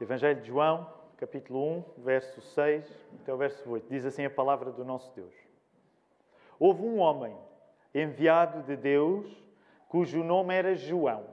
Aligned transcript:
Evangelho 0.00 0.40
de 0.40 0.48
João, 0.48 0.90
capítulo 1.18 1.62
1, 1.62 1.84
verso 1.98 2.40
6 2.40 2.90
até 3.20 3.34
o 3.34 3.36
verso 3.36 3.68
8. 3.68 3.86
Diz 3.86 4.06
assim 4.06 4.24
a 4.24 4.30
palavra 4.30 4.72
do 4.72 4.82
nosso 4.82 5.14
Deus. 5.14 5.34
Houve 6.58 6.82
um 6.82 7.00
homem 7.00 7.36
enviado 7.94 8.62
de 8.62 8.76
Deus 8.76 9.26
cujo 9.88 10.24
nome 10.24 10.54
era 10.54 10.74
João. 10.74 11.26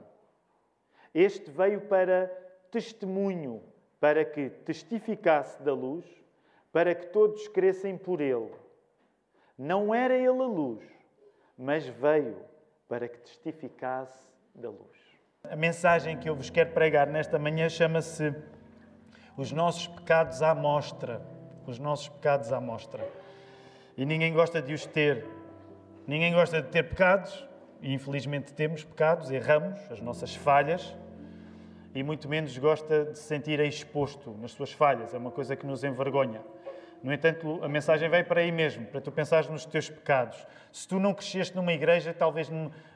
Este 1.14 1.50
veio 1.50 1.80
para 1.80 2.26
testemunho, 2.70 3.62
para 3.98 4.22
que 4.22 4.50
testificasse 4.50 5.62
da 5.62 5.72
luz, 5.72 6.04
para 6.70 6.94
que 6.94 7.06
todos 7.06 7.48
crescem 7.48 7.96
por 7.96 8.20
ele. 8.20 8.52
Não 9.56 9.94
era 9.94 10.14
ele 10.14 10.28
a 10.28 10.46
luz, 10.46 10.84
mas 11.56 11.86
veio 11.86 12.36
para 12.86 13.08
que 13.08 13.18
testificasse 13.20 14.22
da 14.54 14.68
luz. 14.68 14.98
A 15.42 15.56
mensagem 15.56 16.18
que 16.18 16.28
eu 16.28 16.34
vos 16.36 16.50
quero 16.50 16.72
pregar 16.72 17.06
nesta 17.06 17.38
manhã 17.38 17.68
chama-se 17.68 18.34
os 19.38 19.52
nossos 19.52 19.86
pecados 19.86 20.42
à 20.42 20.52
mostra. 20.54 21.22
Os 21.64 21.78
nossos 21.78 22.08
pecados 22.08 22.52
à 22.52 22.60
mostra. 22.60 23.08
E 23.96 24.04
ninguém 24.04 24.32
gosta 24.34 24.60
de 24.60 24.74
os 24.74 24.84
ter. 24.84 25.24
Ninguém 26.06 26.32
gosta 26.32 26.60
de 26.60 26.68
ter 26.68 26.82
pecados, 26.82 27.46
e 27.80 27.92
infelizmente 27.92 28.52
temos 28.52 28.82
pecados, 28.82 29.30
erramos, 29.30 29.78
as 29.90 30.00
nossas 30.00 30.34
falhas, 30.34 30.96
e 31.94 32.02
muito 32.02 32.28
menos 32.28 32.56
gosta 32.56 33.04
de 33.04 33.18
se 33.18 33.24
sentir 33.24 33.60
exposto 33.60 34.34
nas 34.40 34.52
suas 34.52 34.72
falhas. 34.72 35.12
É 35.14 35.18
uma 35.18 35.30
coisa 35.30 35.54
que 35.54 35.66
nos 35.66 35.84
envergonha. 35.84 36.40
No 37.02 37.12
entanto, 37.12 37.60
a 37.62 37.68
mensagem 37.68 38.08
vai 38.08 38.24
para 38.24 38.40
aí 38.40 38.50
mesmo, 38.50 38.84
para 38.86 39.00
tu 39.00 39.12
pensares 39.12 39.48
nos 39.48 39.64
teus 39.64 39.88
pecados. 39.88 40.44
Se 40.72 40.86
tu 40.86 40.98
não 40.98 41.14
cresceste 41.14 41.54
numa 41.54 41.72
igreja, 41.72 42.12
talvez 42.12 42.50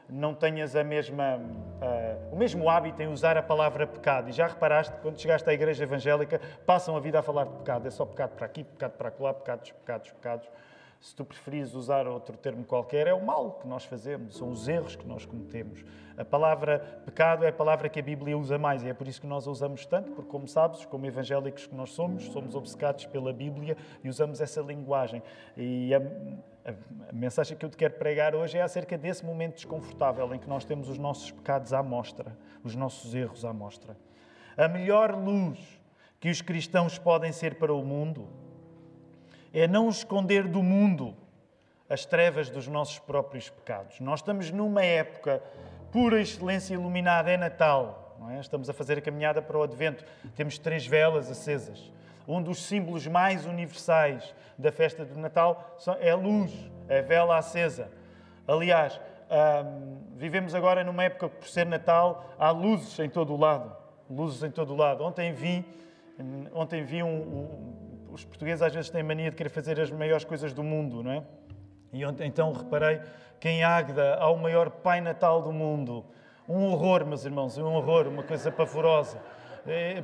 não 0.09 0.33
tenhas 0.33 0.75
a 0.75 0.83
mesma, 0.83 1.37
uh, 1.37 2.33
o 2.33 2.35
mesmo 2.35 2.69
hábito 2.69 3.01
em 3.01 3.07
usar 3.07 3.37
a 3.37 3.41
palavra 3.41 3.87
pecado. 3.87 4.29
E 4.29 4.33
já 4.33 4.47
reparaste, 4.47 4.93
quando 5.01 5.19
chegaste 5.19 5.49
à 5.49 5.53
igreja 5.53 5.83
evangélica, 5.83 6.39
passam 6.65 6.95
a 6.97 6.99
vida 6.99 7.19
a 7.19 7.23
falar 7.23 7.45
de 7.45 7.51
pecado. 7.51 7.87
É 7.87 7.91
só 7.91 8.05
pecado 8.05 8.31
para 8.31 8.45
aqui, 8.45 8.63
pecado 8.63 8.91
para 8.91 9.11
lá, 9.19 9.33
pecados, 9.33 9.71
pecados, 9.71 10.11
pecados. 10.11 10.49
Se 11.03 11.13
tu 11.13 11.25
preferires 11.25 11.75
usar 11.75 12.07
outro 12.07 12.37
termo 12.37 12.63
qualquer, 12.63 13.07
é 13.07 13.13
o 13.13 13.21
mal 13.21 13.59
que 13.61 13.67
nós 13.67 13.83
fazemos, 13.83 14.37
são 14.37 14.49
os 14.49 14.69
erros 14.69 14.95
que 14.95 15.05
nós 15.05 15.25
cometemos. 15.25 15.83
A 16.17 16.23
palavra 16.23 16.79
pecado 17.03 17.43
é 17.43 17.49
a 17.49 17.51
palavra 17.51 17.89
que 17.89 17.99
a 17.99 18.01
Bíblia 18.01 18.37
usa 18.37 18.57
mais 18.57 18.83
e 18.83 18.87
é 18.87 18.93
por 18.93 19.05
isso 19.05 19.19
que 19.19 19.27
nós 19.27 19.45
a 19.45 19.51
usamos 19.51 19.85
tanto, 19.85 20.11
porque, 20.11 20.31
como 20.31 20.47
sabes, 20.47 20.85
como 20.85 21.05
evangélicos 21.05 21.67
que 21.67 21.75
nós 21.75 21.91
somos, 21.91 22.23
somos 22.27 22.55
obcecados 22.55 23.05
pela 23.05 23.33
Bíblia 23.33 23.75
e 24.01 24.07
usamos 24.07 24.39
essa 24.39 24.61
linguagem. 24.61 25.21
E 25.57 25.93
a, 25.93 25.97
a, 25.97 27.09
a 27.09 27.11
mensagem 27.11 27.57
que 27.57 27.65
eu 27.65 27.69
te 27.69 27.75
quero 27.75 27.95
pregar 27.95 28.33
hoje 28.33 28.57
é 28.57 28.61
acerca 28.61 28.97
desse 28.97 29.25
momento 29.25 29.55
desconfortável 29.55 30.33
em 30.33 30.39
que 30.39 30.47
nós 30.47 30.63
temos 30.63 30.87
os 30.87 30.97
nossos 30.97 31.31
pecados 31.31 31.73
à 31.73 31.83
mostra, 31.83 32.33
os 32.63 32.77
nossos 32.77 33.13
erros 33.13 33.43
à 33.43 33.51
mostra. 33.51 33.97
A 34.55 34.69
melhor 34.69 35.13
luz 35.13 35.59
que 36.17 36.29
os 36.29 36.41
cristãos 36.41 36.97
podem 36.97 37.33
ser 37.33 37.55
para 37.55 37.73
o 37.73 37.83
mundo 37.83 38.41
é 39.53 39.67
não 39.67 39.87
esconder 39.89 40.47
do 40.47 40.63
mundo 40.63 41.15
as 41.89 42.05
trevas 42.05 42.49
dos 42.49 42.67
nossos 42.67 42.97
próprios 42.99 43.49
pecados. 43.49 43.99
Nós 43.99 44.19
estamos 44.19 44.51
numa 44.51 44.83
época 44.83 45.43
pura 45.91 46.19
excelência 46.19 46.73
iluminada, 46.73 47.29
é 47.29 47.37
Natal, 47.37 48.03
é? 48.31 48.39
Estamos 48.39 48.69
a 48.69 48.73
fazer 48.73 48.97
a 48.97 49.01
caminhada 49.01 49.41
para 49.41 49.57
o 49.57 49.63
Advento. 49.63 50.05
Temos 50.35 50.57
três 50.57 50.85
velas 50.85 51.29
acesas. 51.29 51.91
Um 52.27 52.41
dos 52.41 52.63
símbolos 52.63 53.05
mais 53.05 53.45
universais 53.45 54.33
da 54.57 54.71
festa 54.71 55.03
do 55.03 55.19
Natal 55.19 55.77
é 55.99 56.11
a 56.11 56.15
luz, 56.15 56.51
a 56.89 57.01
vela 57.01 57.37
acesa. 57.37 57.91
Aliás, 58.47 58.99
hum, 59.29 59.97
vivemos 60.15 60.55
agora 60.55 60.83
numa 60.83 61.03
época 61.03 61.29
que, 61.29 61.35
por 61.35 61.47
ser 61.47 61.65
Natal, 61.65 62.33
há 62.39 62.49
luzes 62.49 62.97
em 62.99 63.09
todo 63.09 63.33
o 63.33 63.37
lado. 63.37 63.75
Luzes 64.09 64.41
em 64.43 64.51
todo 64.51 64.73
o 64.73 64.77
lado. 64.77 65.03
Ontem 65.03 65.33
vi, 65.33 65.65
ontem 66.53 66.83
vi 66.83 67.03
um, 67.03 67.07
um 67.09 67.82
os 68.13 68.23
portugueses 68.23 68.61
às 68.61 68.73
vezes 68.73 68.91
têm 68.91 69.01
mania 69.01 69.31
de 69.31 69.35
querer 69.35 69.49
fazer 69.49 69.79
as 69.79 69.89
maiores 69.89 70.23
coisas 70.23 70.53
do 70.53 70.63
mundo, 70.63 71.01
não 71.01 71.11
é? 71.11 71.23
E 71.91 72.03
então 72.23 72.53
reparei 72.53 73.01
que 73.39 73.49
em 73.49 73.63
Águeda 73.63 74.15
há 74.15 74.29
o 74.29 74.37
maior 74.37 74.69
Pai 74.69 75.01
Natal 75.01 75.41
do 75.41 75.51
mundo. 75.51 76.05
Um 76.47 76.65
horror, 76.65 77.05
meus 77.05 77.25
irmãos, 77.25 77.57
um 77.57 77.73
horror, 77.73 78.07
uma 78.07 78.21
coisa 78.21 78.51
pavorosa. 78.51 79.19
É, 79.65 80.03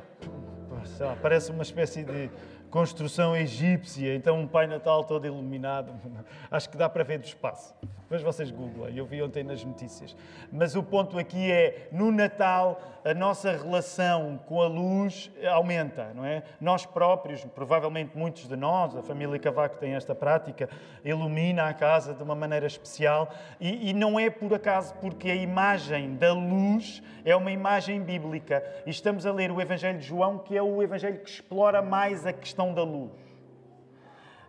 parece 1.22 1.52
uma 1.52 1.62
espécie 1.62 2.02
de 2.02 2.30
construção 2.70 3.36
egípcia, 3.36 4.14
então 4.14 4.38
um 4.38 4.46
Pai 4.46 4.66
Natal 4.66 5.04
todo 5.04 5.26
iluminado. 5.26 5.92
Acho 6.50 6.70
que 6.70 6.76
dá 6.76 6.88
para 6.88 7.04
ver 7.04 7.18
do 7.18 7.24
espaço. 7.24 7.74
Depois 8.10 8.22
vocês 8.22 8.50
googlam, 8.50 8.88
eu 8.88 9.06
vi 9.06 9.22
ontem 9.22 9.44
nas 9.44 9.62
notícias. 9.64 10.16
Mas 10.50 10.74
o 10.74 10.82
ponto 10.82 11.16
aqui 11.16 11.50
é, 11.50 11.88
no 11.92 12.10
Natal, 12.10 12.80
a 13.04 13.14
nossa 13.14 13.52
relação 13.52 14.40
com 14.46 14.60
a 14.60 14.66
luz 14.66 15.30
aumenta, 15.48 16.12
não 16.12 16.24
é? 16.24 16.42
Nós 16.60 16.84
próprios, 16.84 17.44
provavelmente 17.44 18.18
muitos 18.18 18.48
de 18.48 18.56
nós, 18.56 18.96
a 18.96 19.02
família 19.02 19.38
Cavaco 19.38 19.76
tem 19.78 19.94
esta 19.94 20.12
prática, 20.12 20.68
ilumina 21.04 21.68
a 21.68 21.74
casa 21.74 22.12
de 22.12 22.22
uma 22.22 22.34
maneira 22.34 22.66
especial 22.66 23.32
e, 23.60 23.90
e 23.90 23.92
não 23.92 24.18
é 24.18 24.28
por 24.28 24.52
acaso 24.54 24.92
porque 24.94 25.30
a 25.30 25.34
imagem 25.34 26.16
da 26.16 26.32
luz 26.32 27.00
é 27.24 27.34
uma 27.36 27.50
imagem 27.50 28.02
bíblica. 28.02 28.64
E 28.84 28.90
estamos 28.90 29.24
a 29.24 29.32
ler 29.32 29.50
o 29.52 29.60
Evangelho 29.60 29.98
de 29.98 30.06
João, 30.06 30.38
que 30.38 30.56
é 30.56 30.62
o 30.62 30.82
Evangelho 30.82 31.20
que 31.20 31.30
explora 31.30 31.80
mais 31.80 32.26
a 32.26 32.32
questão 32.32 32.59
da 32.74 32.82
luz. 32.82 33.12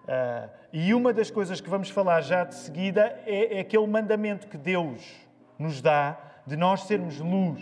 Uh, 0.04 0.50
e 0.74 0.94
uma 0.94 1.14
das 1.14 1.32
coisas 1.32 1.62
que 1.62 1.70
vamos 1.70 1.90
falar 1.90 2.22
já 2.22 2.44
de 2.44 2.56
seguida 2.56 3.22
é, 3.26 3.58
é 3.58 3.60
aquele 3.62 3.88
mandamento 3.88 4.48
que 4.48 4.58
Deus 4.58 5.02
nos 5.58 5.82
dá 5.82 6.18
de 6.46 6.58
nós 6.58 6.84
sermos 6.84 7.20
luz. 7.20 7.62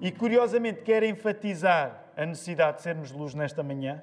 E 0.00 0.10
curiosamente 0.10 0.82
quero 0.82 1.04
enfatizar 1.04 2.04
a 2.16 2.24
necessidade 2.26 2.78
de 2.78 2.82
sermos 2.82 3.12
luz 3.12 3.34
nesta 3.34 3.62
manhã, 3.62 4.02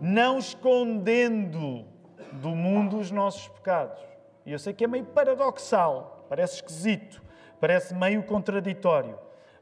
não 0.00 0.38
escondendo 0.38 1.84
do 2.32 2.50
mundo 2.50 2.98
os 2.98 3.10
nossos 3.10 3.48
pecados. 3.48 4.02
E 4.44 4.52
eu 4.52 4.58
sei 4.58 4.72
que 4.72 4.84
é 4.84 4.86
meio 4.88 5.04
paradoxal, 5.04 6.26
parece 6.28 6.56
esquisito, 6.56 7.22
parece 7.60 7.94
meio 7.94 8.22
contraditório. 8.22 9.18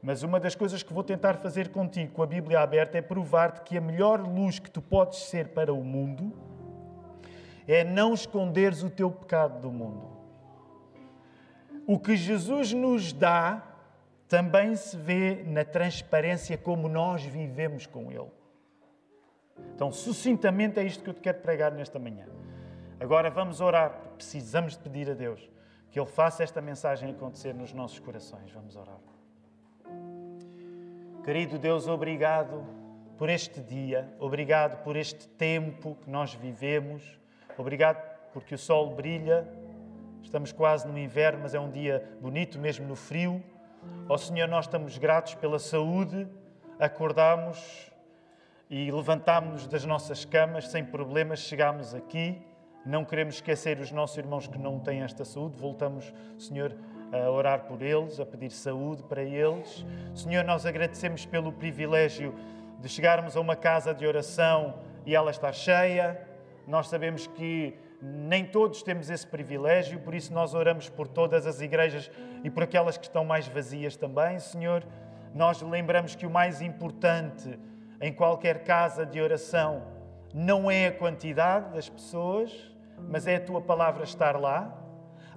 Mas 0.07 0.23
uma 0.23 0.39
das 0.39 0.55
coisas 0.55 0.81
que 0.81 0.93
vou 0.93 1.03
tentar 1.03 1.33
fazer 1.33 1.67
contigo, 1.67 2.13
com 2.13 2.23
a 2.23 2.25
Bíblia 2.25 2.61
aberta, 2.61 2.97
é 2.97 3.01
provar-te 3.01 3.59
que 3.63 3.77
a 3.77 3.81
melhor 3.81 4.21
luz 4.21 4.57
que 4.57 4.71
tu 4.71 4.81
podes 4.81 5.19
ser 5.23 5.49
para 5.49 5.73
o 5.73 5.83
mundo 5.83 6.31
é 7.67 7.83
não 7.83 8.13
esconderes 8.13 8.83
o 8.83 8.89
teu 8.89 9.11
pecado 9.11 9.59
do 9.59 9.69
mundo. 9.69 10.07
O 11.85 11.99
que 11.99 12.15
Jesus 12.15 12.71
nos 12.71 13.11
dá 13.11 13.61
também 14.29 14.77
se 14.77 14.95
vê 14.95 15.43
na 15.45 15.65
transparência 15.65 16.57
como 16.57 16.87
nós 16.87 17.21
vivemos 17.25 17.85
com 17.85 18.09
Ele. 18.09 18.31
Então, 19.75 19.91
sucintamente, 19.91 20.79
é 20.79 20.85
isto 20.85 21.03
que 21.03 21.09
eu 21.09 21.15
te 21.15 21.19
quero 21.19 21.39
pregar 21.39 21.73
nesta 21.73 21.99
manhã. 21.99 22.27
Agora 22.97 23.29
vamos 23.29 23.59
orar, 23.59 23.91
precisamos 24.15 24.77
de 24.77 24.79
pedir 24.79 25.11
a 25.11 25.13
Deus 25.13 25.49
que 25.91 25.99
Ele 25.99 26.07
faça 26.07 26.43
esta 26.43 26.61
mensagem 26.61 27.11
acontecer 27.11 27.53
nos 27.53 27.73
nossos 27.73 27.99
corações. 27.99 28.49
Vamos 28.53 28.77
orar. 28.77 29.16
Querido 31.27 31.59
Deus, 31.59 31.89
obrigado 31.89 32.63
por 33.17 33.29
este 33.29 33.59
dia, 33.59 34.07
obrigado 34.17 34.81
por 34.81 34.95
este 34.95 35.27
tempo 35.27 35.97
que 36.01 36.09
nós 36.09 36.33
vivemos, 36.33 37.19
obrigado 37.57 38.01
porque 38.31 38.55
o 38.55 38.57
sol 38.57 38.95
brilha, 38.95 39.45
estamos 40.23 40.53
quase 40.53 40.87
no 40.87 40.97
inverno, 40.97 41.41
mas 41.41 41.53
é 41.53 41.59
um 41.59 41.69
dia 41.69 42.17
bonito 42.21 42.57
mesmo 42.57 42.87
no 42.87 42.95
frio. 42.95 43.43
Ó 44.07 44.13
oh, 44.13 44.17
Senhor, 44.17 44.47
nós 44.47 44.67
estamos 44.67 44.97
gratos 44.97 45.35
pela 45.35 45.59
saúde, 45.59 46.25
acordamos 46.79 47.91
e 48.69 48.89
levantámos-nos 48.89 49.67
das 49.67 49.83
nossas 49.83 50.23
camas 50.23 50.69
sem 50.69 50.85
problemas, 50.85 51.39
chegámos 51.39 51.93
aqui. 51.93 52.41
Não 52.85 53.03
queremos 53.03 53.35
esquecer 53.35 53.81
os 53.81 53.91
nossos 53.91 54.17
irmãos 54.17 54.47
que 54.47 54.57
não 54.57 54.79
têm 54.79 55.01
esta 55.01 55.25
saúde. 55.25 55.57
Voltamos, 55.57 56.13
Senhor, 56.39 56.73
a 57.11 57.29
orar 57.29 57.61
por 57.65 57.81
eles, 57.81 58.19
a 58.19 58.25
pedir 58.25 58.51
saúde 58.51 59.03
para 59.03 59.23
eles. 59.23 59.85
Senhor, 60.13 60.43
nós 60.43 60.65
agradecemos 60.65 61.25
pelo 61.25 61.51
privilégio 61.51 62.33
de 62.79 62.89
chegarmos 62.89 63.35
a 63.35 63.39
uma 63.39 63.55
casa 63.55 63.93
de 63.93 64.05
oração 64.05 64.75
e 65.05 65.15
ela 65.15 65.31
está 65.31 65.51
cheia. 65.51 66.21
Nós 66.67 66.87
sabemos 66.87 67.27
que 67.27 67.73
nem 68.01 68.45
todos 68.45 68.83
temos 68.83 69.09
esse 69.09 69.25
privilégio, 69.25 69.99
por 69.99 70.13
isso 70.13 70.33
nós 70.33 70.53
oramos 70.53 70.89
por 70.89 71.07
todas 71.07 71.47
as 71.47 71.61
igrejas 71.61 72.11
e 72.43 72.49
por 72.49 72.63
aquelas 72.63 72.97
que 72.97 73.05
estão 73.05 73.25
mais 73.25 73.47
vazias 73.47 73.95
também, 73.95 74.39
Senhor. 74.39 74.83
Nós 75.33 75.61
lembramos 75.61 76.15
que 76.15 76.25
o 76.25 76.29
mais 76.29 76.61
importante 76.61 77.57
em 77.99 78.13
qualquer 78.13 78.63
casa 78.63 79.05
de 79.05 79.19
oração 79.19 79.83
não 80.33 80.69
é 80.69 80.87
a 80.87 80.91
quantidade 80.91 81.73
das 81.73 81.89
pessoas, 81.89 82.51
mas 83.09 83.25
é 83.25 83.37
a 83.37 83.41
tua 83.41 83.61
palavra 83.61 84.03
estar 84.03 84.39
lá. 84.39 84.86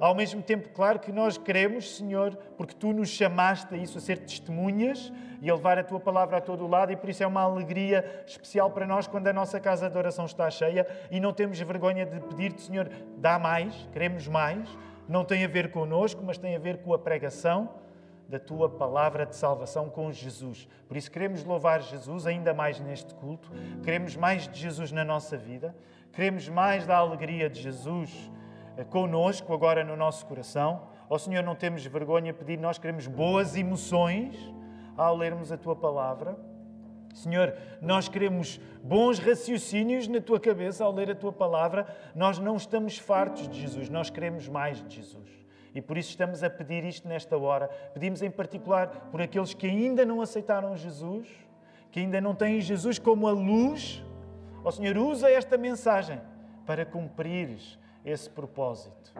Ao 0.01 0.15
mesmo 0.15 0.41
tempo, 0.41 0.71
claro 0.71 0.99
que 0.99 1.13
nós 1.13 1.37
queremos, 1.37 1.97
Senhor, 1.97 2.35
porque 2.57 2.75
tu 2.75 2.91
nos 2.91 3.11
chamaste 3.11 3.75
a 3.75 3.77
isso, 3.77 3.99
a 3.99 4.01
ser 4.01 4.19
testemunhas 4.19 5.13
e 5.43 5.51
a 5.51 5.55
levar 5.55 5.79
a 5.79 5.85
tua 5.85 6.01
palavra 6.01 6.39
a 6.39 6.41
todo 6.41 6.65
o 6.65 6.67
lado, 6.67 6.91
e 6.91 6.97
por 6.97 7.11
isso 7.11 7.23
é 7.23 7.27
uma 7.27 7.43
alegria 7.43 8.25
especial 8.27 8.71
para 8.71 8.87
nós 8.87 9.07
quando 9.07 9.27
a 9.27 9.33
nossa 9.33 9.61
casa 9.61 9.91
de 9.91 9.99
oração 9.99 10.25
está 10.25 10.51
cheia 10.51 10.87
e 11.11 11.21
não 11.21 11.35
temos 11.35 11.61
vergonha 11.61 12.07
de 12.07 12.19
pedir-te, 12.19 12.63
Senhor, 12.63 12.91
dá 13.19 13.39
mais, 13.39 13.75
queremos 13.93 14.27
mais. 14.27 14.67
Não 15.07 15.23
tem 15.23 15.45
a 15.45 15.49
ver 15.49 15.71
connosco, 15.71 16.23
mas 16.25 16.39
tem 16.39 16.57
a 16.57 16.59
ver 16.59 16.79
com 16.79 16.95
a 16.95 16.99
pregação 16.99 17.69
da 18.27 18.39
tua 18.39 18.71
palavra 18.71 19.27
de 19.27 19.35
salvação 19.37 19.91
com 19.91 20.11
Jesus. 20.13 20.69
Por 20.89 20.97
isso 20.97 21.11
queremos 21.11 21.45
louvar 21.45 21.83
Jesus 21.83 22.27
ainda 22.27 22.55
mais 22.55 22.81
neste 22.81 23.13
culto, 23.17 23.51
queremos 23.83 24.17
mais 24.17 24.49
de 24.49 24.59
Jesus 24.59 24.93
na 24.93 25.05
nossa 25.05 25.37
vida, 25.37 25.75
queremos 26.13 26.49
mais 26.49 26.87
da 26.87 26.97
alegria 26.97 27.51
de 27.51 27.61
Jesus 27.61 28.31
conosco 28.91 29.53
agora 29.53 29.85
no 29.85 29.97
nosso 29.97 30.27
coração. 30.27 30.83
Ó 31.09 31.19
Senhor, 31.19 31.43
não 31.43 31.55
temos 31.55 31.85
vergonha 31.85 32.33
de 32.33 32.39
pedir, 32.39 32.59
nós 32.59 32.79
queremos 32.79 33.07
boas 33.07 33.57
emoções 33.57 34.37
ao 34.97 35.17
lermos 35.17 35.51
a 35.51 35.57
tua 35.57 35.75
palavra. 35.75 36.37
Senhor, 37.15 37.55
nós 37.83 38.09
queremos 38.09 38.61
bons 38.83 39.19
raciocínios 39.19 40.07
na 40.07 40.21
tua 40.21 40.39
cabeça 40.39 40.85
ao 40.85 40.93
ler 40.93 41.11
a 41.11 41.15
tua 41.15 41.33
palavra. 41.33 41.87
Nós 42.15 42.39
não 42.39 42.57
estamos 42.57 42.99
fartos 42.99 43.49
de 43.49 43.61
Jesus, 43.61 43.89
nós 43.89 44.11
queremos 44.11 44.49
mais 44.49 44.83
de 44.83 44.97
Jesus. 44.97 45.29
E 45.75 45.81
por 45.81 45.97
isso 45.97 46.11
estamos 46.11 46.43
a 46.43 46.51
pedir 46.51 46.85
isto 46.85 47.09
nesta 47.09 47.37
hora. 47.37 47.69
Pedimos 47.93 48.23
em 48.23 48.31
particular 48.31 49.09
por 49.11 49.21
aqueles 49.21 49.55
que 49.55 49.67
ainda 49.67 50.05
não 50.05 50.21
aceitaram 50.21 50.77
Jesus, 50.77 51.29
que 51.91 52.01
ainda 52.01 52.21
não 52.21 52.35
têm 52.35 52.61
Jesus 52.61 52.99
como 52.99 53.27
a 53.27 53.33
luz. 53.33 54.05
Ó 54.65 54.69
oh, 54.69 54.73
Senhor, 54.73 54.97
usa 54.97 55.31
esta 55.31 55.57
mensagem 55.57 56.21
para 56.67 56.85
cumprires 56.85 57.79
esse 58.05 58.29
propósito. 58.29 59.13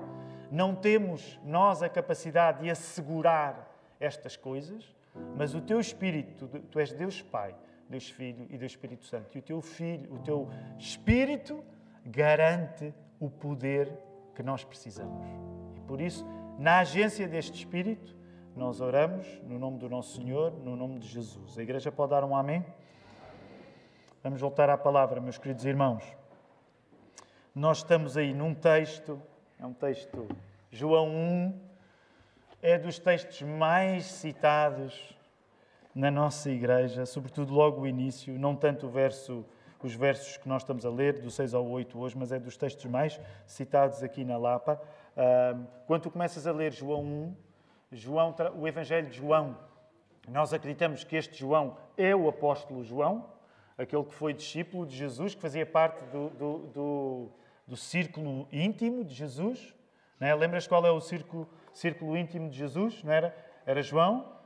Não 0.51 0.75
temos 0.75 1.39
nós 1.45 1.83
a 1.83 1.89
capacidade 1.89 2.63
de 2.63 2.71
assegurar 2.71 3.71
estas 3.99 4.37
coisas, 4.37 4.95
mas 5.37 5.55
o 5.55 5.61
teu 5.61 5.79
Espírito, 5.79 6.49
tu 6.71 6.79
és 6.79 6.93
Deus 6.93 7.23
Pai, 7.23 7.55
Deus 7.89 8.09
Filho 8.09 8.47
e 8.51 8.57
Deus 8.57 8.73
Espírito 8.73 9.05
Santo. 9.05 9.37
E 9.37 9.41
o 9.41 9.43
teu 9.43 9.61
Filho, 9.61 10.15
o 10.15 10.19
teu 10.19 10.49
Espírito 10.79 11.63
garante 12.05 12.95
o 13.19 13.29
poder 13.29 13.93
que 14.35 14.43
nós 14.43 14.65
precisamos. 14.65 15.27
E 15.77 15.81
por 15.81 16.01
isso, 16.01 16.27
na 16.59 16.79
agência 16.81 17.29
deste 17.29 17.59
Espírito, 17.59 18.17
nós 18.57 18.81
oramos 18.81 19.27
no 19.45 19.59
nome 19.59 19.79
do 19.79 19.89
nosso 19.89 20.17
Senhor, 20.17 20.53
no 20.53 20.77
nome 20.77 20.99
de 20.99 21.09
Jesus. 21.09 21.59
A 21.59 21.63
igreja 21.63 21.93
pode 21.93 22.11
dar 22.11 22.25
um 22.25 22.35
amém? 22.35 22.65
Vamos 24.23 24.41
voltar 24.41 24.69
à 24.69 24.77
palavra, 24.77 25.21
meus 25.21 25.39
queridos 25.39 25.65
irmãos. 25.65 26.20
Nós 27.61 27.77
estamos 27.77 28.17
aí 28.17 28.33
num 28.33 28.55
texto, 28.55 29.21
é 29.59 29.67
um 29.67 29.75
texto, 29.75 30.27
João 30.71 31.11
1, 31.11 31.61
é 32.63 32.79
dos 32.79 32.99
textos 32.99 33.43
mais 33.43 34.07
citados 34.07 35.15
na 35.95 36.11
nossa 36.11 36.51
igreja, 36.51 37.05
sobretudo 37.05 37.53
logo 37.53 37.83
o 37.83 37.87
início, 37.87 38.33
não 38.39 38.57
tanto 38.57 38.87
o 38.87 38.89
verso, 38.89 39.45
os 39.83 39.95
versos 39.95 40.39
que 40.39 40.49
nós 40.49 40.63
estamos 40.63 40.87
a 40.87 40.91
ler, 40.91 41.21
do 41.21 41.31
6 41.31 41.53
ao 41.53 41.69
8 41.69 41.99
hoje, 41.99 42.17
mas 42.17 42.33
é 42.33 42.39
dos 42.39 42.57
textos 42.57 42.87
mais 42.87 43.21
citados 43.47 44.03
aqui 44.03 44.25
na 44.25 44.39
Lapa. 44.39 44.81
Quando 45.87 46.05
tu 46.05 46.11
começas 46.11 46.47
a 46.47 46.53
ler 46.53 46.73
João 46.73 47.05
1, 47.05 47.37
João, 47.93 48.35
o 48.59 48.67
Evangelho 48.67 49.11
de 49.11 49.19
João, 49.19 49.55
nós 50.27 50.55
acreditamos 50.55 51.05
que 51.05 51.15
este 51.15 51.39
João 51.39 51.77
é 51.99 52.17
o 52.17 52.27
apóstolo 52.27 52.83
João, 52.83 53.27
aquele 53.77 54.05
que 54.05 54.15
foi 54.15 54.33
discípulo 54.33 54.87
de 54.87 54.97
Jesus, 54.97 55.35
que 55.35 55.43
fazia 55.43 55.67
parte 55.67 56.03
do, 56.07 56.31
do, 56.31 56.59
do, 56.73 57.31
do 57.71 57.77
círculo 57.77 58.49
íntimo 58.51 59.05
de 59.05 59.15
Jesus. 59.15 59.73
é? 60.19 60.35
Lembras 60.35 60.67
qual 60.67 60.85
é 60.85 60.91
o 60.91 61.01
círculo, 61.01 61.49
círculo 61.73 62.17
íntimo 62.17 62.51
de 62.51 62.57
Jesus? 62.57 63.01
Não 63.05 63.13
era? 63.13 63.33
Era 63.65 63.81
João, 63.81 64.37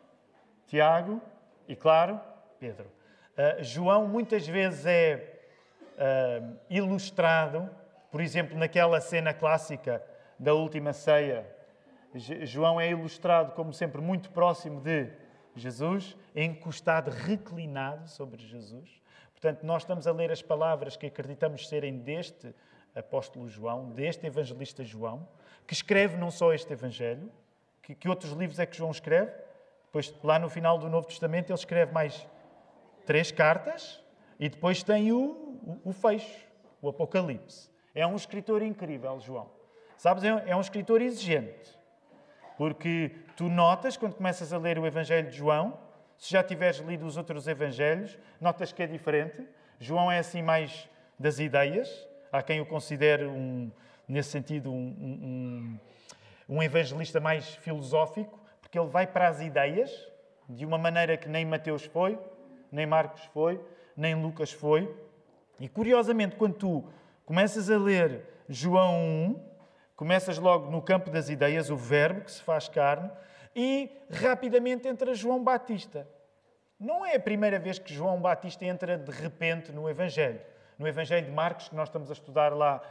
Tiago 0.66 1.22
e, 1.66 1.74
claro, 1.74 2.20
Pedro. 2.60 2.84
Uh, 3.32 3.64
João 3.64 4.06
muitas 4.06 4.46
vezes 4.46 4.84
é 4.84 5.40
uh, 5.94 6.56
ilustrado, 6.68 7.70
por 8.10 8.20
exemplo, 8.20 8.58
naquela 8.58 9.00
cena 9.00 9.32
clássica 9.32 10.04
da 10.38 10.52
última 10.52 10.92
ceia, 10.92 11.50
João 12.42 12.78
é 12.78 12.90
ilustrado 12.90 13.52
como 13.54 13.72
sempre 13.72 14.02
muito 14.02 14.30
próximo 14.30 14.82
de 14.82 15.10
Jesus, 15.56 16.14
encostado, 16.36 17.10
reclinado 17.10 18.06
sobre 18.06 18.42
Jesus. 18.42 19.02
Portanto, 19.32 19.64
nós 19.64 19.82
estamos 19.82 20.06
a 20.06 20.12
ler 20.12 20.30
as 20.30 20.42
palavras 20.42 20.94
que 20.94 21.06
acreditamos 21.06 21.68
serem 21.68 21.98
deste 21.98 22.54
apóstolo 22.94 23.48
João, 23.48 23.90
deste 23.90 24.26
evangelista 24.26 24.84
João, 24.84 25.26
que 25.66 25.74
escreve 25.74 26.16
não 26.16 26.30
só 26.30 26.52
este 26.52 26.72
evangelho, 26.72 27.30
que, 27.82 27.94
que 27.94 28.08
outros 28.08 28.32
livros 28.32 28.58
é 28.58 28.66
que 28.66 28.76
João 28.76 28.90
escreve, 28.90 29.32
depois 29.86 30.12
lá 30.22 30.38
no 30.38 30.48
final 30.48 30.78
do 30.78 30.88
Novo 30.88 31.06
Testamento 31.06 31.50
ele 31.50 31.58
escreve 31.58 31.92
mais 31.92 32.26
três 33.06 33.30
cartas 33.30 34.02
e 34.38 34.48
depois 34.48 34.82
tem 34.82 35.12
o, 35.12 35.18
o, 35.84 35.90
o 35.90 35.92
fecho, 35.92 36.46
o 36.80 36.88
Apocalipse. 36.88 37.70
É 37.94 38.06
um 38.06 38.16
escritor 38.16 38.62
incrível, 38.62 39.18
João. 39.20 39.50
Sabes, 39.96 40.24
é, 40.24 40.28
é 40.46 40.56
um 40.56 40.60
escritor 40.60 41.00
exigente. 41.00 41.78
Porque 42.56 43.12
tu 43.36 43.48
notas, 43.48 43.96
quando 43.96 44.14
começas 44.14 44.52
a 44.52 44.58
ler 44.58 44.78
o 44.78 44.86
Evangelho 44.86 45.30
de 45.30 45.36
João, 45.36 45.78
se 46.18 46.32
já 46.32 46.42
tiveres 46.42 46.78
lido 46.78 47.06
os 47.06 47.16
outros 47.16 47.46
Evangelhos, 47.46 48.18
notas 48.40 48.72
que 48.72 48.82
é 48.82 48.86
diferente. 48.86 49.46
João 49.78 50.10
é 50.10 50.18
assim 50.18 50.42
mais 50.42 50.88
das 51.18 51.38
ideias. 51.38 51.88
Há 52.34 52.42
quem 52.42 52.60
o 52.60 52.66
considere, 52.66 53.26
um, 53.26 53.70
nesse 54.08 54.30
sentido, 54.30 54.72
um, 54.72 55.78
um, 56.48 56.56
um 56.56 56.62
evangelista 56.62 57.20
mais 57.20 57.54
filosófico, 57.56 58.40
porque 58.60 58.78
ele 58.78 58.88
vai 58.88 59.06
para 59.06 59.28
as 59.28 59.40
ideias 59.40 59.90
de 60.48 60.66
uma 60.66 60.76
maneira 60.76 61.16
que 61.16 61.28
nem 61.28 61.44
Mateus 61.44 61.84
foi, 61.84 62.18
nem 62.72 62.86
Marcos 62.86 63.22
foi, 63.32 63.60
nem 63.96 64.14
Lucas 64.14 64.50
foi. 64.50 64.92
E 65.60 65.68
curiosamente, 65.68 66.34
quando 66.34 66.54
tu 66.54 66.84
começas 67.24 67.70
a 67.70 67.78
ler 67.78 68.22
João 68.48 68.96
1, 68.96 69.54
Começas 69.96 70.38
logo 70.38 70.72
no 70.72 70.82
campo 70.82 71.08
das 71.08 71.28
ideias, 71.28 71.70
o 71.70 71.76
verbo 71.76 72.22
que 72.22 72.32
se 72.32 72.42
faz 72.42 72.68
carne, 72.68 73.08
e 73.54 73.88
rapidamente 74.10 74.88
entra 74.88 75.14
João 75.14 75.42
Batista. 75.42 76.08
Não 76.80 77.06
é 77.06 77.14
a 77.14 77.20
primeira 77.20 77.60
vez 77.60 77.78
que 77.78 77.94
João 77.94 78.20
Batista 78.20 78.64
entra 78.64 78.98
de 78.98 79.12
repente 79.12 79.70
no 79.70 79.88
Evangelho. 79.88 80.40
No 80.78 80.86
Evangelho 80.86 81.26
de 81.26 81.32
Marcos, 81.32 81.68
que 81.68 81.74
nós 81.74 81.88
estamos 81.88 82.10
a 82.10 82.12
estudar 82.12 82.52
lá 82.52 82.82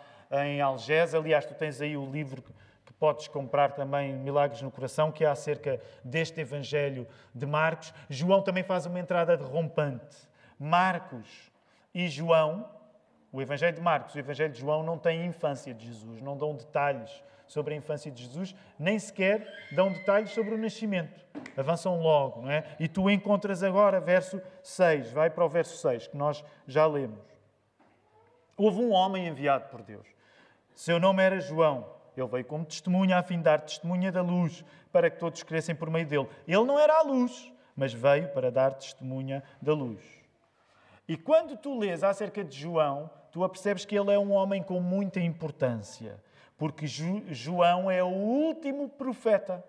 em 0.46 0.62
Algés, 0.62 1.14
aliás, 1.14 1.46
tu 1.46 1.54
tens 1.54 1.82
aí 1.82 1.96
o 1.96 2.10
livro 2.10 2.44
que 2.86 2.94
podes 2.94 3.28
comprar 3.28 3.72
também, 3.72 4.14
Milagres 4.14 4.62
no 4.62 4.72
Coração, 4.72 5.12
que 5.12 5.24
é 5.24 5.28
acerca 5.28 5.80
deste 6.04 6.42
Evangelho 6.42 7.08
de 7.34 7.46
Marcos. 7.46 7.94
João 8.10 8.42
também 8.42 8.64
faz 8.64 8.86
uma 8.86 9.00
entrada 9.00 9.38
derrompante. 9.38 10.18
Marcos 10.60 11.52
e 11.94 12.08
João 12.08 12.68
o 13.34 13.42
Evangelho 13.42 13.76
de 13.76 13.82
Marcos 13.82 14.14
e 14.14 14.20
o 14.20 14.22
Evangelho 14.22 14.54
de 14.54 14.60
João 14.60 14.84
não 14.84 14.96
têm 14.96 15.26
infância 15.26 15.74
de 15.74 15.88
Jesus, 15.88 16.22
não 16.22 16.38
dão 16.38 16.56
detalhes 16.56 17.24
sobre 17.48 17.74
a 17.74 17.78
infância 17.78 18.12
de 18.12 18.22
Jesus, 18.22 18.56
nem 18.78 19.00
sequer 19.00 19.52
dão 19.72 19.92
detalhes 19.92 20.30
sobre 20.30 20.54
o 20.54 20.58
nascimento. 20.58 21.26
Avançam 21.58 22.00
logo, 22.00 22.44
não 22.44 22.52
é? 22.52 22.64
E 22.80 22.88
tu 22.88 23.10
encontras 23.10 23.64
agora 23.64 24.00
verso 24.00 24.40
6, 24.62 25.12
vai 25.12 25.32
para 25.32 25.44
o 25.44 25.50
verso 25.50 25.76
6, 25.78 26.10
que 26.10 26.16
nós 26.16 26.46
já 26.68 26.86
lemos. 26.86 27.33
Houve 28.55 28.79
um 28.81 28.91
homem 28.91 29.27
enviado 29.27 29.69
por 29.69 29.81
Deus. 29.81 30.05
Seu 30.75 31.00
nome 31.00 31.24
era 31.24 31.39
João. 31.39 31.86
Ele 32.15 32.27
veio 32.27 32.45
como 32.45 32.65
testemunha 32.65 33.17
a 33.17 33.24
fim 33.24 33.38
de 33.38 33.43
dar 33.43 33.62
testemunha 33.62 34.12
da 34.12 34.22
luz, 34.22 34.63
para 34.91 35.10
que 35.10 35.17
todos 35.17 35.41
crescem 35.41 35.74
por 35.74 35.89
meio 35.89 36.05
dele. 36.05 36.29
Ele 36.48 36.63
não 36.63 36.79
era 36.79 37.00
a 37.00 37.01
luz, 37.01 37.51
mas 37.75 37.91
veio 37.91 38.29
para 38.29 38.51
dar 38.51 38.74
testemunha 38.74 39.43
da 39.62 39.74
luz. 39.74 40.00
E 41.07 41.17
quando 41.17 41.57
tu 41.57 41.77
lês 41.77 42.03
acerca 42.03 42.43
de 42.43 42.57
João, 42.57 43.10
tu 43.31 43.43
apercebes 43.43 43.83
que 43.83 43.98
ele 43.98 44.12
é 44.12 44.19
um 44.19 44.31
homem 44.31 44.62
com 44.62 44.79
muita 44.79 45.19
importância, 45.19 46.24
porque 46.57 46.86
João 46.88 47.89
é 47.89 48.03
o 48.03 48.07
último 48.07 48.88
profeta. 48.88 49.63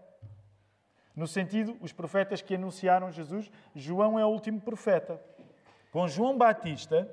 No 1.16 1.26
sentido, 1.26 1.76
os 1.80 1.92
profetas 1.92 2.42
que 2.42 2.54
anunciaram 2.54 3.10
Jesus, 3.10 3.50
João 3.74 4.18
é 4.18 4.24
o 4.24 4.28
último 4.28 4.60
profeta. 4.60 5.20
Com 5.90 6.06
João 6.06 6.36
Batista, 6.36 7.08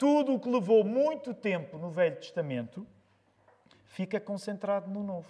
tudo 0.00 0.34
o 0.34 0.40
que 0.40 0.48
levou 0.48 0.82
muito 0.82 1.34
tempo 1.34 1.76
no 1.76 1.90
Velho 1.90 2.16
Testamento 2.16 2.86
fica 3.84 4.18
concentrado 4.18 4.90
no 4.90 5.02
Novo. 5.02 5.28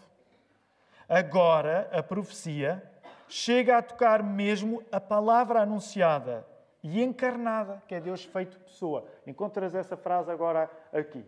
Agora, 1.08 1.88
a 1.90 2.00
profecia 2.04 2.80
chega 3.26 3.78
a 3.78 3.82
tocar 3.82 4.22
mesmo 4.22 4.80
a 4.92 5.00
palavra 5.00 5.60
anunciada 5.60 6.46
e 6.84 7.02
encarnada, 7.02 7.82
que 7.88 7.96
é 7.96 8.00
Deus 8.00 8.24
feito 8.24 8.60
pessoa. 8.60 9.04
Encontras 9.26 9.74
essa 9.74 9.96
frase 9.96 10.30
agora 10.30 10.70
aqui. 10.92 11.24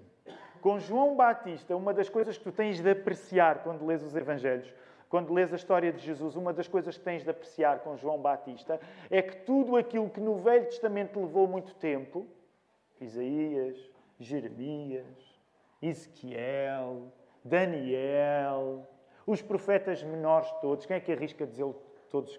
Com 0.60 0.78
João 0.78 1.16
Batista, 1.16 1.74
uma 1.74 1.92
das 1.92 2.08
coisas 2.08 2.38
que 2.38 2.44
tu 2.44 2.52
tens 2.52 2.80
de 2.80 2.88
apreciar 2.88 3.64
quando 3.64 3.84
lês 3.84 4.04
os 4.04 4.14
Evangelhos, 4.14 4.72
quando 5.08 5.34
lês 5.34 5.52
a 5.52 5.56
história 5.56 5.92
de 5.92 5.98
Jesus, 5.98 6.36
uma 6.36 6.52
das 6.52 6.68
coisas 6.68 6.96
que 6.96 7.02
tens 7.02 7.24
de 7.24 7.30
apreciar 7.30 7.80
com 7.80 7.96
João 7.96 8.20
Batista 8.20 8.78
é 9.10 9.20
que 9.20 9.38
tudo 9.38 9.76
aquilo 9.76 10.08
que 10.08 10.20
no 10.20 10.36
Velho 10.36 10.66
Testamento 10.66 11.18
levou 11.18 11.48
muito 11.48 11.74
tempo, 11.74 12.24
Isaías, 13.02 13.90
Jeremias, 14.18 15.04
Ezequiel, 15.80 17.12
Daniel, 17.44 18.86
os 19.26 19.42
profetas 19.42 20.02
menores 20.02 20.50
todos, 20.60 20.86
quem 20.86 20.96
é 20.96 21.00
que 21.00 21.12
arrisca 21.12 21.46
dizer 21.46 21.64
todos, 22.10 22.38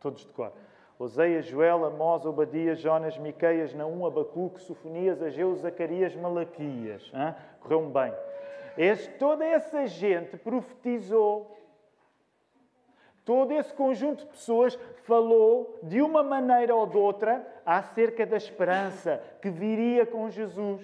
todos 0.00 0.20
de 0.20 0.32
cor? 0.32 0.52
Oseias, 0.98 1.46
Joel, 1.46 1.84
Amós, 1.84 2.24
Obadias, 2.24 2.78
Jonas, 2.78 3.18
Miqueias, 3.18 3.74
Naum, 3.74 4.06
Abacuque, 4.06 4.60
Sofonias, 4.60 5.20
Ageu, 5.20 5.54
Zacarias, 5.56 6.14
Malaquias. 6.14 7.10
Correu-me 7.60 7.92
bem. 7.92 8.14
Este, 8.78 9.12
toda 9.14 9.44
essa 9.44 9.86
gente 9.86 10.36
profetizou. 10.36 11.50
Todo 13.24 13.52
esse 13.52 13.72
conjunto 13.72 14.24
de 14.24 14.30
pessoas 14.30 14.78
falou 15.04 15.78
de 15.82 16.02
uma 16.02 16.22
maneira 16.22 16.74
ou 16.74 16.86
de 16.86 16.96
outra 16.96 17.46
acerca 17.64 18.26
da 18.26 18.36
esperança 18.36 19.22
que 19.40 19.48
viria 19.48 20.04
com 20.04 20.28
Jesus. 20.28 20.82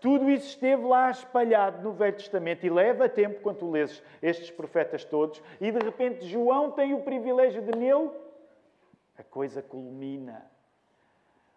Tudo 0.00 0.30
isso 0.30 0.48
esteve 0.48 0.84
lá 0.84 1.10
espalhado 1.10 1.82
no 1.82 1.92
Velho 1.92 2.16
Testamento 2.16 2.64
e 2.64 2.70
leva 2.70 3.08
tempo 3.08 3.40
quando 3.40 3.58
tu 3.58 3.70
lês 3.70 4.02
estes 4.22 4.50
profetas 4.50 5.04
todos 5.04 5.42
e 5.60 5.70
de 5.70 5.78
repente 5.78 6.26
João 6.26 6.70
tem 6.70 6.94
o 6.94 7.02
privilégio 7.02 7.62
de 7.62 7.76
nele, 7.76 8.10
a 9.18 9.22
coisa 9.22 9.62
culmina. 9.62 10.44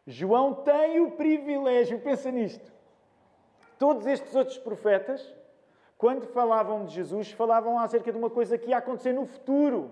João 0.05 0.53
tem 0.53 1.01
o 1.01 1.11
privilégio, 1.11 1.99
pensa 1.99 2.31
nisto. 2.31 2.71
Todos 3.77 4.07
estes 4.07 4.33
outros 4.33 4.57
profetas 4.57 5.35
quando 5.97 6.27
falavam 6.27 6.85
de 6.85 6.93
Jesus, 6.93 7.31
falavam 7.31 7.79
acerca 7.79 8.11
de 8.11 8.17
uma 8.17 8.29
coisa 8.29 8.57
que 8.57 8.69
ia 8.69 8.77
acontecer 8.77 9.13
no 9.13 9.25
futuro. 9.25 9.91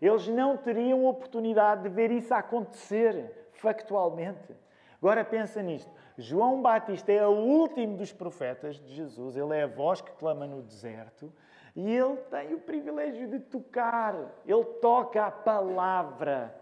Eles 0.00 0.28
não 0.28 0.56
teriam 0.56 1.04
oportunidade 1.06 1.82
de 1.82 1.88
ver 1.88 2.10
isso 2.10 2.32
acontecer 2.32 3.50
factualmente. 3.52 4.54
Agora 5.00 5.24
pensa 5.24 5.60
nisto. 5.62 5.90
João 6.16 6.62
Batista 6.62 7.12
é 7.12 7.26
o 7.26 7.32
último 7.32 7.96
dos 7.96 8.12
profetas 8.12 8.76
de 8.76 8.94
Jesus. 8.94 9.36
Ele 9.36 9.56
é 9.56 9.64
a 9.64 9.66
voz 9.66 10.00
que 10.00 10.12
clama 10.12 10.46
no 10.46 10.62
deserto. 10.62 11.32
E 11.74 11.94
ele 11.94 12.16
tem 12.30 12.54
o 12.54 12.60
privilégio 12.60 13.28
de 13.28 13.40
tocar. 13.40 14.14
Ele 14.46 14.64
toca 14.80 15.26
a 15.26 15.30
palavra. 15.30 16.54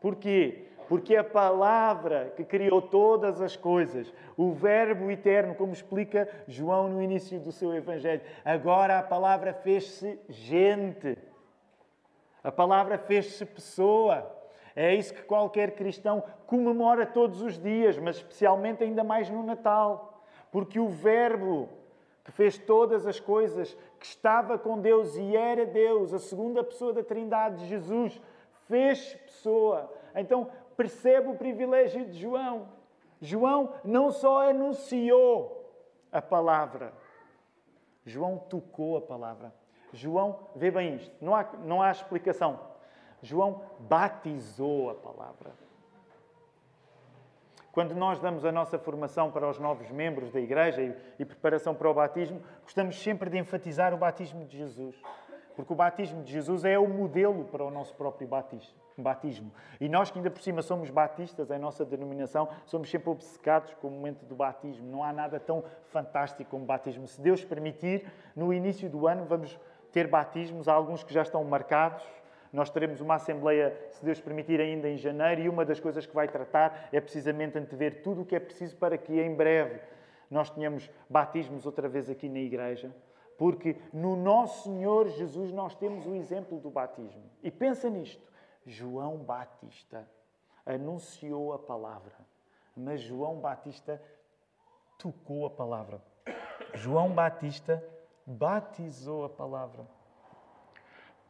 Porquê? 0.00 0.68
Porque 0.92 1.16
a 1.16 1.24
palavra 1.24 2.34
que 2.36 2.44
criou 2.44 2.82
todas 2.82 3.40
as 3.40 3.56
coisas, 3.56 4.12
o 4.36 4.52
Verbo 4.52 5.10
eterno, 5.10 5.54
como 5.54 5.72
explica 5.72 6.28
João 6.46 6.86
no 6.86 7.02
início 7.02 7.40
do 7.40 7.50
seu 7.50 7.74
Evangelho, 7.74 8.20
agora 8.44 8.98
a 8.98 9.02
palavra 9.02 9.54
fez-se 9.54 10.20
gente. 10.28 11.16
A 12.44 12.52
palavra 12.52 12.98
fez-se 12.98 13.42
pessoa. 13.46 14.30
É 14.76 14.94
isso 14.94 15.14
que 15.14 15.22
qualquer 15.22 15.70
cristão 15.70 16.22
comemora 16.46 17.06
todos 17.06 17.40
os 17.40 17.58
dias, 17.58 17.96
mas 17.96 18.16
especialmente 18.16 18.84
ainda 18.84 19.02
mais 19.02 19.30
no 19.30 19.42
Natal. 19.42 20.22
Porque 20.50 20.78
o 20.78 20.88
Verbo 20.88 21.70
que 22.22 22.32
fez 22.32 22.58
todas 22.58 23.06
as 23.06 23.18
coisas, 23.18 23.74
que 23.98 24.04
estava 24.04 24.58
com 24.58 24.78
Deus 24.78 25.16
e 25.16 25.34
era 25.34 25.64
Deus, 25.64 26.12
a 26.12 26.18
segunda 26.18 26.62
pessoa 26.62 26.92
da 26.92 27.02
Trindade, 27.02 27.66
Jesus, 27.66 28.20
fez 28.68 29.14
pessoa. 29.24 29.90
Então, 30.14 30.50
percebe 30.82 31.28
o 31.28 31.36
privilégio 31.36 32.04
de 32.06 32.18
João. 32.18 32.68
João 33.20 33.72
não 33.84 34.10
só 34.10 34.50
anunciou 34.50 35.72
a 36.10 36.20
palavra, 36.20 36.92
João 38.04 38.36
tocou 38.36 38.96
a 38.96 39.00
palavra. 39.00 39.54
João, 39.92 40.48
vê 40.56 40.72
bem 40.72 40.96
isto, 40.96 41.14
não 41.20 41.36
há, 41.36 41.44
não 41.62 41.80
há 41.80 41.92
explicação. 41.92 42.58
João 43.22 43.62
batizou 43.78 44.90
a 44.90 44.94
palavra. 44.96 45.52
Quando 47.70 47.94
nós 47.94 48.18
damos 48.18 48.44
a 48.44 48.50
nossa 48.50 48.76
formação 48.76 49.30
para 49.30 49.48
os 49.48 49.60
novos 49.60 49.88
membros 49.90 50.32
da 50.32 50.40
igreja 50.40 50.82
e, 50.82 50.96
e 51.20 51.24
preparação 51.24 51.74
para 51.76 51.88
o 51.88 51.94
batismo, 51.94 52.42
gostamos 52.64 53.00
sempre 53.00 53.30
de 53.30 53.38
enfatizar 53.38 53.94
o 53.94 53.98
batismo 53.98 54.44
de 54.44 54.58
Jesus. 54.58 55.00
Porque 55.54 55.72
o 55.72 55.76
batismo 55.76 56.24
de 56.24 56.32
Jesus 56.32 56.64
é 56.64 56.76
o 56.76 56.88
modelo 56.88 57.44
para 57.44 57.64
o 57.64 57.70
nosso 57.70 57.94
próprio 57.94 58.26
batismo. 58.26 58.81
E 59.80 59.88
nós 59.88 60.10
que 60.10 60.18
ainda 60.18 60.30
por 60.30 60.42
cima 60.42 60.62
somos 60.62 60.90
batistas, 60.90 61.50
em 61.50 61.58
nossa 61.58 61.84
denominação, 61.84 62.48
somos 62.66 62.90
sempre 62.90 63.10
obcecados 63.10 63.74
com 63.74 63.88
o 63.88 63.90
momento 63.90 64.24
do 64.24 64.34
batismo. 64.34 64.86
Não 64.90 65.02
há 65.02 65.12
nada 65.12 65.40
tão 65.40 65.64
fantástico 65.86 66.50
como 66.50 66.64
batismo. 66.64 67.06
Se 67.06 67.20
Deus 67.20 67.44
permitir, 67.44 68.06
no 68.36 68.52
início 68.52 68.88
do 68.88 69.06
ano 69.06 69.24
vamos 69.24 69.58
ter 69.90 70.06
batismos, 70.06 70.68
há 70.68 70.72
alguns 70.72 71.02
que 71.02 71.12
já 71.12 71.22
estão 71.22 71.42
marcados. 71.44 72.02
Nós 72.52 72.68
teremos 72.68 73.00
uma 73.00 73.14
Assembleia, 73.14 73.74
se 73.90 74.04
Deus 74.04 74.20
permitir, 74.20 74.60
ainda 74.60 74.88
em 74.88 74.98
janeiro, 74.98 75.40
e 75.40 75.48
uma 75.48 75.64
das 75.64 75.80
coisas 75.80 76.04
que 76.04 76.14
vai 76.14 76.28
tratar 76.28 76.88
é 76.92 77.00
precisamente 77.00 77.58
antever 77.58 78.02
tudo 78.02 78.22
o 78.22 78.26
que 78.26 78.36
é 78.36 78.40
preciso 78.40 78.76
para 78.76 78.98
que 78.98 79.18
em 79.18 79.34
breve 79.34 79.80
nós 80.30 80.50
tenhamos 80.50 80.90
batismos 81.08 81.64
outra 81.64 81.88
vez 81.88 82.10
aqui 82.10 82.28
na 82.28 82.40
igreja. 82.40 82.94
Porque 83.38 83.76
no 83.92 84.16
nosso 84.16 84.64
Senhor 84.64 85.08
Jesus 85.08 85.50
nós 85.50 85.74
temos 85.74 86.06
o 86.06 86.14
exemplo 86.14 86.58
do 86.58 86.70
batismo. 86.70 87.24
E 87.42 87.50
pensa 87.50 87.88
nisto: 87.88 88.22
João 88.66 89.18
Batista 89.18 90.08
anunciou 90.64 91.52
a 91.52 91.58
palavra, 91.58 92.14
mas 92.76 93.00
João 93.00 93.40
Batista 93.40 94.00
tocou 94.98 95.46
a 95.46 95.50
palavra. 95.50 96.00
João 96.74 97.10
Batista 97.10 97.82
batizou 98.26 99.24
a 99.24 99.28
palavra. 99.28 99.86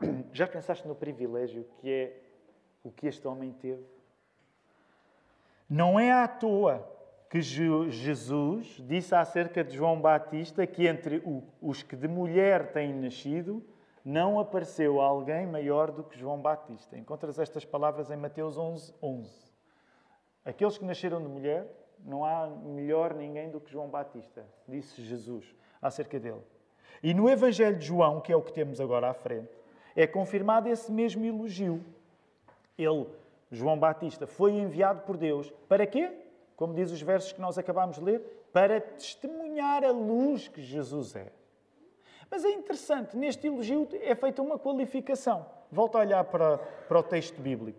Já 0.32 0.46
pensaste 0.46 0.86
no 0.86 0.94
privilégio 0.94 1.66
que 1.78 1.90
é 1.90 2.22
o 2.84 2.90
que 2.90 3.06
este 3.06 3.26
homem 3.26 3.52
teve? 3.52 3.84
Não 5.68 5.98
é 5.98 6.12
à 6.12 6.28
toa 6.28 6.86
que 7.30 7.40
Jesus 7.40 8.76
disse 8.86 9.14
acerca 9.14 9.64
de 9.64 9.74
João 9.74 9.98
Batista 9.98 10.66
que 10.66 10.86
entre 10.86 11.22
os 11.62 11.82
que 11.82 11.96
de 11.96 12.06
mulher 12.06 12.72
têm 12.72 12.92
nascido, 12.92 13.64
não 14.04 14.40
apareceu 14.40 15.00
alguém 15.00 15.46
maior 15.46 15.90
do 15.90 16.02
que 16.02 16.18
João 16.18 16.40
Batista. 16.40 16.98
Encontras 16.98 17.38
estas 17.38 17.64
palavras 17.64 18.10
em 18.10 18.16
Mateus 18.16 18.58
11, 18.58 18.94
11. 19.02 19.52
Aqueles 20.44 20.78
que 20.78 20.84
nasceram 20.84 21.20
de 21.20 21.28
mulher, 21.28 21.66
não 22.04 22.24
há 22.24 22.46
melhor 22.46 23.14
ninguém 23.14 23.50
do 23.50 23.60
que 23.60 23.70
João 23.70 23.88
Batista, 23.88 24.44
disse 24.66 25.02
Jesus 25.02 25.54
acerca 25.80 26.18
dele. 26.18 26.42
E 27.02 27.14
no 27.14 27.28
Evangelho 27.28 27.78
de 27.78 27.86
João, 27.86 28.20
que 28.20 28.32
é 28.32 28.36
o 28.36 28.42
que 28.42 28.52
temos 28.52 28.80
agora 28.80 29.10
à 29.10 29.14
frente, 29.14 29.50
é 29.94 30.06
confirmado 30.06 30.68
esse 30.68 30.90
mesmo 30.90 31.24
elogio. 31.24 31.84
Ele, 32.76 33.06
João 33.50 33.78
Batista, 33.78 34.26
foi 34.26 34.52
enviado 34.52 35.02
por 35.02 35.16
Deus 35.16 35.50
para 35.68 35.86
quê? 35.86 36.22
como 36.62 36.74
diz 36.74 36.92
os 36.92 37.02
versos 37.02 37.32
que 37.32 37.40
nós 37.40 37.58
acabámos 37.58 37.96
de 37.96 38.04
ler, 38.04 38.20
para 38.52 38.80
testemunhar 38.80 39.82
a 39.82 39.90
luz 39.90 40.46
que 40.46 40.62
Jesus 40.62 41.16
é. 41.16 41.32
Mas 42.32 42.46
é 42.46 42.50
interessante, 42.50 43.14
neste 43.14 43.46
elogio 43.46 43.86
é 43.92 44.14
feita 44.14 44.40
uma 44.40 44.58
qualificação. 44.58 45.44
Volta 45.70 45.98
a 45.98 46.00
olhar 46.00 46.24
para, 46.24 46.56
para 46.56 46.98
o 46.98 47.02
texto 47.02 47.38
bíblico. 47.38 47.78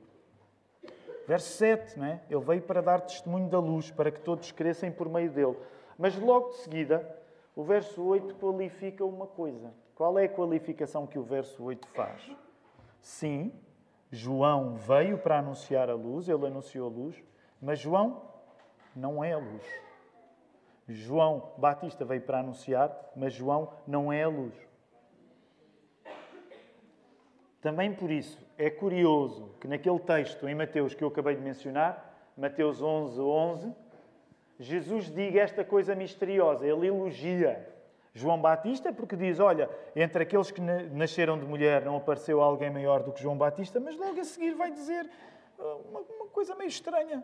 Verso 1.27 1.57
7, 1.57 1.98
não 1.98 2.05
é? 2.05 2.22
Ele 2.29 2.39
veio 2.39 2.62
para 2.62 2.79
dar 2.79 3.01
testemunho 3.01 3.50
da 3.50 3.57
luz, 3.57 3.89
para 3.89 4.12
que 4.12 4.19
todos 4.19 4.51
crescem 4.51 4.91
por 4.91 5.10
meio 5.10 5.31
dele. 5.31 5.57
Mas 5.98 6.15
logo 6.15 6.50
de 6.50 6.57
seguida, 6.57 7.17
o 7.55 7.63
verso 7.63 8.03
8 8.03 8.36
qualifica 8.36 9.03
uma 9.03 9.25
coisa. 9.25 9.74
Qual 9.95 10.19
é 10.19 10.25
a 10.25 10.29
qualificação 10.29 11.07
que 11.07 11.17
o 11.17 11.24
verso 11.24 11.63
8 11.63 11.88
faz? 11.88 12.22
Sim, 13.01 13.51
João 14.12 14.75
veio 14.75 15.17
para 15.17 15.39
anunciar 15.39 15.89
a 15.89 15.95
luz, 15.95 16.29
ele 16.29 16.45
anunciou 16.45 16.88
a 16.88 16.91
luz, 16.91 17.24
mas 17.60 17.79
João 17.79 18.22
não 18.95 19.24
é 19.24 19.33
a 19.33 19.39
luz. 19.39 19.63
João 20.88 21.54
Batista 21.58 22.04
veio 22.04 22.22
para 22.22 22.40
anunciar, 22.40 22.92
mas 23.16 23.34
João 23.34 23.72
não 23.88 24.12
é 24.12 24.24
a 24.24 24.28
luz. 24.28 24.54
Também 27.62 27.94
por 27.94 28.12
isso 28.12 28.38
é 28.58 28.70
curioso 28.70 29.56
que 29.62 29.68
naquele 29.68 30.00
texto 30.00 30.48
em 30.48 30.54
Mateus 30.56 30.94
que 30.94 31.04
eu 31.04 31.08
acabei 31.08 31.36
de 31.36 31.42
mencionar, 31.42 32.32
Mateus 32.36 32.82
11, 32.82 33.22
11, 33.22 33.74
Jesus 34.60 35.10
diga 35.10 35.40
esta 35.40 35.63
coisa 35.63 35.96
misteriosa. 35.96 36.66
Ele 36.66 36.88
elogia 36.88 37.66
João 38.13 38.40
Batista 38.40 38.92
porque 38.92 39.16
diz: 39.16 39.40
Olha, 39.40 39.70
entre 39.96 40.24
aqueles 40.24 40.52
que 40.52 40.60
nasceram 40.60 41.40
de 41.40 41.46
mulher 41.46 41.86
não 41.86 41.98
apareceu 41.98 42.42
alguém 42.42 42.70
maior 42.70 43.02
do 43.02 43.13
que 43.13 43.22
João 43.22 43.38
Batista, 43.38 43.80
mas 43.80 43.96
logo 43.96 44.20
a 44.20 44.24
seguir 44.25 44.54
vai 44.56 44.72
dizer 44.72 45.10
uh, 45.58 45.63
uma, 45.90 46.02
uma 46.02 46.28
coisa 46.28 46.56
meio 46.56 46.68
estranha. 46.68 47.24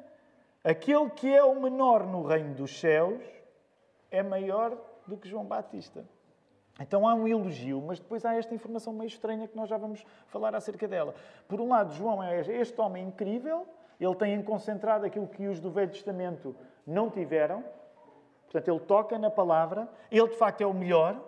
Aquele 0.64 1.10
que 1.10 1.34
é 1.34 1.44
o 1.44 1.60
menor 1.60 2.06
no 2.06 2.24
reino 2.24 2.54
dos 2.54 2.80
céus 2.80 3.22
é 4.12 4.24
maior 4.24 4.78
do 5.08 5.18
que 5.18 5.28
João 5.28 5.46
Batista. 5.46 6.06
Então 6.80 7.08
há 7.08 7.14
um 7.14 7.28
elogio, 7.28 7.82
mas 7.86 8.00
depois 8.00 8.24
há 8.24 8.36
esta 8.36 8.56
informação 8.56 8.94
meio 8.94 9.08
estranha 9.08 9.48
que 9.48 9.56
nós 9.56 9.68
já 9.70 9.78
vamos 9.78 10.06
falar 10.28 10.56
acerca 10.56 10.88
dela. 10.88 11.14
Por 11.48 11.60
um 11.60 11.70
lado, 11.70 11.94
João 11.94 12.24
é 12.24 12.40
este 12.40 12.80
homem 12.80 13.08
incrível, 13.08 13.68
ele 14.00 14.16
tem 14.16 14.42
concentrado 14.42 15.06
aquilo 15.06 15.28
que 15.28 15.46
os 15.48 15.60
do 15.60 15.70
Velho 15.70 15.92
Testamento 15.92 16.56
não 16.88 17.10
tiveram. 17.10 17.64
Portanto, 18.46 18.68
ele 18.70 18.80
toca 18.80 19.18
na 19.18 19.30
palavra, 19.30 19.90
ele 20.10 20.30
de 20.30 20.38
facto 20.38 20.62
é 20.62 20.66
o 20.66 20.74
melhor, 20.74 21.20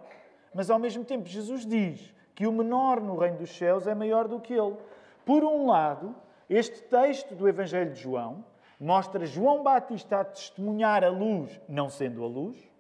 mas 0.54 0.70
ao 0.70 0.80
mesmo 0.80 1.04
tempo 1.04 1.28
Jesus 1.28 1.66
diz 1.66 2.14
que 2.34 2.48
o 2.48 2.52
menor 2.52 3.02
no 3.02 3.18
reino 3.18 3.38
dos 3.38 3.56
céus 3.56 3.86
é 3.88 3.94
maior 3.94 4.28
do 4.28 4.40
que 4.40 4.54
ele. 4.54 4.78
Por 5.26 5.44
um 5.44 5.68
lado, 5.68 6.16
este 6.50 6.82
texto 6.84 7.36
do 7.36 7.48
Evangelho 7.48 7.92
de 7.92 8.00
João 8.00 8.44
mostra 8.80 9.26
João 9.26 9.62
Batista 9.62 10.22
a 10.22 10.26
testemunhar 10.26 11.04
a 11.04 11.10
luz, 11.10 11.62
não 11.68 11.90
sendo 11.90 12.24
a 12.24 12.28
luz, 12.28 12.71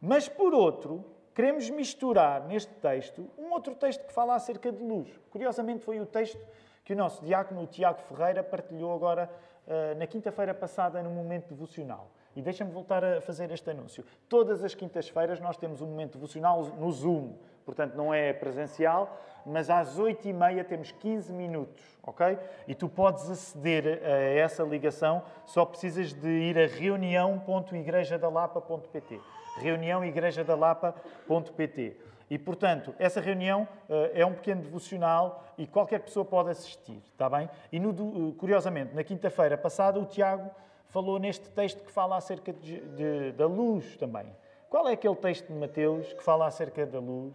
mas 0.00 0.28
por 0.28 0.54
outro, 0.54 1.04
queremos 1.34 1.68
misturar 1.70 2.46
neste 2.46 2.72
texto 2.74 3.28
um 3.36 3.50
outro 3.52 3.74
texto 3.74 4.06
que 4.06 4.12
fala 4.12 4.34
acerca 4.34 4.72
de 4.72 4.82
luz. 4.82 5.08
Curiosamente, 5.30 5.84
foi 5.84 6.00
o 6.00 6.06
texto 6.06 6.38
que 6.84 6.92
o 6.92 6.96
nosso 6.96 7.24
diácono, 7.24 7.62
o 7.62 7.66
Tiago 7.66 8.00
Ferreira, 8.02 8.44
partilhou 8.44 8.94
agora 8.94 9.30
uh, 9.66 9.98
na 9.98 10.06
quinta-feira 10.06 10.54
passada 10.54 11.02
no 11.02 11.10
momento 11.10 11.48
devocional. 11.48 12.08
E 12.34 12.40
deixa-me 12.40 12.70
voltar 12.70 13.04
a 13.04 13.20
fazer 13.20 13.50
este 13.50 13.68
anúncio. 13.70 14.04
Todas 14.28 14.62
as 14.62 14.72
quintas-feiras 14.74 15.40
nós 15.40 15.56
temos 15.56 15.80
um 15.80 15.86
momento 15.86 16.12
devocional 16.12 16.62
no 16.62 16.92
Zoom. 16.92 17.32
Portanto, 17.64 17.96
não 17.96 18.14
é 18.14 18.32
presencial, 18.32 19.20
mas 19.44 19.68
às 19.68 19.98
8h30 19.98 20.64
temos 20.64 20.92
15 20.92 21.32
minutos, 21.32 21.82
ok? 22.02 22.38
E 22.68 22.74
tu 22.74 22.88
podes 22.88 23.28
aceder 23.28 24.00
a 24.04 24.20
essa 24.38 24.62
ligação, 24.62 25.24
só 25.44 25.64
precisas 25.64 26.12
de 26.12 26.28
ir 26.28 26.56
a 26.58 26.66
reunião.igrejadalapa.pt 26.66 29.20
reuniãoigrejadalapa.pt 29.58 31.96
e, 32.28 32.38
portanto, 32.38 32.94
essa 32.98 33.20
reunião 33.20 33.68
uh, 33.88 34.10
é 34.12 34.26
um 34.26 34.34
pequeno 34.34 34.62
devocional 34.62 35.44
e 35.56 35.66
qualquer 35.66 36.00
pessoa 36.00 36.24
pode 36.24 36.50
assistir, 36.50 37.00
está 37.12 37.30
bem? 37.30 37.48
E, 37.70 37.78
no, 37.78 38.32
curiosamente, 38.34 38.94
na 38.94 39.04
quinta-feira 39.04 39.56
passada, 39.56 40.00
o 40.00 40.04
Tiago 40.04 40.50
falou 40.88 41.18
neste 41.18 41.48
texto 41.50 41.84
que 41.84 41.90
fala 41.90 42.16
acerca 42.16 42.52
de, 42.52 42.80
de, 42.80 43.32
da 43.32 43.46
luz 43.46 43.96
também. 43.96 44.26
Qual 44.68 44.88
é 44.88 44.92
aquele 44.92 45.14
texto 45.14 45.46
de 45.46 45.54
Mateus 45.54 46.12
que 46.12 46.22
fala 46.22 46.46
acerca 46.46 46.84
da 46.84 46.98
luz 46.98 47.34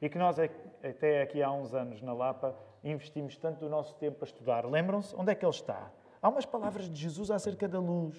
e 0.00 0.08
que 0.08 0.16
nós, 0.16 0.38
até 0.38 1.22
aqui 1.22 1.42
há 1.42 1.52
uns 1.52 1.74
anos 1.74 2.00
na 2.00 2.14
Lapa, 2.14 2.56
investimos 2.82 3.36
tanto 3.36 3.60
do 3.60 3.68
nosso 3.68 3.94
tempo 3.96 4.16
a 4.22 4.24
estudar? 4.24 4.64
Lembram-se? 4.64 5.14
Onde 5.14 5.32
é 5.32 5.34
que 5.34 5.44
ele 5.44 5.50
está? 5.50 5.90
Há 6.22 6.28
umas 6.30 6.46
palavras 6.46 6.88
de 6.88 6.98
Jesus 6.98 7.30
acerca 7.30 7.68
da 7.68 7.78
luz. 7.78 8.16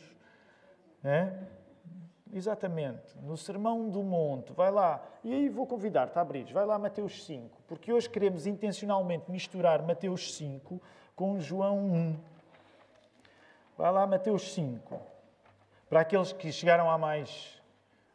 É? 1.03 1.33
Exatamente, 2.33 3.17
no 3.21 3.35
Sermão 3.35 3.89
do 3.89 4.01
Monte, 4.01 4.53
vai 4.53 4.71
lá. 4.71 5.03
E 5.21 5.33
aí 5.33 5.49
vou 5.49 5.67
convidar-te 5.67 6.17
a 6.17 6.21
abrir, 6.21 6.45
vai 6.53 6.65
lá 6.65 6.79
Mateus 6.79 7.25
5, 7.25 7.61
porque 7.67 7.91
hoje 7.91 8.09
queremos 8.09 8.47
intencionalmente 8.47 9.29
misturar 9.29 9.81
Mateus 9.83 10.33
5 10.35 10.81
com 11.13 11.39
João 11.39 11.77
1. 11.79 12.19
Vai 13.77 13.91
lá 13.91 14.07
Mateus 14.07 14.53
5. 14.53 14.99
Para 15.89 16.01
aqueles 16.01 16.31
que 16.31 16.53
chegaram 16.53 16.89
há 16.89 16.97
mais, 16.97 17.61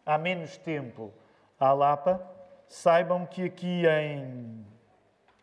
há 0.04 0.16
menos 0.16 0.56
tempo 0.56 1.12
à 1.60 1.74
Lapa, 1.74 2.18
saibam 2.66 3.26
que 3.26 3.44
aqui 3.44 3.86
em 3.86 4.64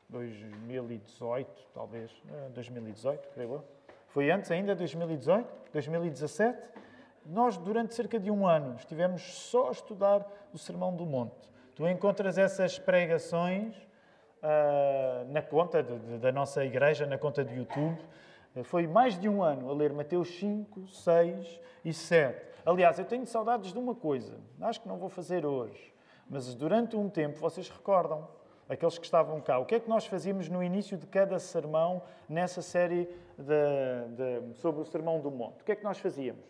2018, 0.10 1.48
talvez, 1.76 2.12
2018, 2.56 3.30
creio 3.30 3.54
eu, 3.54 3.64
foi 4.08 4.32
antes 4.32 4.50
ainda, 4.50 4.76
2018, 4.76 5.48
2017, 5.72 6.58
nós, 7.26 7.58
durante 7.58 7.94
cerca 7.94 8.20
de 8.20 8.30
um 8.30 8.48
ano, 8.48 8.76
estivemos 8.76 9.22
só 9.22 9.70
a 9.70 9.72
estudar 9.72 10.26
o 10.54 10.58
Sermão 10.58 10.96
do 10.96 11.06
Monte. 11.06 11.50
Tu 11.76 11.88
encontras 11.88 12.38
essas 12.38 12.78
pregações 12.78 13.76
uh, 14.44 15.32
na 15.32 15.42
conta 15.42 15.82
de, 15.82 15.98
de, 15.98 16.18
da 16.20 16.32
nossa 16.32 16.64
igreja, 16.64 17.06
na 17.06 17.18
conta 17.18 17.44
do 17.44 17.54
YouTube. 17.54 18.00
Foi 18.64 18.86
mais 18.86 19.20
de 19.20 19.28
um 19.28 19.42
ano 19.42 19.70
a 19.70 19.74
ler 19.74 19.92
Mateus 19.94 20.30
5, 20.38 20.88
6 20.88 21.60
e 21.84 21.94
7. 21.94 22.54
Aliás, 22.66 23.00
eu 23.00 23.06
tenho 23.06 23.26
saudades 23.26 23.74
de 23.74 23.80
uma 23.80 23.96
coisa. 23.96 24.38
Acho 24.62 24.82
que 24.82 24.88
não 24.88 24.98
vou 24.98 25.10
fazer 25.10 25.46
hoje. 25.46 25.94
Mas 26.30 26.54
durante 26.54 26.96
um 26.96 27.10
tempo, 27.10 27.40
vocês 27.40 27.68
recordam, 27.70 28.28
aqueles 28.70 28.98
que 28.98 29.06
estavam 29.06 29.42
cá, 29.42 29.58
o 29.60 29.66
que 29.66 29.76
é 29.76 29.80
que 29.80 29.90
nós 29.90 30.06
fazíamos 30.06 30.50
no 30.50 30.64
início 30.64 30.98
de 30.98 31.08
cada 31.08 31.40
sermão 31.40 32.02
nessa 32.30 32.62
série 32.62 33.10
de, 33.38 34.50
de, 34.50 34.56
sobre 34.56 34.82
o 34.82 34.86
Sermão 34.86 35.20
do 35.20 35.32
Monte? 35.32 35.62
O 35.62 35.64
que 35.66 35.72
é 35.72 35.76
que 35.76 35.84
nós 35.84 35.98
fazíamos? 35.98 36.46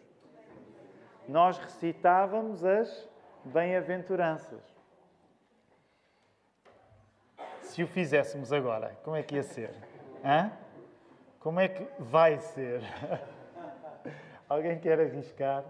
Nós 1.27 1.57
recitávamos 1.57 2.63
as 2.63 3.09
bem-aventuranças. 3.45 4.61
Se 7.61 7.83
o 7.83 7.87
fizéssemos 7.87 8.51
agora, 8.53 8.97
como 9.03 9.15
é 9.15 9.23
que 9.23 9.35
ia 9.35 9.43
ser? 9.43 9.73
Hã? 10.23 10.51
Como 11.39 11.59
é 11.59 11.67
que 11.67 11.87
vai 11.99 12.39
ser? 12.39 12.81
Alguém 14.47 14.79
quer 14.79 14.99
arriscar? 14.99 15.65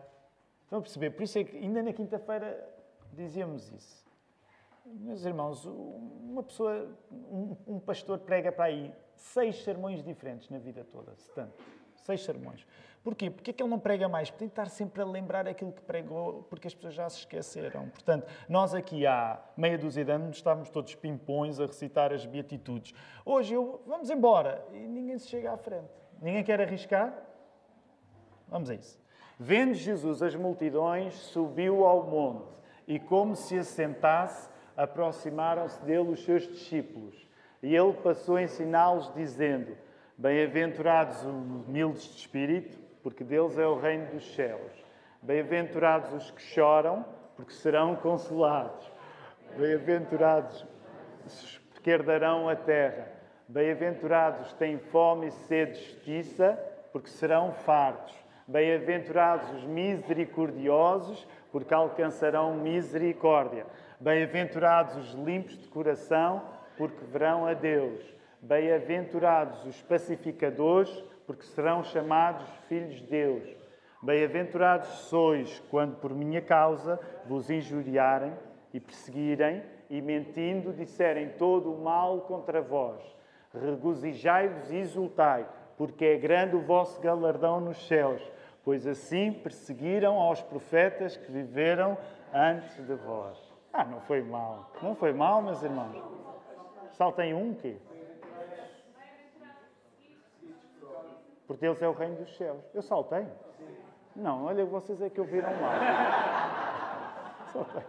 Estão 0.64 0.80
a 0.80 0.82
perceber? 0.82 1.12
Por 1.12 1.24
isso 1.24 1.38
é 1.40 1.44
que 1.44 1.58
ainda 1.58 1.82
na 1.82 1.94
quinta-feira 1.94 2.70
dizíamos 3.14 3.72
isso. 3.72 4.04
Meus 4.86 5.24
irmãos, 5.24 5.66
uma 5.66 6.44
pessoa, 6.44 6.90
um, 7.12 7.56
um 7.68 7.80
pastor 7.80 8.20
prega 8.20 8.52
para 8.52 8.66
aí 8.66 8.94
seis 9.16 9.64
sermões 9.64 10.04
diferentes 10.04 10.50
na 10.50 10.58
vida 10.58 10.84
toda, 10.84 11.16
se 11.16 11.32
tanto. 11.32 11.64
Seis 11.96 12.22
sermões. 12.24 12.68
Porquê? 13.04 13.30
Porque 13.30 13.52
é 13.52 13.54
que 13.54 13.62
ele 13.62 13.70
não 13.70 13.80
prega 13.80 14.08
mais? 14.08 14.30
Porque 14.30 14.40
tem 14.40 14.48
que 14.48 14.54
estar 14.54 14.70
sempre 14.70 15.02
a 15.02 15.06
lembrar 15.06 15.46
aquilo 15.46 15.74
que 15.74 15.82
pregou, 15.82 16.44
porque 16.50 16.68
as 16.68 16.74
pessoas 16.74 16.94
já 16.94 17.10
se 17.10 17.20
esqueceram. 17.20 17.89
Portanto, 17.89 18.26
nós 18.48 18.74
aqui 18.74 19.06
há 19.06 19.42
meia 19.58 19.78
dúzia 19.78 20.06
de 20.06 20.12
anos 20.12 20.38
estávamos 20.38 20.70
todos 20.70 20.96
pimpões 20.96 21.60
a 21.60 21.66
recitar 21.66 22.13
as 22.13 22.26
beatitudes. 22.26 22.94
Hoje 23.26 23.56
eu, 23.56 23.82
vamos 23.86 24.10
embora, 24.10 24.66
e 24.72 24.78
ninguém 24.78 25.18
se 25.18 25.28
chega 25.28 25.52
à 25.52 25.58
frente. 25.58 25.92
Ninguém 26.22 26.44
quer 26.46 26.62
arriscar? 26.62 27.13
Vamos 28.48 28.70
a 28.70 28.76
isso. 28.76 28.98
Vendo 29.38 29.74
Jesus 29.74 30.22
as 30.22 30.36
multidões, 30.36 31.13
subiu 31.13 31.86
ao 31.86 32.04
monte 32.04 32.48
e, 32.88 33.00
como 33.00 33.36
se 33.36 33.58
assentasse, 33.58 34.50
aproximaram-se 34.78 35.84
dele 35.84 36.12
os 36.12 36.24
seus 36.24 36.48
discípulos. 36.48 37.28
E 37.62 37.76
ele 37.76 37.94
passou 37.94 38.38
a 38.38 38.44
ensiná-los, 38.44 39.13
dizendo: 39.13 39.76
Bem-aventurados 40.18 41.18
os 41.18 41.26
humildes 41.26 42.04
de 42.04 42.20
espírito, 42.20 42.83
porque 43.04 43.24
deles 43.24 43.58
é 43.58 43.68
o 43.68 43.78
reino 43.78 44.08
dos 44.08 44.34
céus. 44.34 44.72
Bem-aventurados 45.22 46.13
os 46.13 46.32
que 46.32 46.42
choram, 46.42 47.06
porque 47.36 47.52
serão 47.52 47.96
consolados. 47.98 48.89
Bem-aventurados 49.58 50.66
os 51.26 51.62
que 51.84 51.92
herdarão 51.92 52.48
a 52.48 52.56
terra. 52.56 53.12
Bem-aventurados 53.48 54.54
têm 54.54 54.80
fome 54.80 55.28
e 55.28 55.32
sede 55.32 55.74
de 55.74 55.86
justiça, 55.86 56.58
porque 56.94 57.10
serão 57.10 57.52
fartos. 57.52 58.16
Bem-aventurados 58.48 59.50
os 59.52 59.63
misericordiosos, 59.66 61.28
porque 61.52 61.74
alcançarão 61.74 62.56
misericórdia. 62.56 63.66
Bem-aventurados 64.00 64.96
os 64.96 65.13
limpos 65.13 65.58
de 65.58 65.68
coração, 65.68 66.42
porque 66.78 67.04
verão 67.06 67.46
a 67.46 67.54
Deus. 67.54 68.02
Bem-aventurados 68.42 69.66
os 69.66 69.82
pacificadores, 69.82 71.04
porque 71.26 71.44
serão 71.44 71.84
chamados 71.84 72.48
filhos 72.68 72.96
de 72.96 73.08
Deus. 73.08 73.64
Bem-aventurados 74.02 74.90
sois 75.08 75.62
quando 75.70 75.96
por 75.96 76.14
minha 76.14 76.42
causa 76.42 77.00
vos 77.26 77.50
injuriarem 77.50 78.34
e 78.74 78.80
perseguirem 78.80 79.64
e 79.90 80.02
mentindo 80.02 80.74
disserem 80.74 81.30
todo 81.38 81.74
o 81.74 81.82
mal 81.82 82.22
contra 82.22 82.62
vós. 82.62 83.02
Regozijai-vos 83.54 84.72
e 84.72 84.78
exultai, 84.78 85.48
porque 85.78 86.04
é 86.04 86.18
grande 86.18 86.56
o 86.56 86.62
vosso 86.62 87.00
galardão 87.00 87.62
nos 87.62 87.88
céus, 87.88 88.22
pois 88.64 88.88
assim 88.88 89.32
perseguiram 89.32 90.16
aos 90.20 90.42
profetas 90.42 91.16
que 91.16 91.32
viveram 91.32 91.98
antes 92.34 92.76
de 92.86 92.96
vós. 92.96 93.38
Ah, 93.72 93.86
não 93.86 94.02
foi 94.02 94.22
mal. 94.22 94.72
Não 94.82 94.96
foi 94.96 95.14
mal, 95.14 95.42
meus 95.42 95.62
irmãos. 95.64 95.96
Saltem 96.92 97.34
um 97.34 97.54
quê? 97.54 97.78
Porque 101.54 101.68
Deus 101.68 101.80
é 101.84 101.88
o 101.88 101.94
reino 101.94 102.16
dos 102.16 102.36
céus. 102.36 102.63
Eu 102.74 102.82
saltei? 102.82 103.28
Não, 104.16 104.46
olha, 104.46 104.66
vocês 104.66 105.00
é 105.00 105.08
que 105.08 105.22
ouviram 105.22 105.52
mal. 105.62 105.74
Saltei. 107.54 107.84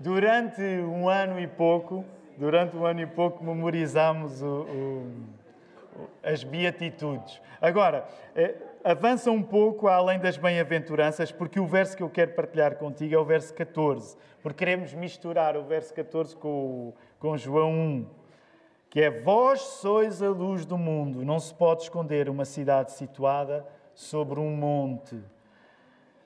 Durante 0.00 0.62
um 0.62 1.06
ano 1.10 1.38
e 1.38 1.46
pouco, 1.46 2.06
durante 2.38 2.74
um 2.74 2.86
ano 2.86 3.02
e 3.02 3.06
pouco, 3.06 3.44
memorizámos 3.44 4.40
o, 4.40 4.62
o, 4.62 6.08
as 6.22 6.42
beatitudes. 6.42 7.38
Agora, 7.60 8.08
eh, 8.34 8.54
avança 8.84 9.30
um 9.30 9.42
pouco 9.42 9.86
além 9.86 10.18
das 10.18 10.36
bem-aventuranças, 10.36 11.30
porque 11.30 11.60
o 11.60 11.66
verso 11.66 11.96
que 11.96 12.02
eu 12.02 12.10
quero 12.10 12.32
partilhar 12.32 12.76
contigo 12.76 13.14
é 13.14 13.18
o 13.18 13.24
verso 13.24 13.54
14, 13.54 14.16
porque 14.42 14.58
queremos 14.58 14.92
misturar 14.92 15.56
o 15.56 15.62
verso 15.62 15.94
14 15.94 16.36
com, 16.36 16.92
com 17.18 17.36
João 17.36 17.72
1, 17.72 18.06
que 18.90 19.00
é: 19.00 19.10
Vós 19.10 19.60
sois 19.60 20.22
a 20.22 20.28
luz 20.28 20.66
do 20.66 20.76
mundo, 20.76 21.24
não 21.24 21.38
se 21.38 21.54
pode 21.54 21.82
esconder 21.82 22.28
uma 22.28 22.44
cidade 22.44 22.92
situada 22.92 23.66
sobre 23.94 24.40
um 24.40 24.54
monte. 24.56 25.18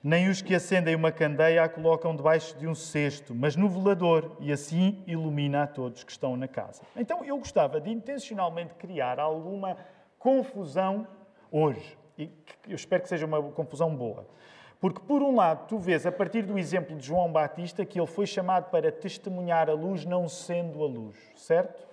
Nem 0.02 0.28
os 0.28 0.40
que 0.40 0.54
acendem 0.54 0.94
uma 0.94 1.10
candeia 1.10 1.64
a 1.64 1.68
colocam 1.68 2.14
debaixo 2.14 2.56
de 2.56 2.68
um 2.68 2.76
cesto, 2.76 3.34
mas 3.34 3.56
no 3.56 3.68
velador, 3.68 4.36
e 4.38 4.52
assim 4.52 5.02
ilumina 5.04 5.64
a 5.64 5.66
todos 5.66 6.04
que 6.04 6.12
estão 6.12 6.36
na 6.36 6.46
casa. 6.46 6.82
Então 6.94 7.24
eu 7.24 7.36
gostava 7.38 7.80
de 7.80 7.90
intencionalmente 7.90 8.74
criar 8.74 9.18
alguma 9.18 9.76
confusão 10.18 11.08
hoje 11.50 11.98
e 12.18 12.30
eu 12.68 12.74
espero 12.74 13.02
que 13.02 13.08
seja 13.08 13.26
uma 13.26 13.42
confusão 13.42 13.94
boa. 13.94 14.26
Porque, 14.80 15.00
por 15.00 15.22
um 15.22 15.34
lado, 15.34 15.66
tu 15.68 15.78
vês, 15.78 16.04
a 16.06 16.12
partir 16.12 16.42
do 16.42 16.58
exemplo 16.58 16.96
de 16.96 17.06
João 17.06 17.32
Batista, 17.32 17.84
que 17.84 17.98
ele 17.98 18.06
foi 18.06 18.26
chamado 18.26 18.70
para 18.70 18.92
testemunhar 18.92 19.70
a 19.70 19.72
luz, 19.72 20.04
não 20.04 20.28
sendo 20.28 20.82
a 20.82 20.86
luz, 20.86 21.16
certo? 21.34 21.86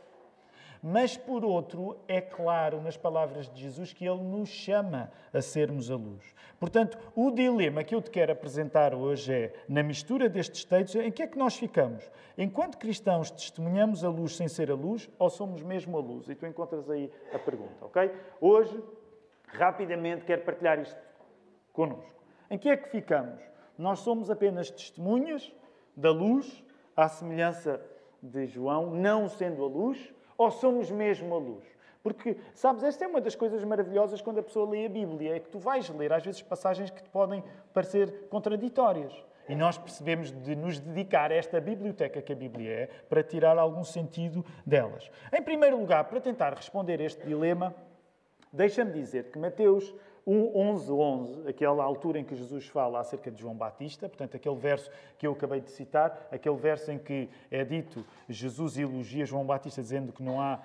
mas 0.83 1.15
por 1.15 1.45
outro, 1.45 1.97
é 2.09 2.19
claro 2.19 2.81
nas 2.81 2.97
palavras 2.97 3.49
de 3.49 3.62
Jesus 3.62 3.93
que 3.93 4.05
ele 4.05 4.21
nos 4.21 4.49
chama 4.49 5.09
a 5.33 5.41
sermos 5.41 5.89
a 5.89 5.95
luz. 5.95 6.36
Portanto, 6.59 6.97
o 7.15 7.31
dilema 7.31 7.86
que 7.86 7.95
eu 7.95 8.01
te 8.01 8.12
quero 8.12 8.33
apresentar 8.33 8.93
hoje 8.93 9.33
é, 9.33 9.53
na 9.67 9.81
mistura 9.81 10.27
destes 10.27 10.65
textos, 10.65 11.01
em 11.01 11.09
que 11.09 11.23
é 11.23 11.27
que 11.27 11.38
nós 11.38 11.55
ficamos? 11.55 12.12
Enquanto 12.38 12.77
cristãos, 12.77 13.31
testemunhamos 13.31 14.03
a 14.03 14.09
luz 14.09 14.36
sem 14.36 14.49
ser 14.49 14.69
a 14.69 14.75
luz 14.75 15.09
ou 15.17 15.29
somos 15.29 15.63
mesmo 15.63 15.97
a 15.97 16.01
luz? 16.01 16.27
E 16.27 16.36
tu 16.36 16.45
encontras 16.45 16.89
aí 16.89 17.09
a 17.33 17.39
pergunta, 17.39 17.86
ok? 17.86 18.12
Hoje, 18.41 18.83
rapidamente, 19.53 20.25
quero 20.25 20.43
partilhar 20.43 20.79
isto 20.79 20.99
connosco. 21.71 22.23
Em 22.49 22.57
que 22.57 22.69
é 22.69 22.77
que 22.77 22.89
ficamos? 22.89 23.41
Nós 23.77 23.99
somos 23.99 24.29
apenas 24.29 24.69
testemunhas 24.69 25.51
da 25.95 26.11
luz, 26.11 26.63
à 26.95 27.07
semelhança 27.07 27.81
de 28.21 28.45
João, 28.45 28.91
não 28.91 29.27
sendo 29.27 29.63
a 29.63 29.67
luz, 29.67 30.13
ou 30.37 30.51
somos 30.51 30.91
mesmo 30.91 31.33
a 31.33 31.37
luz? 31.37 31.63
Porque, 32.01 32.37
sabes, 32.53 32.83
esta 32.83 33.05
é 33.05 33.07
uma 33.07 33.21
das 33.21 33.33
coisas 33.33 33.63
maravilhosas 33.63 34.21
quando 34.21 34.39
a 34.39 34.43
pessoa 34.43 34.69
lê 34.69 34.85
a 34.85 34.89
Bíblia, 34.89 35.37
é 35.37 35.39
que 35.39 35.49
tu 35.49 35.57
vais 35.57 35.89
ler, 35.89 36.11
às 36.11 36.23
vezes, 36.23 36.41
passagens 36.41 36.89
que 36.89 37.01
te 37.01 37.09
podem 37.09 37.41
parecer 37.73 38.27
contraditórias. 38.29 39.13
E 39.47 39.55
nós 39.55 39.77
percebemos 39.77 40.31
de 40.31 40.55
nos 40.55 40.79
dedicar 40.79 41.31
a 41.31 41.35
esta 41.35 41.59
biblioteca 41.59 42.21
que 42.21 42.31
a 42.31 42.35
Bíblia 42.35 42.71
é 42.71 42.89
para 43.09 43.23
tirar 43.23 43.57
algum 43.57 43.83
sentido 43.83 44.45
delas. 44.65 45.09
Em 45.31 45.41
primeiro 45.41 45.77
lugar, 45.77 46.05
para 46.05 46.21
tentar 46.21 46.53
responder 46.53 47.01
este 47.01 47.25
dilema, 47.25 47.73
deixa-me 48.53 48.91
dizer 48.91 49.31
que 49.31 49.39
Mateus 49.39 49.93
11, 50.25 50.89
11, 50.89 51.49
aquela 51.49 51.83
altura 51.83 52.19
em 52.19 52.23
que 52.23 52.33
Jesus 52.33 52.67
fala 52.67 53.01
acerca 53.01 53.29
de 53.29 53.41
João 53.41 53.55
Batista, 53.55 54.07
portanto, 54.07 54.37
aquele 54.37 54.55
verso 54.55 54.89
que 55.17 55.27
eu 55.27 55.33
acabei 55.33 55.59
de 55.59 55.69
citar, 55.69 56.27
aquele 56.31 56.55
verso 56.55 56.91
em 56.91 56.97
que 56.97 57.29
é 57.51 57.65
dito 57.65 58.05
Jesus 58.29 58.77
elogia 58.77 59.25
João 59.25 59.45
Batista 59.45 59.81
dizendo 59.81 60.13
que 60.13 60.23
não 60.23 60.39
há, 60.39 60.61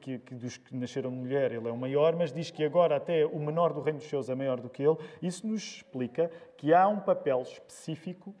que, 0.00 0.18
que 0.18 0.34
dos 0.34 0.56
que 0.56 0.74
nasceram 0.74 1.10
de 1.10 1.16
mulher 1.16 1.52
ele 1.52 1.68
é 1.68 1.72
o 1.72 1.76
maior, 1.76 2.16
mas 2.16 2.32
diz 2.32 2.50
que 2.50 2.64
agora 2.64 2.96
até 2.96 3.26
o 3.26 3.38
menor 3.38 3.74
do 3.74 3.82
reino 3.82 3.98
dos 3.98 4.08
céus 4.08 4.30
é 4.30 4.34
maior 4.34 4.58
do 4.58 4.70
que 4.70 4.82
ele. 4.82 4.96
Isso 5.20 5.46
nos 5.46 5.62
explica 5.62 6.30
que 6.56 6.72
há 6.72 6.88
um 6.88 7.00
papel 7.00 7.42
específico 7.42 8.34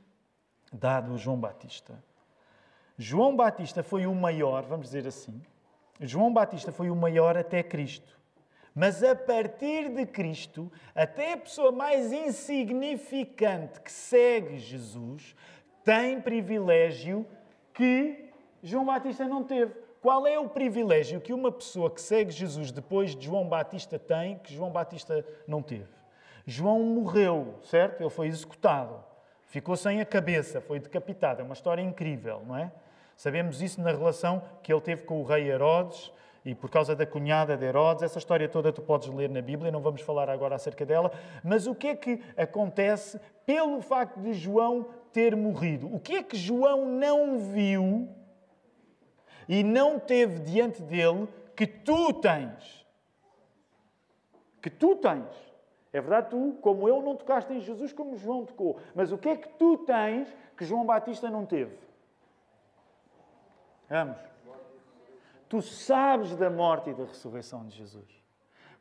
dado 0.72 1.12
a 1.12 1.16
João 1.18 1.38
Batista. 1.38 2.02
João 2.96 3.36
Batista 3.36 3.82
foi 3.82 4.06
o 4.06 4.14
maior, 4.14 4.62
vamos 4.62 4.86
dizer 4.86 5.06
assim. 5.06 5.42
João 6.00 6.32
Batista 6.32 6.72
foi 6.72 6.88
o 6.88 6.96
maior 6.96 7.36
até 7.36 7.62
Cristo. 7.62 8.21
Mas 8.74 9.02
a 9.02 9.14
partir 9.14 9.90
de 9.90 10.06
Cristo, 10.06 10.72
até 10.94 11.34
a 11.34 11.36
pessoa 11.36 11.70
mais 11.70 12.12
insignificante 12.12 13.80
que 13.80 13.92
segue 13.92 14.58
Jesus 14.58 15.36
tem 15.84 16.20
privilégio 16.20 17.26
que 17.74 18.30
João 18.62 18.86
Batista 18.86 19.26
não 19.26 19.42
teve. 19.42 19.74
Qual 20.00 20.26
é 20.26 20.38
o 20.38 20.48
privilégio 20.48 21.20
que 21.20 21.32
uma 21.32 21.52
pessoa 21.52 21.90
que 21.90 22.00
segue 22.00 22.30
Jesus 22.30 22.72
depois 22.72 23.14
de 23.14 23.26
João 23.26 23.48
Batista 23.48 23.98
tem 23.98 24.38
que 24.38 24.54
João 24.54 24.70
Batista 24.70 25.24
não 25.46 25.62
teve? 25.62 25.88
João 26.46 26.80
morreu, 26.80 27.54
certo? 27.62 28.00
Ele 28.00 28.10
foi 28.10 28.26
executado. 28.26 29.04
Ficou 29.42 29.76
sem 29.76 30.00
a 30.00 30.06
cabeça, 30.06 30.60
foi 30.60 30.80
decapitado. 30.80 31.40
É 31.40 31.44
uma 31.44 31.52
história 31.52 31.82
incrível, 31.82 32.42
não 32.46 32.56
é? 32.56 32.72
Sabemos 33.16 33.60
isso 33.60 33.80
na 33.80 33.90
relação 33.90 34.42
que 34.62 34.72
ele 34.72 34.80
teve 34.80 35.02
com 35.02 35.20
o 35.20 35.24
rei 35.24 35.48
Herodes 35.48 36.10
e 36.44 36.54
por 36.54 36.68
causa 36.68 36.94
da 36.96 37.06
cunhada 37.06 37.56
de 37.56 37.64
Herodes. 37.64 38.02
Essa 38.02 38.18
história 38.18 38.48
toda 38.48 38.72
tu 38.72 38.82
podes 38.82 39.08
ler 39.08 39.30
na 39.30 39.40
Bíblia, 39.40 39.70
não 39.70 39.80
vamos 39.80 40.00
falar 40.00 40.28
agora 40.28 40.56
acerca 40.56 40.84
dela. 40.84 41.12
Mas 41.42 41.66
o 41.66 41.74
que 41.74 41.88
é 41.88 41.96
que 41.96 42.20
acontece 42.36 43.20
pelo 43.46 43.80
facto 43.80 44.20
de 44.20 44.32
João 44.32 44.86
ter 45.12 45.36
morrido? 45.36 45.94
O 45.94 46.00
que 46.00 46.16
é 46.16 46.22
que 46.22 46.36
João 46.36 46.86
não 46.86 47.38
viu 47.38 48.08
e 49.48 49.62
não 49.62 49.98
teve 49.98 50.40
diante 50.40 50.82
dele 50.82 51.28
que 51.56 51.66
tu 51.66 52.12
tens? 52.14 52.86
Que 54.60 54.70
tu 54.70 54.96
tens. 54.96 55.52
É 55.92 56.00
verdade, 56.00 56.30
tu, 56.30 56.56
como 56.62 56.88
eu, 56.88 57.02
não 57.02 57.14
tocaste 57.14 57.52
em 57.52 57.60
Jesus 57.60 57.92
como 57.92 58.16
João 58.16 58.46
tocou. 58.46 58.78
Mas 58.94 59.12
o 59.12 59.18
que 59.18 59.28
é 59.28 59.36
que 59.36 59.48
tu 59.50 59.78
tens 59.78 60.34
que 60.56 60.64
João 60.64 60.86
Batista 60.86 61.30
não 61.30 61.44
teve? 61.44 61.76
Vamos. 63.88 64.31
Tu 65.52 65.60
sabes 65.60 66.34
da 66.34 66.48
morte 66.48 66.88
e 66.88 66.94
da 66.94 67.04
ressurreição 67.04 67.66
de 67.66 67.76
Jesus. 67.76 68.08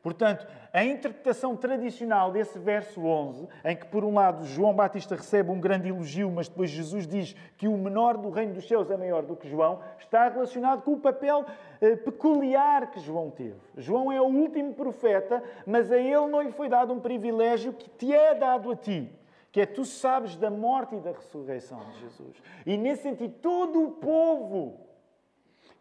Portanto, 0.01 0.47
a 0.71 0.81
interpretação 0.86 1.53
tradicional 1.53 2.31
desse 2.31 2.57
verso 2.57 3.05
11, 3.05 3.45
em 3.65 3.75
que, 3.75 3.88
por 3.88 4.05
um 4.05 4.13
lado, 4.13 4.45
João 4.45 4.73
Batista 4.73 5.17
recebe 5.17 5.51
um 5.51 5.60
grande 5.60 5.89
elogio, 5.89 6.31
mas 6.31 6.47
depois 6.47 6.69
Jesus 6.69 7.05
diz 7.05 7.36
que 7.57 7.67
o 7.67 7.77
menor 7.77 8.15
do 8.15 8.29
reino 8.29 8.53
dos 8.53 8.65
céus 8.65 8.89
é 8.89 8.95
maior 8.95 9.23
do 9.23 9.36
que 9.36 9.49
João, 9.49 9.81
está 9.99 10.29
relacionado 10.29 10.81
com 10.81 10.93
o 10.93 10.99
papel 11.01 11.45
eh, 11.81 11.97
peculiar 11.97 12.89
que 12.89 13.01
João 13.01 13.29
teve. 13.29 13.60
João 13.75 14.10
é 14.10 14.21
o 14.21 14.27
último 14.27 14.73
profeta, 14.73 15.43
mas 15.65 15.91
a 15.91 15.97
ele 15.97 16.27
não 16.27 16.41
lhe 16.41 16.53
foi 16.53 16.69
dado 16.69 16.93
um 16.93 17.01
privilégio 17.01 17.73
que 17.73 17.89
te 17.89 18.13
é 18.13 18.34
dado 18.34 18.71
a 18.71 18.77
ti 18.77 19.12
que 19.51 19.60
é 19.60 19.65
tu 19.65 19.84
sabes 19.84 20.38
da 20.38 20.49
morte 20.49 20.95
e 20.95 21.01
da 21.01 21.12
ressurreição 21.12 21.77
de 21.79 21.99
Jesus. 21.99 22.41
E 22.65 22.77
nesse 22.77 23.03
sentido, 23.03 23.34
todo 23.41 23.84
o 23.84 23.91
povo 23.91 24.90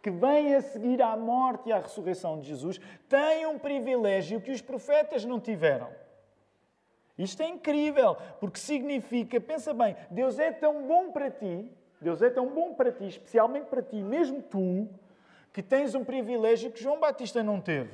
que 0.03 0.11
vem 0.11 0.55
a 0.55 0.63
seguir 0.63 1.03
à 1.03 1.17
morte 1.17 1.69
e 1.69 1.73
à 1.73 1.79
ressurreição 1.79 2.41
de 2.41 2.49
Jesus, 2.49 2.81
tem 3.09 3.47
um 3.47 3.59
privilégio 3.59 4.41
que 4.41 4.51
os 4.51 4.63
profetas 4.63 5.25
não 5.25 5.39
tiveram. 5.39 5.91
Isto 7.19 7.43
é 7.43 7.49
incrível, 7.49 8.17
porque 8.39 8.59
significa, 8.59 9.39
pensa 9.41 9.75
bem, 9.75 9.95
Deus 10.11 10.39
é 10.39 10.51
tão 10.51 10.87
bom 10.87 11.13
para 11.13 11.31
ti, 11.31 11.71
Deus 12.01 12.23
é 12.23 12.31
tão 12.31 12.49
bom 12.49 12.73
para 12.73 12.91
ti, 12.91 13.09
especialmente 13.09 13.67
para 13.67 13.83
ti, 13.83 14.03
mesmo 14.03 14.41
tu, 14.41 14.89
que 15.53 15.63
tens 15.63 15.95
um 15.95 16.03
privilégio 16.03 16.73
que 16.73 16.83
João 16.83 16.99
Batista 16.99 17.43
não 17.43 17.61
teve. 17.61 17.93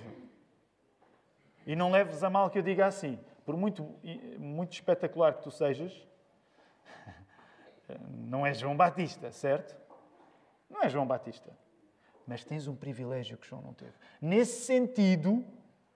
E 1.67 1.75
não 1.75 1.91
leves 1.91 2.23
a 2.23 2.31
mal 2.31 2.49
que 2.51 2.59
eu 2.59 2.63
diga 2.63 2.87
assim, 2.87 3.19
por 3.45 3.57
muito, 3.57 3.85
muito 4.39 4.73
espetacular 4.75 5.35
que 5.35 5.43
tu 5.43 5.51
sejas, 5.51 6.07
não 8.29 8.47
é 8.47 8.55
João 8.55 8.77
Batista, 8.77 9.33
certo? 9.33 9.77
Não 10.71 10.85
é 10.85 10.89
João 10.89 11.07
Batista 11.07 11.66
mas 12.27 12.45
tens 12.45 12.67
um 12.67 12.75
privilégio 12.75 13.39
que 13.39 13.47
João 13.47 13.63
não 13.63 13.73
teve. 13.73 13.93
Nesse 14.21 14.65
sentido, 14.65 15.45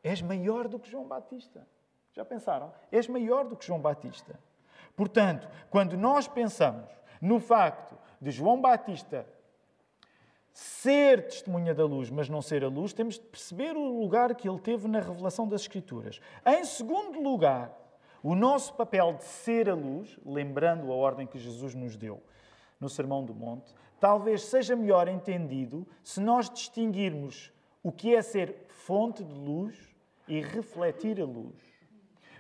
és 0.03 0.23
maior 0.23 0.69
do 0.69 0.79
que 0.79 0.91
João 0.91 1.07
Batista. 1.07 1.67
Já 2.13 2.25
pensaram? 2.25 2.73
És 2.91 3.09
maior 3.09 3.45
do 3.45 3.57
que 3.57 3.67
João 3.67 3.81
Batista. 3.81 4.39
Portanto, 4.97 5.49
quando 5.71 5.97
nós 5.97 6.29
pensamos 6.29 6.91
no 7.21 7.41
facto 7.41 7.97
de 8.21 8.31
João 8.31 8.61
Batista 8.61 9.27
ser 10.53 11.25
testemunha 11.25 11.75
da 11.75 11.85
luz, 11.85 12.11
mas 12.11 12.29
não 12.29 12.43
ser 12.43 12.65
a 12.65 12.69
luz, 12.69 12.93
temos 12.93 13.15
de 13.15 13.25
perceber 13.27 13.77
o 13.77 14.01
lugar 14.01 14.35
que 14.35 14.49
ele 14.49 14.59
teve 14.59 14.89
na 14.89 15.01
revelação 15.01 15.47
das 15.49 15.63
Escrituras. 15.63 16.21
Em 16.45 16.65
segundo 16.65 17.21
lugar, 17.21 17.77
o 18.23 18.35
nosso 18.35 18.75
papel 18.75 19.15
de 19.15 19.25
ser 19.25 19.71
a 19.71 19.75
luz, 19.75 20.19
lembrando 20.25 20.93
a 20.93 20.95
ordem 20.95 21.27
que 21.27 21.39
Jesus 21.39 21.75
nos 21.75 21.97
deu 21.97 22.23
no 22.79 22.89
Sermão 22.89 23.25
do 23.25 23.35
Monte, 23.35 23.75
talvez 24.01 24.43
seja 24.43 24.75
melhor 24.75 25.07
entendido 25.07 25.87
se 26.03 26.21
nós 26.21 26.49
distinguirmos 26.49 27.53
o 27.83 27.93
que 27.93 28.15
é 28.15 28.23
ser 28.23 28.67
fonte 28.69 29.23
de 29.23 29.33
luz 29.33 29.77
e 30.27 30.41
refletir 30.41 31.21
a 31.21 31.25
luz. 31.25 31.71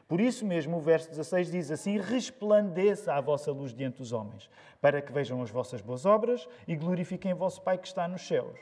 Por 0.08 0.20
isso 0.20 0.44
mesmo, 0.44 0.78
o 0.78 0.80
verso 0.80 1.08
16 1.10 1.52
diz 1.52 1.70
assim: 1.70 1.96
Resplandeça 1.98 3.14
a 3.14 3.20
vossa 3.20 3.52
luz 3.52 3.72
diante 3.72 3.98
dos 3.98 4.12
homens, 4.12 4.50
para 4.80 5.00
que 5.00 5.12
vejam 5.12 5.40
as 5.40 5.50
vossas 5.50 5.80
boas 5.80 6.04
obras 6.04 6.48
e 6.66 6.74
glorifiquem 6.74 7.32
o 7.32 7.36
vosso 7.36 7.62
Pai 7.62 7.78
que 7.78 7.86
está 7.86 8.08
nos 8.08 8.26
céus. 8.26 8.58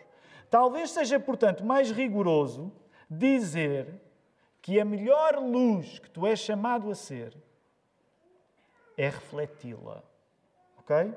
Talvez 0.51 0.91
seja, 0.91 1.19
portanto, 1.19 1.65
mais 1.65 1.91
rigoroso 1.91 2.71
dizer 3.09 3.87
que 4.61 4.79
a 4.79 4.85
melhor 4.85 5.37
luz 5.39 5.99
que 5.99 6.11
tu 6.11 6.27
és 6.27 6.39
chamado 6.39 6.91
a 6.91 6.95
ser 6.95 7.35
é 8.97 9.09
refleti-la. 9.09 10.03
Ok? 10.79 11.15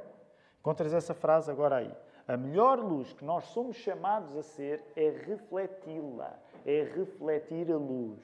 Encontras 0.62 0.93
essa 0.93 1.13
frase 1.13 1.52
agora 1.52 1.78
aí. 1.78 1.93
A 2.28 2.38
melhor 2.38 2.80
luz 2.80 3.12
que 3.13 3.26
nós 3.26 3.45
somos 3.45 3.76
chamados 3.76 4.38
a 4.38 4.43
ser 4.43 4.82
é 4.95 5.10
refleti-la, 5.10 6.39
é 6.65 6.84
refletir 6.84 7.69
a 7.71 7.78
luz. 7.78 8.19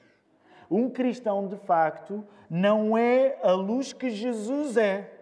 Um 0.70 0.88
cristão, 0.88 1.48
de 1.48 1.56
facto, 1.56 2.24
não 2.48 2.96
é 2.96 3.38
a 3.42 3.52
luz 3.52 3.92
que 3.92 4.08
Jesus 4.08 4.76
é. 4.76 5.12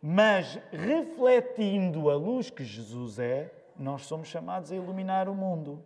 Mas 0.00 0.58
refletindo 0.72 2.08
a 2.08 2.16
luz 2.16 2.48
que 2.48 2.64
Jesus 2.64 3.18
é, 3.18 3.52
nós 3.76 4.06
somos 4.06 4.28
chamados 4.28 4.72
a 4.72 4.76
iluminar 4.76 5.28
o 5.28 5.34
mundo. 5.34 5.84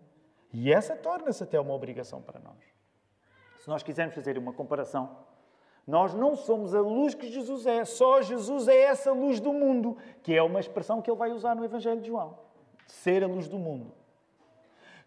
E 0.53 0.73
essa 0.73 0.95
torna-se 0.95 1.43
até 1.43 1.59
uma 1.59 1.75
obrigação 1.75 2.23
para 2.23 2.39
nós. 2.39 2.59
Se 3.59 3.69
nós 3.69 3.83
quisermos 3.83 4.15
fazer 4.15 4.39
uma 4.39 4.53
comparação 4.53 5.17
nós 5.87 6.15
não 6.15 6.37
somos 6.37 6.75
a 6.75 6.81
luz 6.81 7.15
que 7.15 7.29
Jesus 7.29 7.67
é, 7.67 7.85
só 7.85 8.23
Jesus 8.23 8.69
é 8.69 8.83
essa 8.83 9.13
luz 9.13 9.41
do 9.41 9.53
mundo, 9.53 9.97
que 10.23 10.35
é 10.35 10.43
uma 10.43 10.61
expressão 10.61 11.03
que 11.03 11.11
ele 11.11 11.19
vai 11.19 11.33
usar 11.33 11.57
no 11.57 11.65
Evangelho 11.65 12.01
de 12.01 12.07
João. 12.07 12.39
Ser 12.87 13.25
a 13.25 13.27
luz 13.27 13.49
do 13.49 13.59
mundo. 13.59 13.93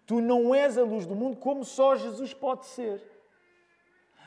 Tu 0.06 0.22
não 0.22 0.54
és 0.54 0.78
a 0.78 0.84
luz 0.84 1.06
do 1.06 1.16
mundo 1.16 1.38
como 1.38 1.64
só 1.64 1.96
Jesus 1.96 2.34
pode 2.34 2.66
ser. 2.66 3.02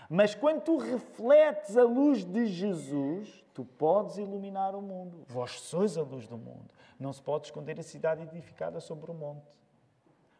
Mas 0.08 0.34
quando 0.34 0.62
tu 0.62 0.78
refletes 0.78 1.76
a 1.76 1.84
luz 1.84 2.24
de 2.24 2.46
Jesus, 2.46 3.44
tu 3.52 3.64
podes 3.64 4.16
iluminar 4.16 4.74
o 4.74 4.80
mundo. 4.80 5.24
Vós 5.28 5.60
sois 5.60 5.98
a 5.98 6.02
luz 6.02 6.26
do 6.26 6.38
mundo. 6.38 6.72
Não 6.98 7.12
se 7.12 7.22
pode 7.22 7.46
esconder 7.46 7.78
a 7.78 7.82
cidade 7.82 8.22
edificada 8.22 8.80
sobre 8.80 9.10
o 9.10 9.14
monte. 9.14 9.46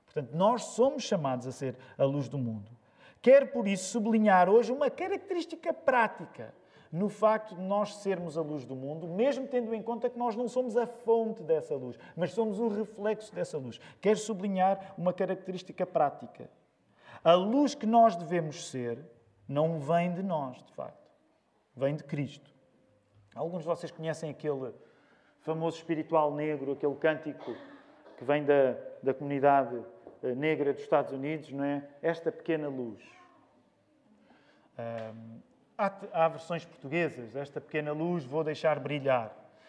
Portanto, 0.07 0.35
nós 0.35 0.65
somos 0.65 1.03
chamados 1.03 1.47
a 1.47 1.53
ser 1.53 1.77
a 1.99 2.05
luz 2.05 2.29
do 2.29 2.39
mundo. 2.39 2.78
Quero, 3.21 3.49
por 3.49 3.67
isso, 3.67 3.91
sublinhar 3.91 4.49
hoje 4.49 4.73
uma 4.73 4.91
característica 4.91 5.73
prática 5.73 6.55
no 6.91 7.09
facto 7.09 7.55
de 7.55 7.61
nós 7.61 7.97
sermos 7.97 8.39
a 8.39 8.43
luz 8.43 8.65
do 8.65 8.75
mundo, 8.75 9.07
mesmo 9.07 9.47
tendo 9.47 9.75
em 9.75 9.83
conta 9.83 10.09
que 10.09 10.19
nós 10.19 10.35
não 10.35 10.49
somos 10.49 10.77
a 10.77 10.87
fonte 10.87 11.43
dessa 11.43 11.75
luz, 11.77 11.99
mas 12.17 12.33
somos 12.33 12.59
o 12.59 12.69
reflexo 12.69 13.35
dessa 13.35 13.59
luz. 13.59 13.79
Quero 14.01 14.19
sublinhar 14.19 14.95
uma 14.97 15.13
característica 15.13 15.87
prática. 15.87 16.49
A 17.23 17.35
luz 17.35 17.75
que 17.75 17.87
nós 17.87 18.17
devemos 18.17 18.71
ser 18.71 18.99
não 19.47 19.79
vem 19.81 20.13
de 20.15 20.23
nós, 20.23 20.63
de 20.63 20.73
facto. 20.73 21.09
Vem 21.77 21.95
de 21.95 22.05
Cristo. 22.05 22.51
Alguns 23.35 23.61
de 23.61 23.67
vocês 23.67 23.93
conhecem 23.93 24.31
aquele 24.31 24.73
famoso 25.41 25.77
espiritual 25.77 26.35
negro, 26.35 26.73
aquele 26.73 26.95
cântico 26.97 27.55
que 28.17 28.25
vem 28.25 28.45
da, 28.45 28.77
da 29.03 29.15
comunidade 29.15 29.81
negra 30.23 30.73
dos 30.73 30.83
Estados 30.83 31.13
Unidos, 31.13 31.51
não 31.53 31.65
é? 31.65 31.83
Esta 32.03 32.31
pequena 32.33 32.69
luz. 32.69 33.03
Um, 34.79 35.41
há, 35.77 35.93
há, 36.13 36.29
versões 36.29 36.65
portuguesas, 36.65 37.35
esta 37.35 37.61
pequena 37.61 37.93
luz 37.93 38.25
vou 38.25 38.45
deixar 38.45 38.79
brilhar. 38.79 39.29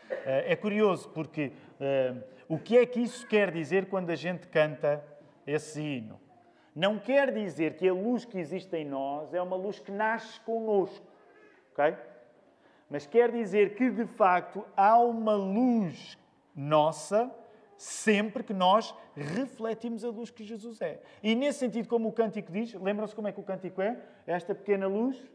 Uh, 0.09 0.15
é 0.25 0.55
curioso 0.55 1.09
porque 1.09 1.51
uh, 1.79 2.23
o 2.47 2.57
que 2.57 2.77
é 2.77 2.85
que 2.85 2.99
isso 2.99 3.27
quer 3.27 3.51
dizer 3.51 3.87
quando 3.87 4.09
a 4.09 4.15
gente 4.15 4.47
canta 4.47 5.03
esse 5.45 5.81
hino? 5.81 6.19
Não 6.75 6.97
quer 6.97 7.33
dizer 7.33 7.75
que 7.75 7.87
a 7.87 7.93
luz 7.93 8.25
que 8.25 8.37
existe 8.37 8.75
em 8.75 8.85
nós 8.85 9.33
é 9.33 9.41
uma 9.41 9.55
luz 9.55 9.79
que 9.79 9.91
nasce 9.91 10.39
connosco, 10.41 11.05
ok? 11.71 11.95
Mas 12.89 13.05
quer 13.05 13.31
dizer 13.31 13.75
que 13.75 13.89
de 13.89 14.05
facto 14.05 14.65
há 14.75 14.97
uma 14.97 15.35
luz 15.35 16.17
nossa 16.55 17.31
sempre 17.79 18.43
que 18.43 18.53
nós 18.53 18.93
refletimos 19.15 20.03
a 20.03 20.09
luz 20.09 20.29
que 20.29 20.43
Jesus 20.43 20.81
é. 20.81 21.01
E 21.23 21.33
nesse 21.33 21.59
sentido, 21.59 21.87
como 21.87 22.09
o 22.09 22.11
cântico 22.11 22.51
diz, 22.51 22.73
lembram-se 22.73 23.15
como 23.15 23.29
é 23.29 23.31
que 23.31 23.39
o 23.39 23.43
cântico 23.43 23.81
é? 23.81 23.97
Esta 24.27 24.53
pequena 24.53 24.85
luz 24.85 25.25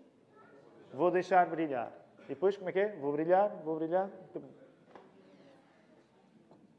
vou 0.93 1.11
deixar 1.11 1.47
brilhar. 1.47 1.91
E 2.27 2.29
depois, 2.29 2.55
como 2.55 2.69
é 2.69 2.73
que 2.73 2.81
é? 2.81 2.97
Vou 2.97 3.13
brilhar, 3.13 3.49
vou 3.65 3.77
brilhar. 3.77 4.11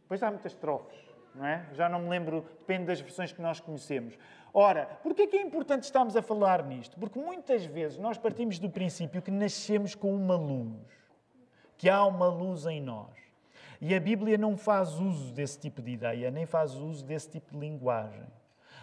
Depois 0.03 0.21
há 0.21 0.29
muitas 0.29 0.51
estrofes, 0.51 0.99
não 1.33 1.43
é? 1.43 1.67
Já 1.73 1.89
não 1.89 1.99
me 1.99 2.09
lembro, 2.09 2.41
depende 2.59 2.85
das 2.85 3.01
versões 3.01 3.31
que 3.31 3.41
nós 3.41 3.59
conhecemos. 3.59 4.15
Ora, 4.53 4.85
porquê 5.01 5.23
é 5.23 5.27
que 5.27 5.35
é 5.35 5.41
importante 5.41 5.83
estarmos 5.83 6.15
a 6.15 6.21
falar 6.21 6.63
nisto? 6.63 6.95
Porque 6.99 7.17
muitas 7.17 7.65
vezes 7.65 7.97
nós 7.97 8.19
partimos 8.19 8.59
do 8.59 8.69
princípio 8.69 9.19
que 9.19 9.31
nascemos 9.31 9.95
com 9.95 10.15
uma 10.15 10.35
luz, 10.35 10.77
que 11.75 11.89
há 11.89 12.05
uma 12.05 12.27
luz 12.27 12.67
em 12.67 12.79
nós. 12.79 13.24
E 13.81 13.93
a 13.93 13.99
Bíblia 13.99 14.37
não 14.37 14.57
faz 14.57 14.99
uso 14.99 15.33
desse 15.33 15.59
tipo 15.59 15.81
de 15.81 15.91
ideia, 15.91 16.31
nem 16.31 16.45
faz 16.45 16.75
uso 16.75 17.03
desse 17.05 17.29
tipo 17.29 17.51
de 17.53 17.59
linguagem. 17.59 18.25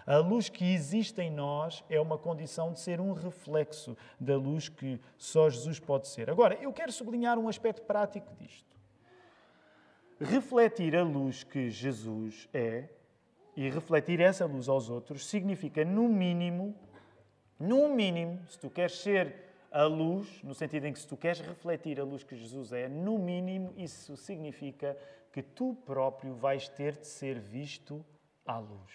A 0.06 0.16
luz 0.16 0.48
que 0.48 0.64
existe 0.74 1.20
em 1.20 1.30
nós 1.30 1.84
é 1.88 2.00
uma 2.00 2.18
condição 2.18 2.72
de 2.72 2.80
ser 2.80 3.00
um 3.00 3.12
reflexo 3.12 3.96
da 4.18 4.36
luz 4.36 4.68
que 4.68 5.00
só 5.16 5.48
Jesus 5.48 5.78
pode 5.78 6.08
ser. 6.08 6.28
Agora, 6.28 6.54
eu 6.60 6.72
quero 6.72 6.90
sublinhar 6.90 7.38
um 7.38 7.48
aspecto 7.48 7.82
prático 7.82 8.34
disto. 8.34 8.76
Refletir 10.20 10.96
a 10.96 11.02
luz 11.02 11.44
que 11.44 11.70
Jesus 11.70 12.48
é 12.52 12.88
e 13.56 13.68
refletir 13.68 14.20
essa 14.20 14.46
luz 14.46 14.68
aos 14.68 14.88
outros 14.88 15.26
significa, 15.26 15.84
no 15.84 16.08
mínimo, 16.08 16.74
no 17.58 17.88
mínimo, 17.88 18.40
se 18.48 18.58
tu 18.58 18.70
queres 18.70 18.98
ser 18.98 19.51
a 19.72 19.84
luz, 19.84 20.42
no 20.42 20.54
sentido 20.54 20.86
em 20.86 20.92
que 20.92 20.98
se 20.98 21.06
tu 21.06 21.16
queres 21.16 21.40
refletir 21.40 21.98
a 21.98 22.04
luz 22.04 22.22
que 22.22 22.36
Jesus 22.36 22.72
é, 22.72 22.88
no 22.88 23.18
mínimo 23.18 23.72
isso 23.76 24.16
significa 24.16 24.96
que 25.32 25.42
tu 25.42 25.74
próprio 25.86 26.34
vais 26.34 26.68
ter 26.68 26.96
de 26.96 27.06
ser 27.06 27.40
visto 27.40 28.04
à 28.44 28.58
luz. 28.58 28.92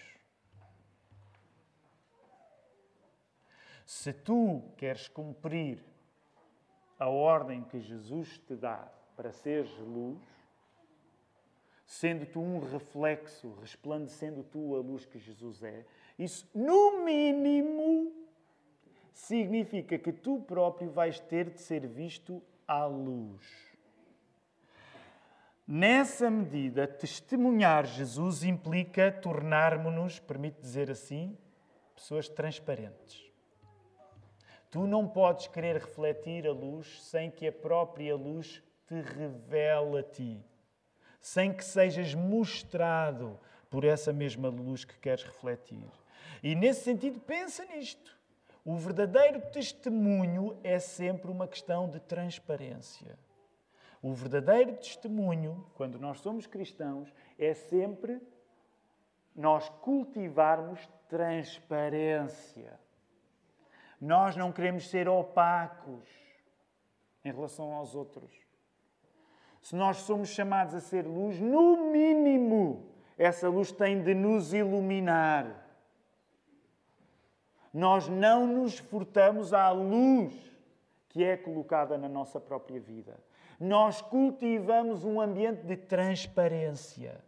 Se 3.84 4.12
tu 4.12 4.62
queres 4.76 5.08
cumprir 5.08 5.82
a 6.98 7.08
ordem 7.08 7.64
que 7.64 7.80
Jesus 7.80 8.38
te 8.38 8.54
dá 8.54 8.88
para 9.16 9.32
seres 9.32 9.70
luz, 9.78 10.20
sendo 11.86 12.26
tu 12.26 12.40
um 12.40 12.60
reflexo, 12.60 13.54
resplandecendo 13.60 14.44
tu 14.44 14.76
a 14.76 14.80
luz 14.80 15.04
que 15.06 15.18
Jesus 15.18 15.62
é, 15.62 15.84
isso 16.18 16.48
no 16.54 17.04
mínimo 17.04 18.27
significa 19.18 19.98
que 19.98 20.12
tu 20.12 20.40
próprio 20.40 20.90
vais 20.90 21.18
ter 21.18 21.50
de 21.50 21.60
ser 21.60 21.86
visto 21.86 22.40
à 22.66 22.86
luz. 22.86 23.44
Nessa 25.66 26.30
medida, 26.30 26.86
testemunhar 26.86 27.84
Jesus 27.84 28.44
implica 28.44 29.10
tornarmos-nos, 29.10 30.20
permite 30.20 30.60
dizer 30.60 30.88
assim, 30.90 31.36
pessoas 31.94 32.28
transparentes. 32.28 33.26
Tu 34.70 34.86
não 34.86 35.06
podes 35.06 35.48
querer 35.48 35.76
refletir 35.76 36.46
a 36.46 36.52
luz 36.52 37.02
sem 37.02 37.30
que 37.30 37.48
a 37.48 37.52
própria 37.52 38.14
luz 38.14 38.62
te 38.86 38.94
revele 38.94 39.98
a 39.98 40.02
ti, 40.02 40.42
sem 41.20 41.52
que 41.52 41.64
sejas 41.64 42.14
mostrado 42.14 43.38
por 43.68 43.84
essa 43.84 44.12
mesma 44.12 44.48
luz 44.48 44.84
que 44.84 44.98
queres 44.98 45.24
refletir. 45.24 45.90
E 46.40 46.54
nesse 46.54 46.84
sentido, 46.84 47.18
pensa 47.20 47.64
nisto. 47.64 48.17
O 48.68 48.76
verdadeiro 48.76 49.40
testemunho 49.50 50.60
é 50.62 50.78
sempre 50.78 51.30
uma 51.30 51.48
questão 51.48 51.88
de 51.88 51.98
transparência. 52.00 53.18
O 54.02 54.12
verdadeiro 54.12 54.76
testemunho, 54.76 55.64
quando 55.72 55.98
nós 55.98 56.20
somos 56.20 56.46
cristãos, 56.46 57.10
é 57.38 57.54
sempre 57.54 58.20
nós 59.34 59.70
cultivarmos 59.80 60.86
transparência. 61.08 62.78
Nós 63.98 64.36
não 64.36 64.52
queremos 64.52 64.90
ser 64.90 65.08
opacos 65.08 66.06
em 67.24 67.32
relação 67.32 67.72
aos 67.72 67.94
outros. 67.94 68.30
Se 69.62 69.74
nós 69.74 69.96
somos 69.96 70.28
chamados 70.28 70.74
a 70.74 70.80
ser 70.80 71.06
luz, 71.06 71.40
no 71.40 71.90
mínimo, 71.90 72.92
essa 73.16 73.48
luz 73.48 73.72
tem 73.72 74.02
de 74.02 74.12
nos 74.12 74.52
iluminar 74.52 75.67
nós 77.78 78.08
não 78.08 78.44
nos 78.44 78.76
furtamos 78.76 79.54
à 79.54 79.70
luz 79.70 80.34
que 81.08 81.22
é 81.22 81.36
colocada 81.36 81.96
na 81.96 82.08
nossa 82.08 82.40
própria 82.40 82.80
vida. 82.80 83.16
Nós 83.58 84.02
cultivamos 84.02 85.04
um 85.04 85.20
ambiente 85.20 85.62
de 85.62 85.76
transparência. 85.76 87.20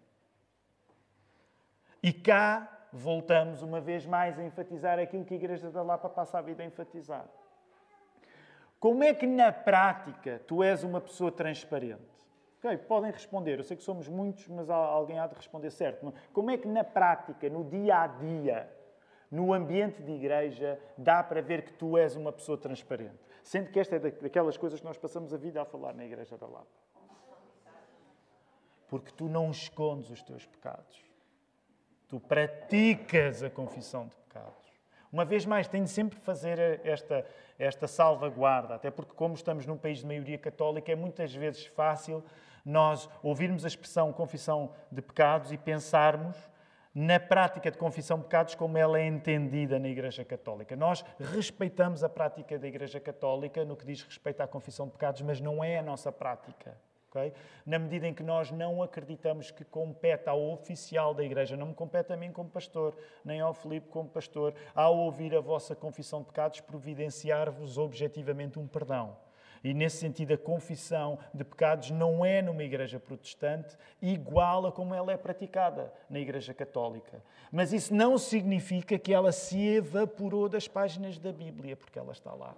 E 2.02 2.12
cá 2.12 2.86
voltamos 2.92 3.62
uma 3.62 3.80
vez 3.80 4.04
mais 4.04 4.40
a 4.40 4.44
enfatizar 4.44 4.98
aquilo 4.98 5.24
que 5.24 5.34
a 5.34 5.36
Igreja 5.36 5.70
da 5.70 5.82
Lapa 5.82 6.08
passa 6.08 6.38
a 6.38 6.42
vida 6.42 6.64
a 6.64 6.66
enfatizar. 6.66 7.26
Como 8.80 9.04
é 9.04 9.14
que 9.14 9.28
na 9.28 9.52
prática 9.52 10.42
tu 10.48 10.64
és 10.64 10.82
uma 10.82 11.00
pessoa 11.00 11.30
transparente? 11.30 12.10
Ok, 12.58 12.76
podem 12.88 13.12
responder. 13.12 13.58
Eu 13.58 13.64
sei 13.64 13.76
que 13.76 13.84
somos 13.84 14.08
muitos, 14.08 14.48
mas 14.48 14.68
alguém 14.68 15.20
há 15.20 15.28
de 15.28 15.36
responder 15.36 15.70
certo. 15.70 16.12
Como 16.32 16.50
é 16.50 16.58
que 16.58 16.66
na 16.66 16.82
prática, 16.82 17.48
no 17.48 17.62
dia 17.64 18.02
a 18.02 18.06
dia, 18.08 18.79
no 19.30 19.52
ambiente 19.52 20.02
de 20.02 20.10
igreja, 20.10 20.78
dá 20.98 21.22
para 21.22 21.40
ver 21.40 21.62
que 21.62 21.72
tu 21.72 21.96
és 21.96 22.16
uma 22.16 22.32
pessoa 22.32 22.58
transparente. 22.58 23.18
Sendo 23.44 23.70
que 23.70 23.78
esta 23.78 23.96
é 23.96 23.98
daquelas 23.98 24.56
coisas 24.56 24.80
que 24.80 24.86
nós 24.86 24.98
passamos 24.98 25.32
a 25.32 25.36
vida 25.36 25.62
a 25.62 25.64
falar 25.64 25.94
na 25.94 26.04
Igreja 26.04 26.36
da 26.36 26.46
Lapa. 26.46 26.66
Porque 28.88 29.12
tu 29.12 29.28
não 29.28 29.50
escondes 29.50 30.10
os 30.10 30.22
teus 30.22 30.44
pecados. 30.46 31.04
Tu 32.08 32.18
praticas 32.18 33.42
a 33.42 33.48
confissão 33.48 34.08
de 34.08 34.16
pecados. 34.16 34.70
Uma 35.12 35.24
vez 35.24 35.46
mais, 35.46 35.68
tenho 35.68 35.86
sempre 35.86 36.18
de 36.18 36.24
fazer 36.24 36.80
esta, 36.84 37.24
esta 37.58 37.86
salvaguarda, 37.86 38.74
até 38.74 38.90
porque, 38.90 39.14
como 39.14 39.34
estamos 39.34 39.64
num 39.64 39.76
país 39.76 40.00
de 40.00 40.06
maioria 40.06 40.38
católica, 40.38 40.90
é 40.90 40.96
muitas 40.96 41.32
vezes 41.32 41.66
fácil 41.66 42.24
nós 42.64 43.08
ouvirmos 43.22 43.64
a 43.64 43.68
expressão 43.68 44.12
confissão 44.12 44.72
de 44.90 45.00
pecados 45.00 45.52
e 45.52 45.56
pensarmos 45.56 46.36
na 46.94 47.20
prática 47.20 47.70
de 47.70 47.78
confissão 47.78 48.18
de 48.18 48.24
pecados 48.24 48.54
como 48.54 48.76
ela 48.76 48.98
é 48.98 49.06
entendida 49.06 49.78
na 49.78 49.88
Igreja 49.88 50.24
Católica. 50.24 50.74
Nós 50.74 51.04
respeitamos 51.18 52.02
a 52.02 52.08
prática 52.08 52.58
da 52.58 52.66
Igreja 52.66 52.98
Católica 52.98 53.64
no 53.64 53.76
que 53.76 53.86
diz 53.86 54.02
respeito 54.02 54.40
à 54.40 54.46
confissão 54.46 54.86
de 54.86 54.92
pecados, 54.92 55.22
mas 55.22 55.40
não 55.40 55.62
é 55.62 55.78
a 55.78 55.82
nossa 55.82 56.10
prática. 56.10 56.76
Okay? 57.10 57.32
Na 57.66 57.78
medida 57.78 58.06
em 58.06 58.14
que 58.14 58.22
nós 58.22 58.52
não 58.52 58.82
acreditamos 58.82 59.50
que 59.50 59.64
compete 59.64 60.28
ao 60.28 60.40
oficial 60.52 61.12
da 61.12 61.24
Igreja, 61.24 61.56
não 61.56 61.66
me 61.66 61.74
compete 61.74 62.12
a 62.12 62.16
mim 62.16 62.30
como 62.30 62.48
pastor, 62.48 62.96
nem 63.24 63.40
ao 63.40 63.52
Filipe 63.52 63.88
como 63.88 64.08
pastor, 64.08 64.54
ao 64.74 64.96
ouvir 64.96 65.34
a 65.34 65.40
vossa 65.40 65.74
confissão 65.74 66.20
de 66.20 66.26
pecados, 66.26 66.60
providenciar-vos 66.60 67.78
objetivamente 67.78 68.58
um 68.58 68.66
perdão. 68.66 69.16
E 69.62 69.74
nesse 69.74 69.98
sentido, 69.98 70.32
a 70.32 70.38
confissão 70.38 71.18
de 71.34 71.44
pecados 71.44 71.90
não 71.90 72.24
é 72.24 72.40
numa 72.40 72.62
igreja 72.62 72.98
protestante 72.98 73.76
igual 74.00 74.66
a 74.66 74.72
como 74.72 74.94
ela 74.94 75.12
é 75.12 75.16
praticada 75.16 75.92
na 76.08 76.18
igreja 76.18 76.54
católica. 76.54 77.22
Mas 77.52 77.72
isso 77.72 77.94
não 77.94 78.16
significa 78.16 78.98
que 78.98 79.12
ela 79.12 79.32
se 79.32 79.60
evaporou 79.60 80.48
das 80.48 80.66
páginas 80.66 81.18
da 81.18 81.30
Bíblia, 81.30 81.76
porque 81.76 81.98
ela 81.98 82.12
está 82.12 82.32
lá. 82.32 82.56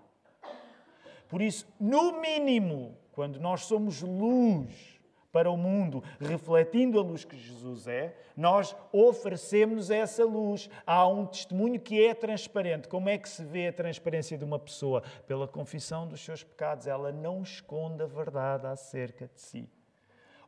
Por 1.29 1.43
isso, 1.43 1.67
no 1.81 2.21
mínimo, 2.21 2.97
quando 3.11 3.41
nós 3.41 3.63
somos 3.63 4.03
luz 4.03 4.92
para 5.33 5.51
o 5.51 5.57
mundo, 5.57 6.05
refletindo 6.21 7.01
a 7.01 7.03
luz 7.03 7.25
que 7.25 7.37
Jesus 7.37 7.89
é, 7.89 8.15
nós 8.37 8.77
oferecemos 8.93 9.91
essa 9.91 10.25
luz. 10.25 10.69
Há 10.87 11.07
um 11.09 11.25
testemunho 11.27 11.81
que 11.81 12.05
é 12.05 12.15
transparente. 12.15 12.87
Como 12.87 13.09
é 13.09 13.17
que 13.17 13.29
se 13.29 13.43
vê 13.43 13.69
a 13.69 13.73
transparência 13.73 14.37
de 14.37 14.45
uma 14.45 14.59
pessoa? 14.59 15.03
Pela 15.27 15.49
confissão 15.49 16.07
dos 16.07 16.21
seus 16.23 16.45
pecados. 16.45 16.87
Ela 16.87 17.11
não 17.11 17.43
esconde 17.43 18.03
a 18.03 18.07
verdade 18.07 18.67
acerca 18.67 19.27
de 19.27 19.41
si. 19.41 19.69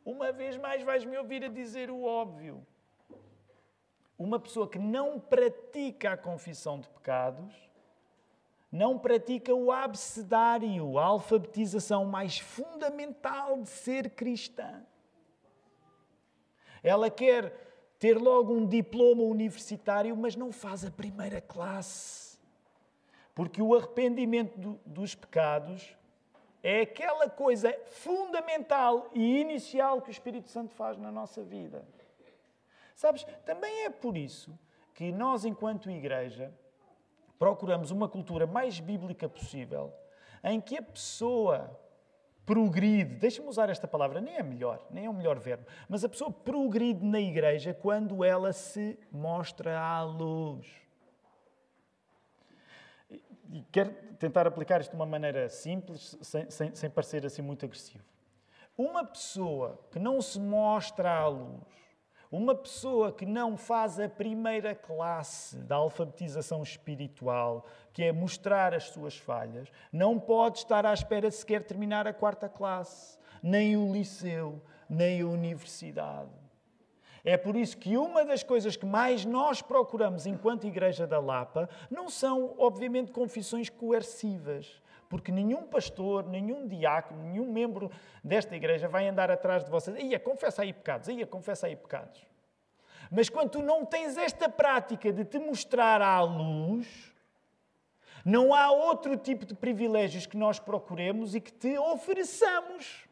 Uma 0.04 0.30
vez 0.30 0.58
mais 0.58 0.82
vais-me 0.82 1.16
ouvir 1.16 1.42
a 1.44 1.48
dizer 1.48 1.90
o 1.90 2.04
óbvio. 2.04 2.64
Uma 4.18 4.38
pessoa 4.38 4.68
que 4.68 4.78
não 4.78 5.18
pratica 5.18 6.12
a 6.12 6.16
confissão 6.16 6.78
de 6.78 6.88
pecados 6.90 7.63
não 8.74 8.98
pratica 8.98 9.54
o 9.54 9.70
abcedário, 9.70 10.98
a 10.98 11.04
alfabetização 11.04 12.04
mais 12.04 12.40
fundamental 12.40 13.62
de 13.62 13.68
ser 13.68 14.10
cristã. 14.10 14.84
Ela 16.82 17.08
quer 17.08 17.52
ter 18.00 18.18
logo 18.18 18.52
um 18.52 18.66
diploma 18.66 19.22
universitário, 19.22 20.16
mas 20.16 20.34
não 20.34 20.50
faz 20.50 20.84
a 20.84 20.90
primeira 20.90 21.40
classe. 21.40 22.36
Porque 23.32 23.62
o 23.62 23.76
arrependimento 23.76 24.58
do, 24.58 24.80
dos 24.84 25.14
pecados 25.14 25.96
é 26.60 26.80
aquela 26.80 27.30
coisa 27.30 27.72
fundamental 27.86 29.08
e 29.14 29.40
inicial 29.40 30.02
que 30.02 30.08
o 30.08 30.10
Espírito 30.10 30.50
Santo 30.50 30.74
faz 30.74 30.98
na 30.98 31.12
nossa 31.12 31.44
vida. 31.44 31.86
Sabes, 32.96 33.24
também 33.46 33.84
é 33.84 33.90
por 33.90 34.16
isso 34.16 34.58
que 34.94 35.12
nós, 35.12 35.44
enquanto 35.44 35.88
igreja, 35.88 36.52
procuramos 37.38 37.90
uma 37.90 38.08
cultura 38.08 38.46
mais 38.46 38.80
bíblica 38.80 39.28
possível, 39.28 39.92
em 40.42 40.60
que 40.60 40.76
a 40.76 40.82
pessoa 40.82 41.80
progride, 42.44 43.14
deixa-me 43.14 43.48
usar 43.48 43.70
esta 43.70 43.88
palavra, 43.88 44.20
nem 44.20 44.36
é 44.36 44.42
melhor, 44.42 44.86
nem 44.90 45.06
é 45.06 45.10
o 45.10 45.14
melhor 45.14 45.38
verbo, 45.38 45.64
mas 45.88 46.04
a 46.04 46.08
pessoa 46.08 46.30
progride 46.30 47.04
na 47.04 47.20
igreja 47.20 47.72
quando 47.72 48.22
ela 48.22 48.52
se 48.52 48.98
mostra 49.10 49.80
à 49.80 50.02
luz. 50.02 50.66
E 53.50 53.62
quero 53.70 53.92
tentar 54.18 54.46
aplicar 54.46 54.80
isto 54.80 54.90
de 54.90 54.96
uma 54.96 55.06
maneira 55.06 55.48
simples, 55.48 56.16
sem, 56.20 56.50
sem, 56.50 56.74
sem 56.74 56.90
parecer 56.90 57.24
assim 57.24 57.42
muito 57.42 57.64
agressivo. 57.64 58.04
Uma 58.76 59.04
pessoa 59.04 59.78
que 59.90 59.98
não 59.98 60.20
se 60.20 60.40
mostra 60.40 61.10
à 61.10 61.28
luz, 61.28 61.62
uma 62.36 62.54
pessoa 62.54 63.12
que 63.12 63.24
não 63.24 63.56
faz 63.56 64.00
a 64.00 64.08
primeira 64.08 64.74
classe 64.74 65.56
da 65.56 65.76
alfabetização 65.76 66.62
espiritual, 66.62 67.64
que 67.92 68.02
é 68.02 68.12
mostrar 68.12 68.74
as 68.74 68.84
suas 68.84 69.16
falhas, 69.16 69.68
não 69.92 70.18
pode 70.18 70.58
estar 70.58 70.84
à 70.84 70.92
espera 70.92 71.28
de 71.28 71.36
sequer 71.36 71.62
terminar 71.62 72.06
a 72.08 72.12
quarta 72.12 72.48
classe, 72.48 73.16
nem 73.42 73.76
o 73.76 73.92
liceu, 73.92 74.60
nem 74.88 75.20
a 75.20 75.26
universidade. 75.26 76.30
É 77.24 77.36
por 77.36 77.56
isso 77.56 77.78
que 77.78 77.96
uma 77.96 78.24
das 78.24 78.42
coisas 78.42 78.76
que 78.76 78.84
mais 78.84 79.24
nós 79.24 79.62
procuramos 79.62 80.26
enquanto 80.26 80.66
Igreja 80.66 81.06
da 81.06 81.20
Lapa 81.20 81.70
não 81.90 82.10
são, 82.10 82.54
obviamente, 82.58 83.12
confissões 83.12 83.70
coercivas. 83.70 84.82
Porque 85.14 85.30
nenhum 85.30 85.62
pastor, 85.62 86.26
nenhum 86.26 86.66
diácono, 86.66 87.22
nenhum 87.22 87.46
membro 87.52 87.88
desta 88.24 88.56
igreja 88.56 88.88
vai 88.88 89.06
andar 89.06 89.30
atrás 89.30 89.64
de 89.64 89.70
vocês. 89.70 89.96
Ia, 89.96 90.18
confessa 90.18 90.62
aí 90.62 90.72
pecados, 90.72 91.06
ia, 91.06 91.24
confessa 91.24 91.68
aí 91.68 91.76
pecados. 91.76 92.26
Mas 93.12 93.28
quando 93.28 93.50
tu 93.50 93.62
não 93.62 93.86
tens 93.86 94.16
esta 94.16 94.48
prática 94.48 95.12
de 95.12 95.24
te 95.24 95.38
mostrar 95.38 96.02
à 96.02 96.20
luz, 96.20 97.14
não 98.24 98.52
há 98.52 98.72
outro 98.72 99.16
tipo 99.16 99.46
de 99.46 99.54
privilégios 99.54 100.26
que 100.26 100.36
nós 100.36 100.58
procuremos 100.58 101.36
e 101.36 101.40
que 101.40 101.52
te 101.52 101.78
ofereçamos. 101.78 103.06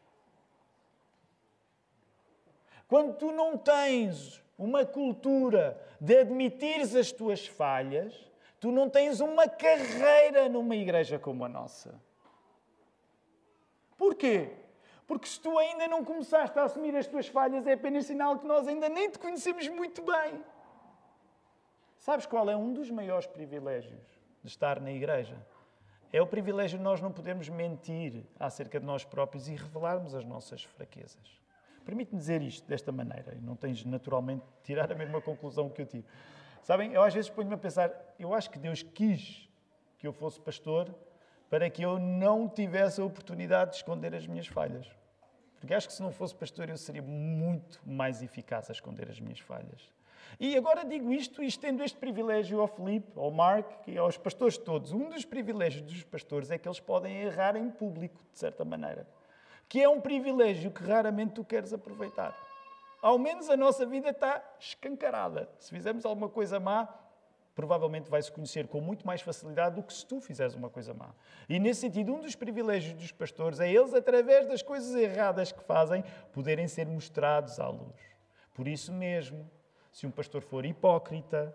Quando 2.85 3.13
tu 3.13 3.31
não 3.31 3.57
tens 3.57 4.43
uma 4.57 4.85
cultura 4.85 5.81
de 6.01 6.17
admitires 6.17 6.97
as 6.97 7.13
tuas 7.13 7.47
falhas, 7.47 8.29
Tu 8.63 8.71
não 8.71 8.89
tens 8.89 9.19
uma 9.19 9.45
carreira 9.45 10.47
numa 10.47 10.73
igreja 10.73 11.19
como 11.19 11.43
a 11.43 11.49
nossa. 11.49 12.01
Porquê? 13.97 14.53
Porque 15.05 15.27
se 15.27 15.37
tu 15.37 15.57
ainda 15.57 15.85
não 15.85 16.05
começaste 16.05 16.57
a 16.57 16.63
assumir 16.63 16.95
as 16.95 17.05
tuas 17.05 17.27
falhas, 17.27 17.67
é 17.67 17.73
apenas 17.73 18.05
sinal 18.05 18.39
que 18.39 18.47
nós 18.47 18.65
ainda 18.65 18.87
nem 18.87 19.09
te 19.09 19.19
conhecemos 19.19 19.67
muito 19.67 20.01
bem. 20.01 20.41
Sabes 21.97 22.25
qual 22.25 22.49
é 22.49 22.55
um 22.55 22.71
dos 22.71 22.89
maiores 22.89 23.27
privilégios 23.27 23.99
de 24.41 24.47
estar 24.47 24.79
na 24.79 24.93
igreja? 24.93 25.35
É 26.13 26.21
o 26.21 26.25
privilégio 26.25 26.77
de 26.77 26.85
nós 26.85 27.01
não 27.01 27.11
podermos 27.11 27.49
mentir 27.49 28.23
acerca 28.39 28.79
de 28.79 28.85
nós 28.85 29.03
próprios 29.03 29.49
e 29.49 29.55
revelarmos 29.55 30.15
as 30.15 30.23
nossas 30.23 30.63
fraquezas. 30.63 31.41
Permite-me 31.83 32.17
dizer 32.17 32.41
isto 32.41 32.65
desta 32.65 32.93
maneira, 32.93 33.35
e 33.35 33.41
não 33.41 33.57
tens 33.57 33.83
naturalmente 33.83 34.45
de 34.45 34.63
tirar 34.63 34.89
a 34.89 34.95
mesma 34.95 35.19
conclusão 35.19 35.69
que 35.69 35.81
eu 35.81 35.85
tiro. 35.85 36.05
Sabem, 36.63 36.93
eu 36.93 37.03
às 37.03 37.13
vezes 37.13 37.29
ponho-me 37.29 37.55
a 37.55 37.57
pensar, 37.57 37.91
eu 38.17 38.33
acho 38.33 38.49
que 38.49 38.57
Deus 38.57 38.81
quis 38.81 39.49
que 39.99 40.07
eu 40.07 40.13
fosse 40.13 40.39
pastor 40.39 40.95
para 41.49 41.69
que 41.69 41.83
eu 41.83 41.99
não 41.99 42.47
tivesse 42.47 43.01
a 43.01 43.03
oportunidade 43.03 43.71
de 43.71 43.77
esconder 43.77 44.15
as 44.15 44.25
minhas 44.25 44.47
falhas. 44.47 44.89
Porque 45.59 45.73
acho 45.73 45.87
que 45.87 45.93
se 45.93 46.01
não 46.01 46.11
fosse 46.11 46.33
pastor 46.33 46.69
eu 46.69 46.77
seria 46.77 47.01
muito 47.01 47.81
mais 47.85 48.23
eficaz 48.23 48.69
a 48.69 48.73
esconder 48.73 49.09
as 49.09 49.19
minhas 49.19 49.39
falhas. 49.39 49.91
E 50.39 50.55
agora 50.55 50.85
digo 50.85 51.11
isto 51.11 51.43
e 51.43 51.47
estendo 51.47 51.83
este 51.83 51.97
privilégio 51.97 52.61
ao 52.61 52.67
Felipe, 52.67 53.11
ao 53.17 53.29
Mark 53.29 53.69
e 53.85 53.97
aos 53.97 54.17
pastores 54.17 54.57
todos. 54.57 54.93
Um 54.93 55.09
dos 55.09 55.25
privilégios 55.25 55.81
dos 55.81 56.03
pastores 56.03 56.49
é 56.49 56.57
que 56.57 56.67
eles 56.67 56.79
podem 56.79 57.23
errar 57.23 57.57
em 57.57 57.69
público, 57.69 58.19
de 58.31 58.39
certa 58.39 58.63
maneira. 58.63 59.05
Que 59.67 59.81
é 59.81 59.89
um 59.89 59.99
privilégio 59.99 60.71
que 60.71 60.83
raramente 60.83 61.33
tu 61.33 61.43
queres 61.43 61.73
aproveitar 61.73 62.33
ao 63.03 63.19
menos 63.19 63.49
a 63.49 63.57
nossa 63.57 63.85
vida 63.85 64.11
está 64.11 64.41
escancarada. 64.57 65.49
Se 65.59 65.69
fizermos 65.69 66.05
alguma 66.05 66.29
coisa 66.29 66.57
má, 66.57 66.87
provavelmente 67.53 68.09
vai-se 68.09 68.31
conhecer 68.31 68.65
com 68.65 68.79
muito 68.79 69.05
mais 69.05 69.21
facilidade 69.21 69.75
do 69.75 69.83
que 69.83 69.93
se 69.93 70.05
tu 70.05 70.21
fizeres 70.21 70.55
uma 70.55 70.69
coisa 70.69 70.93
má. 70.93 71.09
E 71.49 71.59
nesse 71.59 71.81
sentido, 71.81 72.13
um 72.13 72.21
dos 72.21 72.33
privilégios 72.33 72.93
dos 72.93 73.11
pastores 73.11 73.59
é 73.59 73.69
eles, 73.69 73.93
através 73.93 74.47
das 74.47 74.61
coisas 74.61 74.95
erradas 74.95 75.51
que 75.51 75.61
fazem, 75.65 76.01
poderem 76.31 76.65
ser 76.65 76.87
mostrados 76.87 77.59
à 77.59 77.67
luz. 77.67 77.93
Por 78.53 78.69
isso 78.69 78.93
mesmo, 78.93 79.51
se 79.91 80.07
um 80.07 80.11
pastor 80.11 80.41
for 80.41 80.65
hipócrita 80.65 81.53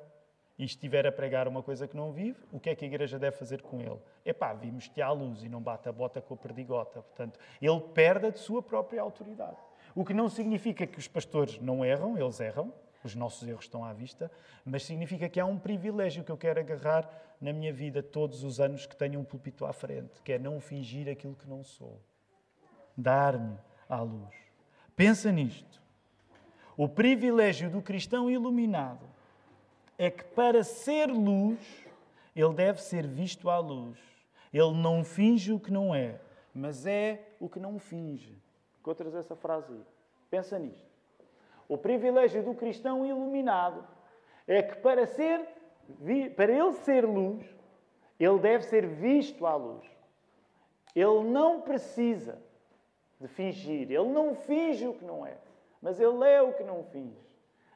e 0.59 0.67
estiver 0.67 1.07
a 1.07 1.13
pregar 1.13 1.49
uma 1.49 1.63
coisa 1.63 1.89
que 1.89 1.97
não 1.97 2.13
vive, 2.13 2.39
o 2.53 2.61
que 2.61 2.69
é 2.69 2.75
que 2.75 2.85
a 2.85 2.89
igreja 2.89 3.19
deve 3.19 3.39
fazer 3.39 3.63
com 3.63 3.81
ele? 3.81 3.99
Epá, 4.23 4.53
vimos-te 4.53 5.01
à 5.01 5.11
luz 5.13 5.43
e 5.43 5.49
não 5.49 5.63
bate 5.63 5.89
a 5.89 5.93
bota 5.93 6.21
com 6.21 6.35
a 6.35 6.37
perdigota. 6.37 7.01
Portanto, 7.01 7.41
ele 7.63 7.81
perde 7.95 8.27
a 8.27 8.33
sua 8.35 8.63
própria 8.63 9.01
autoridade. 9.01 9.57
O 9.99 10.05
que 10.05 10.15
não 10.15 10.29
significa 10.29 10.87
que 10.87 10.97
os 10.97 11.09
pastores 11.09 11.59
não 11.59 11.85
erram, 11.85 12.17
eles 12.17 12.39
erram, 12.39 12.73
os 13.03 13.17
nossos 13.17 13.49
erros 13.49 13.65
estão 13.65 13.85
à 13.85 13.93
vista, 13.93 14.31
mas 14.65 14.85
significa 14.85 15.29
que 15.29 15.41
há 15.41 15.45
um 15.45 15.59
privilégio 15.59 16.23
que 16.23 16.31
eu 16.31 16.37
quero 16.37 16.61
agarrar 16.61 17.11
na 17.41 17.53
minha 17.53 17.73
vida 17.73 18.01
todos 18.01 18.45
os 18.45 18.61
anos 18.61 18.87
que 18.87 18.95
tenho 18.95 19.19
um 19.19 19.25
púlpito 19.25 19.67
à 19.67 19.73
frente, 19.73 20.23
que 20.23 20.35
é 20.35 20.39
não 20.39 20.61
fingir 20.61 21.09
aquilo 21.09 21.35
que 21.35 21.49
não 21.49 21.65
sou. 21.65 22.01
Dar-me 22.97 23.59
à 23.89 24.01
luz. 24.01 24.33
Pensa 24.95 25.33
nisto. 25.33 25.83
O 26.77 26.89
privilégio 26.89 27.69
do 27.69 27.83
cristão 27.83 28.31
iluminado 28.31 29.05
é 29.99 30.13
que 30.13 30.23
para 30.23 30.63
ser 30.63 31.07
luz, 31.09 31.59
ele 32.37 32.55
deve 32.55 32.81
ser 32.81 33.05
visto 33.05 33.51
à 33.51 33.59
luz. 33.59 33.99
Ele 34.53 34.81
não 34.81 35.03
finge 35.03 35.53
o 35.53 35.59
que 35.59 35.73
não 35.73 35.93
é, 35.93 36.21
mas 36.55 36.87
é 36.87 37.35
o 37.41 37.49
que 37.49 37.59
não 37.59 37.81
finge. 37.81 38.39
Encontras 38.81 39.15
essa 39.15 39.37
frase 39.37 39.73
aí. 39.73 39.85
Pensa 40.31 40.59
nisto. 40.59 40.89
O 41.69 41.77
privilégio 41.77 42.43
do 42.43 42.55
cristão 42.55 43.05
iluminado 43.05 43.87
é 44.47 44.63
que 44.63 44.77
para 44.77 45.07
ser 45.07 45.47
para 46.37 46.53
ele 46.53 46.73
ser 46.75 47.07
luz, 47.07 47.45
ele 48.21 48.39
deve 48.39 48.65
ser 48.65 48.87
visto 48.87 49.47
à 49.47 49.55
luz. 49.57 49.87
Ele 50.95 51.25
não 51.25 51.61
precisa 51.61 52.39
de 53.21 53.29
fingir, 53.29 53.91
ele 53.91 54.09
não 54.09 54.35
finge 54.35 54.87
o 54.87 54.95
que 54.95 55.05
não 55.05 55.25
é, 55.27 55.37
mas 55.81 56.01
ele 56.01 56.25
é 56.25 56.43
o 56.43 56.53
que 56.53 56.63
não 56.63 56.85
finge. 56.85 57.19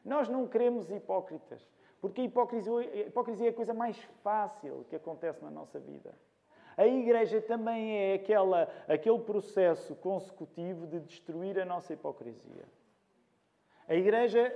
Nós 0.04 0.28
não 0.28 0.46
queremos 0.46 0.90
hipócritas, 0.90 1.66
porque 2.00 2.20
a 2.20 2.24
hipocrisia, 2.24 2.72
a 2.72 2.96
hipocrisia 3.06 3.46
é 3.46 3.50
a 3.50 3.54
coisa 3.54 3.72
mais 3.72 3.96
fácil 4.22 4.84
que 4.88 4.96
acontece 4.96 5.42
na 5.42 5.50
nossa 5.50 5.78
vida. 5.78 6.12
A 6.76 6.86
igreja 6.86 7.40
também 7.40 7.96
é 7.96 8.14
aquela, 8.14 8.68
aquele 8.88 9.18
processo 9.18 9.94
consecutivo 9.96 10.86
de 10.86 11.00
destruir 11.00 11.58
a 11.58 11.64
nossa 11.64 11.92
hipocrisia. 11.92 12.64
A 13.88 13.94
igreja, 13.94 14.54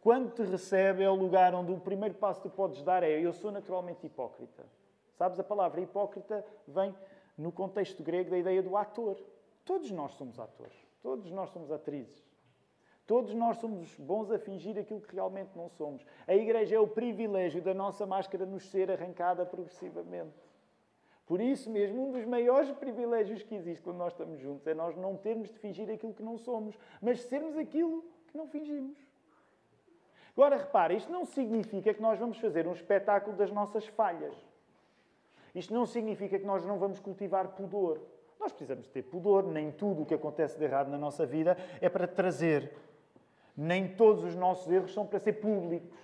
quando 0.00 0.32
te 0.32 0.42
recebe, 0.42 1.02
é 1.02 1.10
o 1.10 1.14
lugar 1.14 1.54
onde 1.54 1.72
o 1.72 1.80
primeiro 1.80 2.14
passo 2.14 2.40
que 2.40 2.48
tu 2.48 2.54
podes 2.54 2.82
dar 2.82 3.02
é: 3.02 3.10
Eu 3.18 3.32
sou 3.32 3.50
naturalmente 3.50 4.06
hipócrita. 4.06 4.64
Sabes, 5.14 5.40
a 5.40 5.44
palavra 5.44 5.80
hipócrita 5.80 6.44
vem 6.68 6.94
no 7.36 7.50
contexto 7.50 8.02
grego 8.02 8.30
da 8.30 8.38
ideia 8.38 8.62
do 8.62 8.76
ator. 8.76 9.16
Todos 9.64 9.90
nós 9.90 10.12
somos 10.12 10.38
atores. 10.38 10.76
Todos 11.02 11.30
nós 11.30 11.50
somos 11.50 11.70
atrizes. 11.70 12.24
Todos 13.06 13.34
nós 13.34 13.58
somos 13.58 13.94
bons 13.98 14.30
a 14.30 14.38
fingir 14.38 14.76
aquilo 14.76 15.00
que 15.00 15.14
realmente 15.14 15.50
não 15.56 15.68
somos. 15.68 16.04
A 16.26 16.34
igreja 16.34 16.76
é 16.76 16.80
o 16.80 16.88
privilégio 16.88 17.62
da 17.62 17.72
nossa 17.72 18.04
máscara 18.04 18.44
nos 18.44 18.64
ser 18.68 18.90
arrancada 18.90 19.46
progressivamente. 19.46 20.45
Por 21.26 21.40
isso 21.40 21.68
mesmo, 21.68 22.08
um 22.08 22.12
dos 22.12 22.24
maiores 22.24 22.70
privilégios 22.70 23.42
que 23.42 23.54
existe 23.56 23.82
quando 23.82 23.96
nós 23.96 24.12
estamos 24.12 24.40
juntos 24.40 24.64
é 24.68 24.74
nós 24.74 24.96
não 24.96 25.16
termos 25.16 25.50
de 25.50 25.58
fingir 25.58 25.90
aquilo 25.90 26.14
que 26.14 26.22
não 26.22 26.38
somos, 26.38 26.78
mas 27.02 27.20
sermos 27.22 27.58
aquilo 27.58 28.04
que 28.28 28.38
não 28.38 28.46
fingimos. 28.46 28.96
Agora, 30.36 30.56
repare, 30.56 30.96
isto 30.96 31.10
não 31.10 31.24
significa 31.24 31.92
que 31.92 32.00
nós 32.00 32.18
vamos 32.18 32.38
fazer 32.38 32.66
um 32.68 32.72
espetáculo 32.72 33.36
das 33.36 33.50
nossas 33.50 33.86
falhas. 33.86 34.36
Isto 35.54 35.74
não 35.74 35.84
significa 35.84 36.38
que 36.38 36.44
nós 36.44 36.64
não 36.64 36.78
vamos 36.78 37.00
cultivar 37.00 37.48
pudor. 37.48 38.00
Nós 38.38 38.52
precisamos 38.52 38.86
ter 38.86 39.02
pudor, 39.02 39.44
nem 39.46 39.72
tudo 39.72 40.02
o 40.02 40.06
que 40.06 40.14
acontece 40.14 40.58
de 40.58 40.64
errado 40.64 40.88
na 40.88 40.98
nossa 40.98 41.26
vida 41.26 41.56
é 41.80 41.88
para 41.88 42.06
trazer. 42.06 42.72
Nem 43.56 43.88
todos 43.96 44.22
os 44.22 44.36
nossos 44.36 44.70
erros 44.70 44.92
são 44.92 45.06
para 45.06 45.18
ser 45.18 45.32
públicos. 45.32 45.98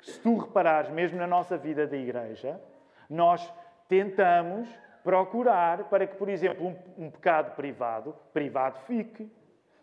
Se 0.00 0.20
tu 0.20 0.38
reparares, 0.38 0.90
mesmo 0.90 1.18
na 1.18 1.26
nossa 1.26 1.58
vida 1.58 1.86
da 1.86 1.96
igreja, 1.96 2.60
nós 3.10 3.52
tentamos 3.88 4.68
procurar 5.02 5.84
para 5.90 6.06
que, 6.06 6.16
por 6.16 6.28
exemplo, 6.28 6.66
um, 6.66 7.04
um 7.06 7.10
pecado 7.10 7.54
privado, 7.54 8.16
privado 8.32 8.78
fique. 8.80 9.30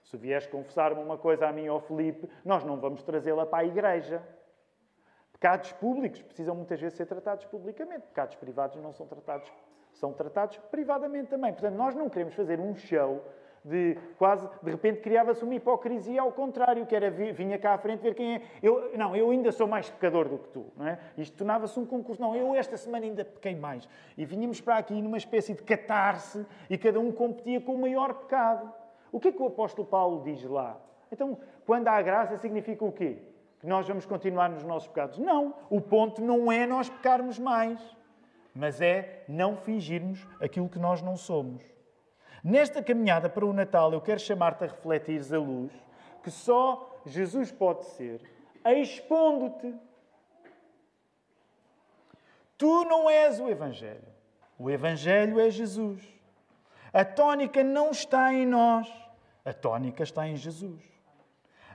Se 0.03 0.17
vieres 0.17 0.47
confessar-me 0.47 1.01
uma 1.01 1.17
coisa 1.17 1.47
a 1.47 1.51
mim 1.51 1.69
ou 1.69 1.75
ao 1.75 1.81
Felipe, 1.81 2.27
nós 2.43 2.63
não 2.63 2.77
vamos 2.79 3.03
trazê-la 3.03 3.45
para 3.45 3.59
a 3.59 3.65
igreja. 3.65 4.21
Pecados 5.31 5.71
públicos 5.73 6.21
precisam 6.21 6.55
muitas 6.55 6.79
vezes 6.79 6.97
ser 6.97 7.05
tratados 7.05 7.45
publicamente. 7.45 8.07
Pecados 8.07 8.35
privados 8.35 8.81
não 8.81 8.91
são 8.91 9.05
tratados, 9.05 9.51
são 9.93 10.11
tratados 10.11 10.57
privadamente 10.69 11.29
também. 11.29 11.53
Portanto, 11.53 11.75
nós 11.75 11.95
não 11.95 12.09
queremos 12.09 12.33
fazer 12.33 12.59
um 12.59 12.75
show 12.75 13.23
de 13.63 13.97
quase, 14.17 14.47
de 14.61 14.71
repente 14.71 15.01
criava-se 15.01 15.43
uma 15.43 15.53
hipocrisia 15.53 16.21
ao 16.21 16.31
contrário, 16.31 16.85
que 16.85 16.95
era 16.95 17.11
vinha 17.11 17.59
cá 17.59 17.73
à 17.73 17.77
frente 17.77 18.01
ver 18.01 18.15
quem 18.15 18.35
é. 18.35 18.41
Eu, 18.61 18.97
não, 18.97 19.15
eu 19.15 19.29
ainda 19.29 19.51
sou 19.51 19.67
mais 19.67 19.89
pecador 19.89 20.27
do 20.27 20.39
que 20.39 20.49
tu, 20.49 20.65
não 20.75 20.87
é? 20.87 20.99
Isto 21.17 21.37
tornava-se 21.37 21.79
um 21.79 21.85
concurso. 21.85 22.21
Não, 22.21 22.35
eu 22.35 22.55
esta 22.55 22.75
semana 22.75 23.05
ainda 23.05 23.23
pequei 23.23 23.55
mais. 23.55 23.87
E 24.17 24.25
vinhamos 24.25 24.59
para 24.59 24.77
aqui 24.77 24.99
numa 24.99 25.17
espécie 25.17 25.53
de 25.53 25.61
catarse 25.61 26.45
e 26.69 26.77
cada 26.77 26.99
um 26.99 27.11
competia 27.11 27.61
com 27.61 27.75
o 27.75 27.81
maior 27.81 28.13
pecado. 28.15 28.71
O 29.11 29.19
que 29.19 29.27
é 29.27 29.31
que 29.31 29.41
o 29.41 29.47
apóstolo 29.47 29.87
Paulo 29.87 30.23
diz 30.23 30.43
lá? 30.43 30.79
Então, 31.11 31.37
quando 31.65 31.87
há 31.87 32.01
graça, 32.01 32.37
significa 32.37 32.83
o 32.83 32.91
quê? 32.91 33.19
Que 33.59 33.67
nós 33.67 33.87
vamos 33.87 34.05
continuar 34.07 34.49
nos 34.49 34.63
nossos 34.63 34.87
pecados? 34.87 35.19
Não. 35.19 35.53
O 35.69 35.79
ponto 35.79 36.21
não 36.21 36.51
é 36.51 36.65
nós 36.65 36.89
pecarmos 36.89 37.37
mais, 37.37 37.79
mas 38.55 38.81
é 38.81 39.23
não 39.27 39.55
fingirmos 39.55 40.25
aquilo 40.41 40.67
que 40.67 40.79
nós 40.79 41.01
não 41.01 41.15
somos. 41.15 41.70
Nesta 42.43 42.81
caminhada 42.81 43.29
para 43.29 43.45
o 43.45 43.53
Natal, 43.53 43.93
eu 43.93 44.01
quero 44.01 44.19
chamar-te 44.19 44.63
a 44.63 44.67
refletires 44.67 45.31
a 45.31 45.39
luz 45.39 45.71
que 46.23 46.31
só 46.31 46.99
Jesus 47.05 47.51
pode 47.51 47.85
ser, 47.85 48.21
expondo-te. 48.65 49.73
Tu 52.57 52.85
não 52.85 53.09
és 53.09 53.39
o 53.39 53.49
Evangelho. 53.49 54.07
O 54.57 54.69
Evangelho 54.69 55.39
é 55.39 55.49
Jesus. 55.49 56.01
A 56.93 57.03
tónica 57.03 57.63
não 57.63 57.91
está 57.91 58.33
em 58.33 58.45
nós, 58.45 58.87
a 59.43 59.53
tónica 59.53 60.03
está 60.03 60.27
em 60.27 60.35
Jesus. 60.35 60.83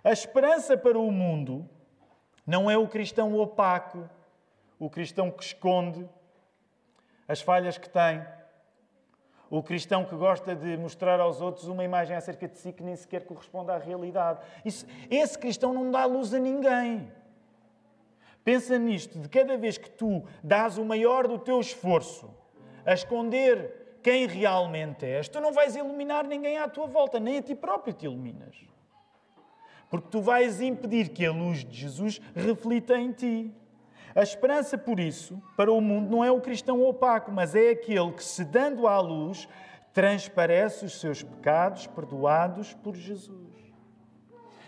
A 0.04 0.12
esperança 0.12 0.76
para 0.76 0.98
o 0.98 1.10
mundo 1.10 1.68
não 2.46 2.70
é 2.70 2.76
o 2.76 2.86
cristão 2.86 3.34
opaco, 3.34 4.08
o 4.78 4.88
cristão 4.88 5.30
que 5.30 5.42
esconde 5.42 6.08
as 7.26 7.40
falhas 7.40 7.76
que 7.76 7.88
tem, 7.88 8.24
o 9.49 9.62
cristão 9.62 10.05
que 10.05 10.14
gosta 10.14 10.55
de 10.55 10.76
mostrar 10.76 11.20
aos 11.20 11.40
outros 11.40 11.68
uma 11.68 11.84
imagem 11.84 12.16
acerca 12.16 12.49
de 12.49 12.59
si 12.59 12.72
que 12.72 12.82
nem 12.82 12.97
sequer 12.97 13.24
corresponde 13.24 13.70
à 13.70 13.78
realidade. 13.78 14.40
Isso, 14.64 14.86
esse 15.11 15.38
cristão 15.38 15.72
não 15.72 15.90
dá 15.90 16.05
luz 16.05 16.34
a 16.34 16.38
ninguém. 16.38 17.11
Pensa 18.44 18.78
nisto: 18.78 19.18
de 19.18 19.28
cada 19.28 19.57
vez 19.57 19.78
que 19.78 19.90
tu 19.90 20.24
dás 20.42 20.78
o 20.78 20.84
maior 20.84 21.26
do 21.26 21.38
teu 21.38 21.61
esforço 21.61 22.30
a 22.84 22.92
esconder 22.92 23.99
quem 24.03 24.26
realmente 24.26 25.05
és, 25.05 25.28
tu 25.28 25.40
não 25.40 25.53
vais 25.53 25.74
iluminar 25.74 26.26
ninguém 26.26 26.59
à 26.59 26.68
tua 26.68 26.86
volta, 26.86 27.18
nem 27.18 27.38
a 27.38 27.42
ti 27.42 27.57
próprio 27.57 27.92
te 27.92 28.05
iluminas. 28.05 28.57
Porque 29.90 30.09
tu 30.09 30.20
vais 30.20 30.61
impedir 30.61 31.09
que 31.09 31.26
a 31.26 31.32
luz 31.32 31.64
de 31.64 31.76
Jesus 31.76 32.20
reflita 32.34 32.97
em 32.97 33.12
ti. 33.12 33.55
A 34.16 34.22
esperança, 34.22 34.78
por 34.78 34.98
isso, 34.98 35.42
para 35.58 35.70
o 35.70 35.78
mundo 35.78 36.10
não 36.10 36.24
é 36.24 36.30
o 36.30 36.40
cristão 36.40 36.82
opaco, 36.82 37.30
mas 37.30 37.54
é 37.54 37.68
aquele 37.68 38.12
que, 38.12 38.24
se 38.24 38.46
dando 38.46 38.88
à 38.88 38.98
luz, 38.98 39.46
transparece 39.92 40.86
os 40.86 40.98
seus 40.98 41.22
pecados 41.22 41.86
perdoados 41.86 42.72
por 42.72 42.96
Jesus. 42.96 43.54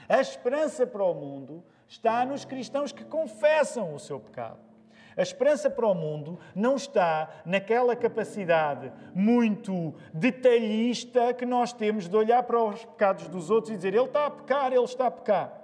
A 0.07 0.21
esperança 0.21 0.87
para 0.87 1.03
o 1.03 1.15
mundo 1.15 1.65
está 1.87 2.27
nos 2.27 2.45
cristãos 2.45 2.93
que 2.93 3.07
confessam 3.07 3.95
o 3.95 3.99
seu 3.99 4.21
pecado. 4.21 4.61
A 5.17 5.23
esperança 5.23 5.71
para 5.71 5.87
o 5.87 5.95
mundo 5.95 6.39
não 6.55 6.77
está 6.77 7.31
naquela 7.47 7.97
capacidade 7.97 8.93
muito 9.15 9.95
detalhista 10.13 11.33
que 11.33 11.47
nós 11.47 11.73
temos 11.73 12.07
de 12.07 12.15
olhar 12.15 12.43
para 12.43 12.63
os 12.63 12.85
pecados 12.85 13.29
dos 13.29 13.51
outros 13.51 13.73
e 13.73 13.77
dizer 13.77 13.95
ele 13.95 14.05
está 14.05 14.27
a 14.27 14.31
pecar, 14.31 14.73
ele 14.73 14.85
está 14.85 15.07
a 15.07 15.11
pecar. 15.11 15.59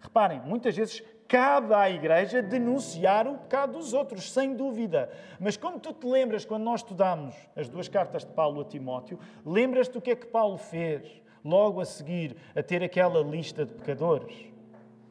Reparem, 0.00 0.40
muitas 0.40 0.76
vezes 0.76 1.02
cabe 1.28 1.74
à 1.74 1.90
Igreja 1.90 2.42
denunciar 2.42 3.28
o 3.28 3.36
pecado 3.36 3.74
dos 3.74 3.92
outros, 3.92 4.32
sem 4.32 4.54
dúvida. 4.54 5.10
Mas 5.38 5.58
como 5.58 5.78
tu 5.78 5.92
te 5.92 6.06
lembras, 6.06 6.46
quando 6.46 6.64
nós 6.64 6.80
estudamos 6.80 7.34
as 7.54 7.68
duas 7.68 7.86
cartas 7.86 8.24
de 8.24 8.32
Paulo 8.32 8.62
a 8.62 8.64
Timóteo, 8.64 9.18
lembras-te 9.44 9.98
o 9.98 10.00
que 10.00 10.12
é 10.12 10.16
que 10.16 10.26
Paulo 10.26 10.56
fez 10.56 11.22
logo 11.44 11.82
a 11.82 11.84
seguir 11.84 12.34
a 12.56 12.62
ter 12.62 12.82
aquela 12.82 13.20
lista 13.20 13.66
de 13.66 13.74
pecadores? 13.74 14.34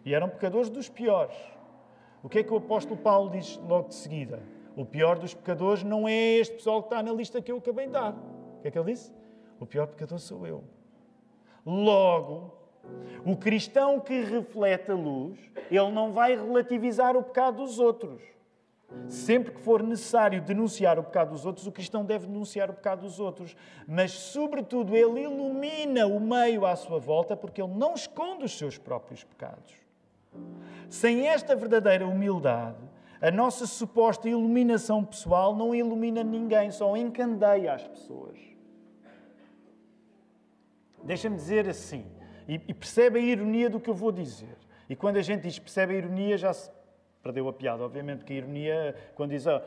E 0.03 0.13
eram 0.13 0.27
pecadores 0.27 0.69
dos 0.69 0.89
piores. 0.89 1.37
O 2.23 2.27
que 2.27 2.39
é 2.39 2.43
que 2.43 2.51
o 2.51 2.57
apóstolo 2.57 2.97
Paulo 2.97 3.29
diz 3.29 3.57
logo 3.67 3.89
de 3.89 3.95
seguida? 3.95 4.41
O 4.75 4.85
pior 4.85 5.19
dos 5.19 5.33
pecadores 5.33 5.83
não 5.83 6.07
é 6.07 6.13
este 6.13 6.55
pessoal 6.55 6.81
que 6.81 6.87
está 6.87 7.03
na 7.03 7.11
lista 7.13 7.41
que 7.41 7.51
eu 7.51 7.57
acabei 7.57 7.85
de 7.85 7.93
dar. 7.93 8.13
O 8.13 8.61
que 8.61 8.67
é 8.67 8.71
que 8.71 8.79
ele 8.79 8.91
disse? 8.91 9.13
O 9.59 9.65
pior 9.65 9.87
pecador 9.87 10.17
sou 10.17 10.47
eu. 10.47 10.63
Logo, 11.65 12.56
o 13.25 13.35
cristão 13.35 13.99
que 13.99 14.21
reflete 14.21 14.91
a 14.91 14.95
luz, 14.95 15.37
ele 15.69 15.91
não 15.91 16.13
vai 16.13 16.35
relativizar 16.35 17.15
o 17.17 17.23
pecado 17.23 17.57
dos 17.57 17.77
outros. 17.79 18.21
Sempre 19.09 19.51
que 19.53 19.59
for 19.59 19.83
necessário 19.83 20.41
denunciar 20.41 20.97
o 20.97 21.03
pecado 21.03 21.31
dos 21.31 21.45
outros, 21.45 21.67
o 21.67 21.71
cristão 21.71 22.05
deve 22.05 22.25
denunciar 22.25 22.69
o 22.69 22.73
pecado 22.73 23.01
dos 23.01 23.19
outros. 23.19 23.55
Mas, 23.85 24.11
sobretudo, 24.11 24.95
ele 24.95 25.23
ilumina 25.23 26.07
o 26.07 26.19
meio 26.19 26.65
à 26.65 26.75
sua 26.75 26.99
volta 26.99 27.35
porque 27.35 27.61
ele 27.61 27.73
não 27.73 27.93
esconde 27.93 28.45
os 28.45 28.57
seus 28.57 28.77
próprios 28.77 29.23
pecados. 29.25 29.73
Sem 30.89 31.27
esta 31.27 31.55
verdadeira 31.55 32.07
humildade, 32.07 32.77
a 33.19 33.29
nossa 33.29 33.65
suposta 33.65 34.29
iluminação 34.29 35.03
pessoal 35.03 35.55
não 35.55 35.75
ilumina 35.75 36.23
ninguém, 36.23 36.71
só 36.71 36.95
encandeia 36.95 37.73
as 37.73 37.85
pessoas. 37.85 38.39
Deixa-me 41.03 41.35
dizer 41.35 41.67
assim: 41.67 42.05
e, 42.47 42.55
e 42.67 42.73
percebe 42.73 43.19
a 43.19 43.21
ironia 43.21 43.69
do 43.69 43.79
que 43.79 43.89
eu 43.89 43.93
vou 43.93 44.11
dizer. 44.11 44.57
E 44.89 44.95
quando 44.95 45.17
a 45.17 45.21
gente 45.21 45.41
diz 45.43 45.59
percebe 45.59 45.95
a 45.95 45.97
ironia, 45.97 46.37
já 46.37 46.53
se 46.53 46.71
perdeu 47.21 47.47
a 47.47 47.53
piada, 47.53 47.83
obviamente, 47.83 48.19
porque 48.19 48.33
a 48.33 48.37
ironia, 48.37 48.95
quando 49.15 49.31
diz 49.31 49.45
oh, 49.45 49.61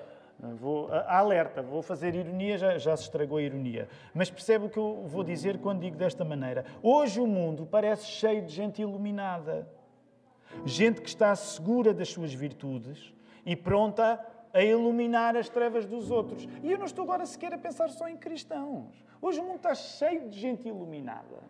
vou, 0.59 0.89
alerta, 1.07 1.63
vou 1.63 1.83
fazer 1.83 2.15
ironia, 2.15 2.57
já, 2.57 2.79
já 2.79 2.97
se 2.97 3.05
estragou 3.05 3.39
a 3.39 3.43
ironia. 3.43 3.89
Mas 4.15 4.31
percebe 4.31 4.67
o 4.67 4.71
que 4.71 4.79
eu 4.79 5.05
vou 5.07 5.23
dizer 5.23 5.59
quando 5.59 5.81
digo 5.81 5.97
desta 5.97 6.25
maneira. 6.25 6.65
Hoje 6.83 7.21
o 7.21 7.27
mundo 7.27 7.67
parece 7.71 8.07
cheio 8.07 8.43
de 8.43 8.53
gente 8.53 8.81
iluminada, 8.81 9.69
gente 10.65 11.03
que 11.03 11.09
está 11.09 11.35
segura 11.37 11.93
das 11.93 12.09
suas 12.09 12.33
virtudes 12.33 13.13
e 13.45 13.55
pronta 13.55 14.19
a 14.53 14.63
iluminar 14.63 15.37
as 15.37 15.49
trevas 15.49 15.87
dos 15.87 16.11
outros. 16.11 16.49
E 16.63 16.71
eu 16.71 16.79
não 16.79 16.87
estou 16.87 17.05
agora 17.05 17.25
sequer 17.27 17.53
a 17.55 17.59
pensar 17.59 17.91
só 17.91 18.09
em 18.09 18.17
cristãos. 18.17 19.05
Hoje 19.23 19.39
o 19.41 19.45
mundo 19.45 19.57
está 19.57 19.75
cheio 19.75 20.29
de 20.29 20.39
gente 20.39 20.67
iluminada. 20.67 21.43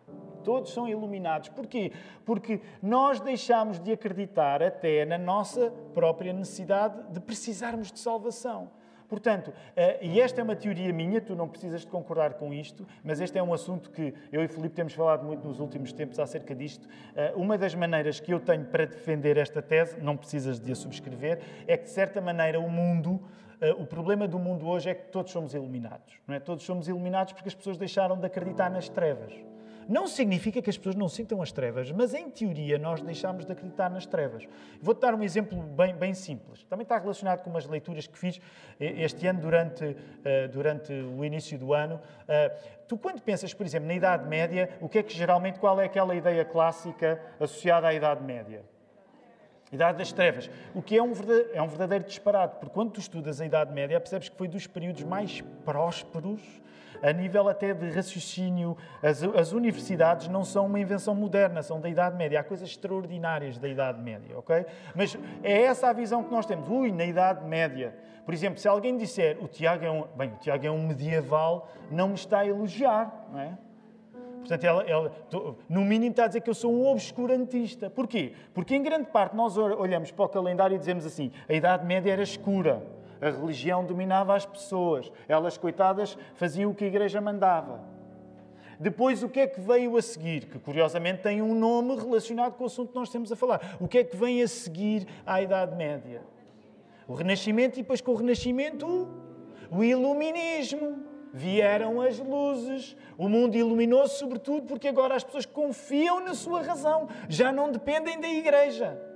Todos 0.42 0.72
são 0.72 0.88
iluminados. 0.88 1.48
Porquê? 1.50 1.92
Porque 2.24 2.60
nós 2.82 3.20
deixamos 3.20 3.78
de 3.78 3.92
acreditar 3.92 4.62
até 4.62 5.04
na 5.04 5.18
nossa 5.18 5.70
própria 5.94 6.32
necessidade 6.32 7.00
de 7.12 7.20
precisarmos 7.20 7.92
de 7.92 8.00
salvação. 8.00 8.70
Portanto, 9.10 9.52
eh, 9.74 9.98
e 10.00 10.20
esta 10.20 10.40
é 10.40 10.44
uma 10.44 10.54
teoria 10.54 10.92
minha, 10.92 11.20
tu 11.20 11.34
não 11.34 11.48
precisas 11.48 11.80
de 11.80 11.88
concordar 11.88 12.34
com 12.34 12.54
isto, 12.54 12.86
mas 13.02 13.20
este 13.20 13.36
é 13.36 13.42
um 13.42 13.52
assunto 13.52 13.90
que 13.90 14.14
eu 14.30 14.40
e 14.42 14.46
Filipe 14.46 14.72
temos 14.76 14.94
falado 14.94 15.26
muito 15.26 15.46
nos 15.46 15.58
últimos 15.58 15.92
tempos 15.92 16.20
acerca 16.20 16.54
disto. 16.54 16.88
Eh, 17.16 17.32
uma 17.34 17.58
das 17.58 17.74
maneiras 17.74 18.20
que 18.20 18.32
eu 18.32 18.38
tenho 18.38 18.64
para 18.66 18.86
defender 18.86 19.36
esta 19.36 19.60
tese, 19.60 20.00
não 20.00 20.16
precisas 20.16 20.60
de 20.60 20.70
a 20.70 20.76
subscrever, 20.76 21.40
é 21.66 21.76
que, 21.76 21.84
de 21.84 21.90
certa 21.90 22.20
maneira, 22.20 22.60
o 22.60 22.70
mundo 22.70 23.20
eh, 23.60 23.72
o 23.72 23.84
problema 23.84 24.28
do 24.28 24.38
mundo 24.38 24.66
hoje 24.66 24.88
é 24.88 24.94
que 24.94 25.08
todos 25.08 25.32
somos 25.32 25.54
iluminados. 25.54 26.14
Não 26.26 26.36
é? 26.36 26.38
Todos 26.38 26.64
somos 26.64 26.86
iluminados 26.86 27.32
porque 27.32 27.48
as 27.48 27.54
pessoas 27.54 27.76
deixaram 27.76 28.16
de 28.16 28.26
acreditar 28.26 28.70
nas 28.70 28.88
trevas. 28.88 29.34
Não 29.88 30.06
significa 30.06 30.62
que 30.62 30.70
as 30.70 30.76
pessoas 30.76 30.94
não 30.94 31.08
sintam 31.08 31.42
as 31.42 31.50
trevas, 31.50 31.90
mas 31.90 32.14
em 32.14 32.30
teoria 32.30 32.78
nós 32.78 33.00
deixamos 33.02 33.44
de 33.44 33.52
acreditar 33.52 33.90
nas 33.90 34.06
trevas. 34.06 34.46
Vou-te 34.80 35.00
dar 35.00 35.14
um 35.14 35.22
exemplo 35.22 35.60
bem, 35.60 35.94
bem 35.94 36.14
simples. 36.14 36.64
Também 36.64 36.84
está 36.84 36.98
relacionado 36.98 37.42
com 37.42 37.50
umas 37.50 37.66
leituras 37.66 38.06
que 38.06 38.18
fiz 38.18 38.40
este 38.78 39.26
ano 39.26 39.40
durante, 39.40 39.84
uh, 39.84 39.96
durante 40.52 40.92
o 40.92 41.24
início 41.24 41.58
do 41.58 41.74
ano. 41.74 41.96
Uh, 41.96 42.80
tu, 42.86 42.96
quando 42.96 43.20
pensas, 43.20 43.52
por 43.52 43.66
exemplo, 43.66 43.88
na 43.88 43.94
Idade 43.94 44.28
Média, 44.28 44.70
o 44.80 44.88
que 44.88 44.98
é 44.98 45.02
que 45.02 45.12
geralmente, 45.14 45.58
qual 45.58 45.80
é 45.80 45.84
aquela 45.84 46.14
ideia 46.14 46.44
clássica 46.44 47.20
associada 47.38 47.88
à 47.88 47.94
Idade 47.94 48.22
Média? 48.22 48.62
Idade 49.72 49.98
das 49.98 50.12
Trevas. 50.12 50.50
O 50.74 50.82
que 50.82 50.96
é 50.96 51.02
um, 51.02 51.12
verdadeiro, 51.12 51.50
é 51.52 51.62
um 51.62 51.68
verdadeiro 51.68 52.04
disparate, 52.04 52.56
porque 52.58 52.74
quando 52.74 52.90
tu 52.90 53.00
estudas 53.00 53.40
a 53.40 53.46
Idade 53.46 53.72
Média, 53.72 54.00
percebes 54.00 54.28
que 54.28 54.36
foi 54.36 54.48
dos 54.48 54.66
períodos 54.66 55.04
mais 55.04 55.40
prósperos, 55.64 56.40
a 57.02 57.12
nível 57.12 57.48
até 57.48 57.72
de 57.74 57.90
raciocínio. 57.90 58.76
As, 59.02 59.22
as 59.22 59.52
universidades 59.52 60.28
não 60.28 60.44
são 60.44 60.66
uma 60.66 60.78
invenção 60.78 61.14
moderna, 61.14 61.62
são 61.62 61.80
da 61.80 61.88
Idade 61.88 62.16
Média. 62.16 62.40
Há 62.40 62.44
coisas 62.44 62.68
extraordinárias 62.68 63.58
da 63.58 63.68
Idade 63.68 64.00
Média, 64.00 64.38
ok? 64.38 64.66
Mas 64.94 65.18
é 65.42 65.62
essa 65.62 65.88
a 65.88 65.92
visão 65.92 66.22
que 66.22 66.30
nós 66.30 66.46
temos. 66.46 66.68
Ui, 66.68 66.92
na 66.92 67.04
Idade 67.04 67.44
Média. 67.46 67.94
Por 68.24 68.34
exemplo, 68.34 68.60
se 68.60 68.68
alguém 68.68 68.96
disser 68.96 69.42
o 69.42 69.48
Tiago 69.48 69.84
é 69.84 69.90
um, 69.90 70.04
bem, 70.16 70.30
o 70.30 70.36
Tiago 70.36 70.66
é 70.66 70.70
um 70.70 70.86
medieval, 70.86 71.68
não 71.90 72.08
me 72.08 72.14
está 72.14 72.40
a 72.40 72.46
elogiar, 72.46 73.26
não 73.32 73.40
é? 73.40 73.58
Portanto, 74.40 74.64
ela, 74.64 74.82
ela, 74.84 75.12
no 75.68 75.82
mínimo 75.82 76.10
está 76.10 76.24
a 76.24 76.26
dizer 76.26 76.40
que 76.40 76.48
eu 76.48 76.54
sou 76.54 76.72
um 76.72 76.86
obscurantista. 76.86 77.90
Porquê? 77.90 78.32
Porque 78.54 78.74
em 78.74 78.82
grande 78.82 79.08
parte 79.08 79.36
nós 79.36 79.56
olhamos 79.56 80.10
para 80.10 80.24
o 80.24 80.28
calendário 80.28 80.74
e 80.74 80.78
dizemos 80.78 81.04
assim: 81.04 81.30
a 81.48 81.52
Idade 81.52 81.84
Média 81.86 82.10
era 82.10 82.22
escura, 82.22 82.82
a 83.20 83.30
religião 83.30 83.84
dominava 83.84 84.34
as 84.34 84.46
pessoas, 84.46 85.10
elas, 85.28 85.58
coitadas, 85.58 86.16
faziam 86.34 86.70
o 86.70 86.74
que 86.74 86.84
a 86.84 86.86
igreja 86.88 87.20
mandava. 87.20 87.80
Depois, 88.78 89.22
o 89.22 89.28
que 89.28 89.40
é 89.40 89.46
que 89.46 89.60
veio 89.60 89.96
a 89.96 90.02
seguir? 90.02 90.46
Que 90.46 90.58
curiosamente 90.58 91.22
tem 91.22 91.42
um 91.42 91.54
nome 91.54 91.96
relacionado 91.96 92.54
com 92.54 92.64
o 92.64 92.66
assunto 92.66 92.92
que 92.92 92.98
nós 92.98 93.10
temos 93.10 93.30
a 93.30 93.36
falar. 93.36 93.76
O 93.78 93.86
que 93.86 93.98
é 93.98 94.04
que 94.04 94.16
vem 94.16 94.42
a 94.42 94.48
seguir 94.48 95.06
à 95.26 95.42
Idade 95.42 95.76
Média? 95.76 96.22
O 97.06 97.12
Renascimento 97.12 97.78
e 97.78 97.82
depois 97.82 98.00
com 98.00 98.12
o 98.12 98.14
Renascimento 98.14 99.06
o 99.70 99.84
Iluminismo 99.84 101.04
vieram 101.32 102.00
as 102.00 102.18
luzes, 102.18 102.96
o 103.16 103.28
mundo 103.28 103.54
iluminou-se, 103.54 104.18
sobretudo 104.18 104.66
porque 104.66 104.88
agora 104.88 105.14
as 105.14 105.22
pessoas 105.22 105.46
confiam 105.46 106.20
na 106.20 106.34
sua 106.34 106.62
razão, 106.62 107.08
já 107.28 107.52
não 107.52 107.70
dependem 107.70 108.18
da 108.20 108.28
igreja. 108.28 109.09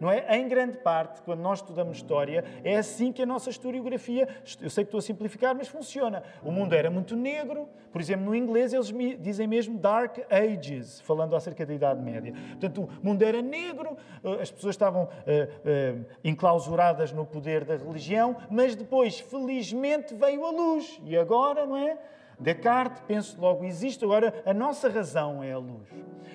Não 0.00 0.10
é? 0.10 0.36
Em 0.36 0.46
grande 0.48 0.78
parte, 0.78 1.22
quando 1.22 1.40
nós 1.40 1.60
estudamos 1.60 1.96
história, 1.96 2.44
é 2.62 2.76
assim 2.76 3.12
que 3.12 3.22
a 3.22 3.26
nossa 3.26 3.50
historiografia, 3.50 4.28
eu 4.60 4.70
sei 4.70 4.84
que 4.84 4.88
estou 4.88 4.98
a 4.98 5.02
simplificar, 5.02 5.54
mas 5.54 5.68
funciona. 5.68 6.22
O 6.42 6.50
mundo 6.50 6.74
era 6.74 6.90
muito 6.90 7.16
negro, 7.16 7.68
por 7.96 8.00
exemplo, 8.00 8.26
no 8.26 8.34
inglês 8.34 8.74
eles 8.74 8.92
dizem 9.20 9.46
mesmo 9.46 9.78
Dark 9.78 10.18
Ages, 10.30 11.00
falando 11.00 11.34
acerca 11.34 11.64
da 11.64 11.72
Idade 11.72 12.02
Média. 12.02 12.34
Portanto, 12.50 12.82
o 13.02 13.06
mundo 13.06 13.22
era 13.22 13.40
negro, 13.40 13.96
eh, 14.22 14.42
as 14.42 14.50
pessoas 14.50 14.74
estavam 14.74 15.04
uh, 15.04 15.08
uh, 15.08 16.04
enclausuradas 16.22 17.10
no 17.12 17.24
poder 17.24 17.64
da 17.64 17.76
religião, 17.76 18.36
mas 18.50 18.76
depois, 18.76 19.18
felizmente, 19.20 20.14
veio 20.14 20.44
a 20.44 20.50
luz. 20.50 21.00
E 21.04 21.16
agora, 21.16 21.64
não 21.64 21.76
é? 21.76 21.96
Descartes, 22.38 23.02
penso 23.06 23.40
logo, 23.40 23.64
existe. 23.64 24.04
Agora, 24.04 24.42
a 24.44 24.52
nossa 24.52 24.90
razão 24.90 25.42
é 25.42 25.52
a 25.52 25.58
luz. 25.58 25.88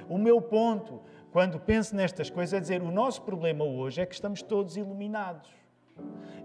O 0.09 0.17
meu 0.17 0.41
ponto 0.41 0.99
quando 1.31 1.59
penso 1.59 1.95
nestas 1.95 2.29
coisas, 2.29 2.53
é 2.53 2.59
dizer: 2.59 2.81
o 2.81 2.91
nosso 2.91 3.21
problema 3.21 3.63
hoje 3.63 4.01
é 4.01 4.05
que 4.05 4.13
estamos 4.13 4.41
todos 4.41 4.75
iluminados. 4.75 5.49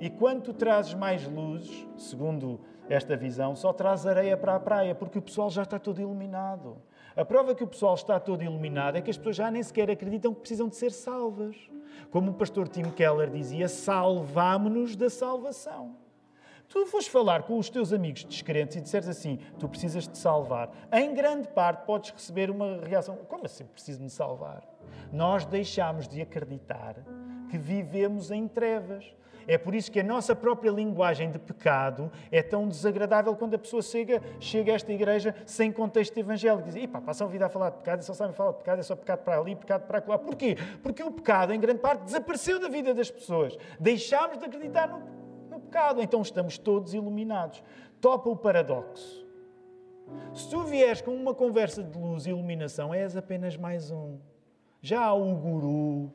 E 0.01 0.11
quando 0.11 0.43
tu 0.43 0.53
trazes 0.53 0.95
mais 0.95 1.26
luzes, 1.26 1.87
segundo 1.97 2.61
esta 2.89 3.16
visão, 3.16 3.57
só 3.57 3.72
traz 3.72 4.07
areia 4.07 4.37
para 4.37 4.55
a 4.55 4.61
praia, 4.61 4.95
porque 4.95 5.18
o 5.18 5.22
pessoal 5.22 5.51
já 5.51 5.62
está 5.62 5.78
todo 5.78 6.01
iluminado. 6.01 6.76
A 7.16 7.24
prova 7.24 7.55
que 7.55 7.64
o 7.64 7.66
pessoal 7.66 7.95
está 7.95 8.20
todo 8.20 8.43
iluminado 8.43 8.97
é 8.97 9.01
que 9.01 9.11
as 9.11 9.16
pessoas 9.16 9.37
já 9.37 9.51
nem 9.51 9.62
sequer 9.62 9.91
acreditam 9.91 10.34
que 10.34 10.41
precisam 10.41 10.68
de 10.68 10.76
ser 10.76 10.93
salvas. 10.93 11.57
Como 12.11 12.30
o 12.30 12.34
pastor 12.34 12.68
Tim 12.68 12.91
Keller 12.91 13.30
dizia, 13.30 13.68
salvamo-nos 13.68 14.95
da 14.95 15.09
salvação. 15.09 15.97
Tu 16.68 16.84
fores 16.87 17.07
falar 17.07 17.45
com 17.45 17.59
os 17.59 17.70
teus 17.70 17.93
amigos 17.93 18.24
descrentes 18.24 18.76
e 18.76 18.80
disseres 18.80 19.09
assim, 19.09 19.39
tu 19.59 19.68
precisas 19.68 20.07
te 20.07 20.18
salvar, 20.18 20.70
em 20.93 21.14
grande 21.14 21.49
parte 21.49 21.87
podes 21.87 22.11
receber 22.11 22.51
uma 22.51 22.80
reação, 22.84 23.16
como 23.28 23.47
assim 23.47 23.64
preciso 23.64 24.03
me 24.03 24.11
salvar? 24.11 24.76
Nós 25.12 25.44
deixamos 25.44 26.09
de 26.09 26.20
acreditar 26.20 26.97
que 27.49 27.59
vivemos 27.59 28.30
em 28.30 28.47
trevas. 28.47 29.14
É 29.49 29.57
por 29.57 29.74
isso 29.74 29.92
que 29.92 30.01
a 30.01 30.03
nossa 30.03 30.34
própria 30.34 30.70
linguagem 30.70 31.30
de 31.30 31.38
pecado 31.38 32.11
é 32.32 32.42
tão 32.42 32.66
desagradável 32.66 33.34
quando 33.36 33.55
a 33.55 33.59
pessoa 33.59 33.80
chega, 33.80 34.20
chega 34.40 34.72
a 34.72 34.74
esta 34.74 34.92
igreja 34.92 35.34
sem 35.47 35.70
contexto 35.70 36.18
evangélico. 36.18 36.68
Diz, 36.68 36.86
pá, 36.86 37.01
passam 37.01 37.28
a 37.28 37.30
vida 37.30 37.47
a 37.47 37.49
falar 37.49 37.70
de 37.70 37.76
pecado 37.76 38.01
e 38.01 38.05
só 38.05 38.12
sabem 38.12 38.34
falar 38.34 38.53
de 38.53 38.59
pecado, 38.59 38.80
é 38.80 38.82
só 38.82 38.97
pecado 38.97 39.20
para 39.20 39.38
ali, 39.38 39.55
pecado 39.55 39.86
para 39.86 40.03
lá. 40.07 40.18
Porquê? 40.18 40.57
Porque 40.82 41.03
o 41.03 41.12
pecado, 41.12 41.53
em 41.53 41.61
grande 41.61 41.78
parte, 41.78 42.03
desapareceu 42.03 42.59
da 42.59 42.68
vida 42.68 42.92
das 42.92 43.11
pessoas. 43.11 43.57
Deixámos 43.78 44.38
de 44.38 44.44
acreditar 44.44 44.88
no, 44.88 44.99
no 45.49 45.61
pecado, 45.61 46.03
então 46.03 46.20
estamos 46.22 46.59
todos 46.59 46.92
iluminados. 46.92 47.62
Topa 48.01 48.28
o 48.28 48.36
paradoxo. 48.36 49.24
Se 50.34 50.51
tu 50.51 50.62
vieres 50.62 51.01
com 51.01 51.14
uma 51.14 51.34
conversa 51.34 51.82
de 51.82 51.97
luz 51.99 52.26
e 52.26 52.30
iluminação, 52.30 52.92
és 52.92 53.16
apenas 53.16 53.57
mais 53.57 53.90
um. 53.90 54.18
Já 54.89 55.12
o 55.12 55.34
guru 55.34 56.12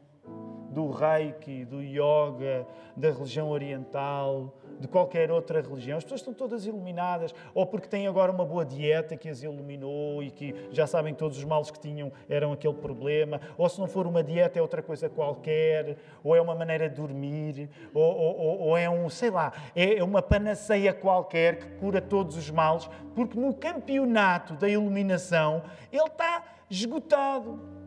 do 0.69 0.91
reiki, 0.91 1.65
do 1.65 1.81
yoga, 1.81 2.65
da 2.95 3.11
religião 3.11 3.49
oriental, 3.49 4.57
de 4.79 4.87
qualquer 4.87 5.29
outra 5.29 5.59
religião. 5.59 5.97
As 5.97 6.05
pessoas 6.05 6.21
estão 6.21 6.33
todas 6.33 6.65
iluminadas, 6.65 7.35
ou 7.53 7.65
porque 7.65 7.89
têm 7.89 8.07
agora 8.07 8.31
uma 8.31 8.45
boa 8.45 8.63
dieta 8.63 9.17
que 9.17 9.27
as 9.27 9.43
iluminou 9.43 10.23
e 10.23 10.31
que 10.31 10.55
já 10.71 10.87
sabem 10.87 11.13
todos 11.13 11.37
os 11.37 11.43
males 11.43 11.69
que 11.69 11.81
tinham 11.81 12.13
eram 12.29 12.53
aquele 12.53 12.75
problema, 12.75 13.41
ou 13.57 13.67
se 13.67 13.77
não 13.77 13.87
for 13.87 14.07
uma 14.07 14.23
dieta 14.23 14.57
é 14.57 14.61
outra 14.61 14.81
coisa 14.81 15.09
qualquer, 15.09 15.97
ou 16.23 16.33
é 16.33 16.39
uma 16.39 16.55
maneira 16.55 16.87
de 16.87 16.95
dormir, 16.95 17.69
ou, 17.93 18.01
ou, 18.01 18.59
ou 18.59 18.77
é 18.77 18.89
um, 18.89 19.09
sei 19.09 19.31
lá, 19.31 19.51
é 19.75 20.01
uma 20.01 20.21
panaceia 20.21 20.93
qualquer 20.93 21.57
que 21.57 21.67
cura 21.71 21.99
todos 21.99 22.37
os 22.37 22.49
males, 22.49 22.89
porque 23.13 23.37
no 23.37 23.53
campeonato 23.53 24.53
da 24.53 24.69
iluminação 24.69 25.61
ele 25.91 26.05
está 26.05 26.45
esgotado. 26.69 27.80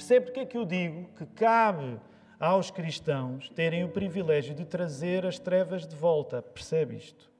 Percebe 0.00 0.24
porque 0.24 0.40
é 0.40 0.46
que 0.46 0.56
eu 0.56 0.64
digo 0.64 1.10
que 1.14 1.26
cabe 1.26 2.00
aos 2.38 2.70
cristãos 2.70 3.50
terem 3.50 3.84
o 3.84 3.90
privilégio 3.90 4.54
de 4.54 4.64
trazer 4.64 5.26
as 5.26 5.38
trevas 5.38 5.86
de 5.86 5.94
volta? 5.94 6.40
Percebe 6.40 6.96
isto? 6.96 7.30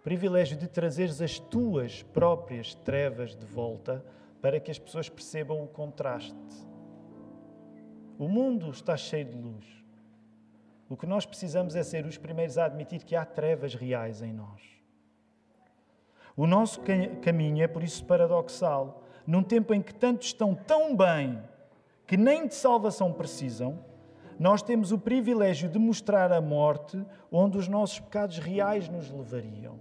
O 0.00 0.02
privilégio 0.02 0.56
de 0.56 0.66
trazeres 0.66 1.22
as 1.22 1.38
tuas 1.38 2.02
próprias 2.02 2.74
trevas 2.74 3.36
de 3.36 3.46
volta 3.46 4.04
para 4.42 4.58
que 4.58 4.72
as 4.72 4.78
pessoas 4.78 5.08
percebam 5.08 5.62
o 5.62 5.68
contraste. 5.68 6.34
O 8.18 8.26
mundo 8.26 8.70
está 8.70 8.96
cheio 8.96 9.26
de 9.26 9.36
luz. 9.36 9.64
O 10.88 10.96
que 10.96 11.06
nós 11.06 11.24
precisamos 11.24 11.76
é 11.76 11.84
ser 11.84 12.04
os 12.06 12.18
primeiros 12.18 12.58
a 12.58 12.64
admitir 12.64 13.04
que 13.04 13.14
há 13.14 13.24
trevas 13.24 13.76
reais 13.76 14.20
em 14.20 14.32
nós. 14.32 14.60
O 16.36 16.44
nosso 16.44 16.80
caminho 17.22 17.62
é 17.62 17.68
por 17.68 17.84
isso 17.84 18.04
paradoxal. 18.04 19.04
Num 19.24 19.44
tempo 19.44 19.72
em 19.72 19.80
que 19.80 19.94
tantos 19.94 20.26
estão 20.26 20.56
tão 20.56 20.96
bem 20.96 21.40
que 22.10 22.16
nem 22.16 22.48
de 22.48 22.56
salvação 22.56 23.12
precisam, 23.12 23.78
nós 24.36 24.62
temos 24.62 24.90
o 24.90 24.98
privilégio 24.98 25.68
de 25.68 25.78
mostrar 25.78 26.32
a 26.32 26.40
morte 26.40 27.00
onde 27.30 27.56
os 27.56 27.68
nossos 27.68 28.00
pecados 28.00 28.38
reais 28.38 28.88
nos 28.88 29.08
levariam. 29.12 29.78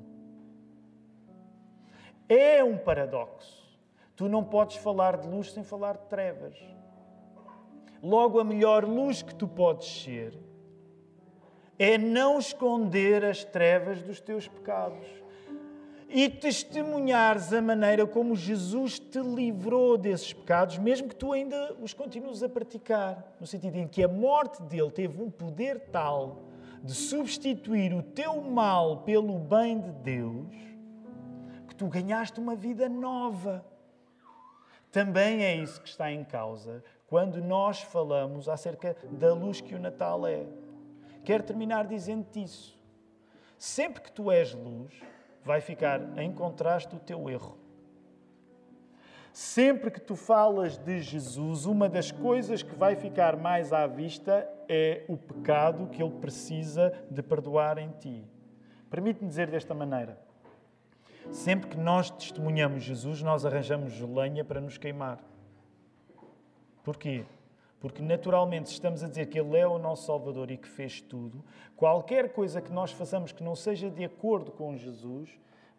É 2.27 2.63
um 2.63 2.77
paradoxo. 2.77 3.67
Tu 4.15 4.29
não 4.29 4.43
podes 4.43 4.77
falar 4.77 5.17
de 5.17 5.27
luz 5.27 5.51
sem 5.51 5.63
falar 5.63 5.97
de 5.97 6.05
trevas. 6.05 6.55
Logo, 7.99 8.39
a 8.39 8.43
melhor 8.43 8.85
luz 8.85 9.23
que 9.23 9.33
tu 9.33 9.47
podes 9.47 9.87
ser 10.03 10.39
é 11.79 11.97
não 11.97 12.37
esconder 12.37 13.25
as 13.25 13.43
trevas 13.43 14.03
dos 14.03 14.21
teus 14.21 14.47
pecados 14.47 15.07
e 16.09 16.27
testemunhares 16.27 17.53
a 17.53 17.61
maneira 17.61 18.05
como 18.07 18.35
Jesus 18.35 18.99
te 18.99 19.19
livrou 19.19 19.95
desses 19.95 20.33
pecados, 20.33 20.79
mesmo 20.79 21.07
que 21.07 21.15
tu 21.15 21.31
ainda 21.31 21.75
os 21.79 21.93
continues 21.93 22.41
a 22.41 22.49
praticar. 22.49 23.35
No 23.39 23.45
sentido 23.45 23.75
em 23.75 23.87
que 23.87 24.03
a 24.03 24.07
morte 24.07 24.61
dele 24.63 24.89
teve 24.89 25.21
um 25.21 25.29
poder 25.29 25.79
tal 25.91 26.41
de 26.83 26.93
substituir 26.93 27.93
o 27.93 28.01
teu 28.01 28.41
mal 28.41 29.03
pelo 29.03 29.37
bem 29.37 29.79
de 29.79 29.91
Deus, 29.91 30.47
que 31.67 31.75
tu 31.75 31.87
ganhaste 31.87 32.39
uma 32.39 32.55
vida 32.55 32.89
nova. 32.89 33.63
Também 34.91 35.43
é 35.43 35.55
isso 35.55 35.79
que 35.79 35.89
está 35.89 36.11
em 36.11 36.23
causa 36.23 36.83
quando 37.05 37.41
nós 37.43 37.81
falamos 37.81 38.49
acerca 38.49 38.95
da 39.11 39.33
luz 39.33 39.61
que 39.61 39.75
o 39.75 39.79
Natal 39.79 40.25
é. 40.25 40.45
Quero 41.23 41.43
terminar 41.43 41.85
dizendo-te 41.85 42.41
isso. 42.43 42.79
Sempre 43.57 44.01
que 44.01 44.11
tu 44.11 44.31
és 44.31 44.53
luz, 44.53 44.93
vai 45.43 45.61
ficar 45.61 46.17
em 46.17 46.31
contraste 46.31 46.95
o 46.95 46.99
teu 46.99 47.29
erro. 47.29 47.57
Sempre 49.31 49.91
que 49.91 50.01
tu 50.01 50.15
falas 50.15 50.77
de 50.77 51.01
Jesus, 51.01 51.65
uma 51.65 51.87
das 51.87 52.11
coisas 52.11 52.63
que 52.63 52.75
vai 52.75 52.95
ficar 52.95 53.37
mais 53.37 53.71
à 53.71 53.85
vista 53.85 54.49
é 54.67 55.05
o 55.07 55.15
pecado 55.15 55.87
que 55.87 56.01
ele 56.01 56.19
precisa 56.19 56.91
de 57.09 57.21
perdoar 57.21 57.77
em 57.77 57.89
ti. 57.91 58.27
Permite-me 58.89 59.29
dizer 59.29 59.49
desta 59.49 59.73
maneira: 59.73 60.19
sempre 61.31 61.69
que 61.69 61.77
nós 61.77 62.09
testemunhamos 62.09 62.83
Jesus, 62.83 63.21
nós 63.21 63.45
arranjamos 63.45 63.99
lenha 64.01 64.43
para 64.43 64.59
nos 64.59 64.77
queimar. 64.77 65.19
Porquê? 66.83 67.23
Porque 67.79 68.01
naturalmente, 68.01 68.67
se 68.67 68.73
estamos 68.73 69.03
a 69.03 69.07
dizer 69.07 69.27
que 69.27 69.39
Ele 69.39 69.57
é 69.57 69.65
o 69.65 69.77
nosso 69.77 70.05
Salvador 70.05 70.51
e 70.51 70.57
que 70.57 70.67
fez 70.67 71.01
tudo, 71.01 71.43
qualquer 71.75 72.33
coisa 72.33 72.61
que 72.61 72.71
nós 72.71 72.91
façamos 72.91 73.31
que 73.31 73.43
não 73.43 73.55
seja 73.55 73.89
de 73.89 74.03
acordo 74.03 74.51
com 74.51 74.75
Jesus, 74.75 75.29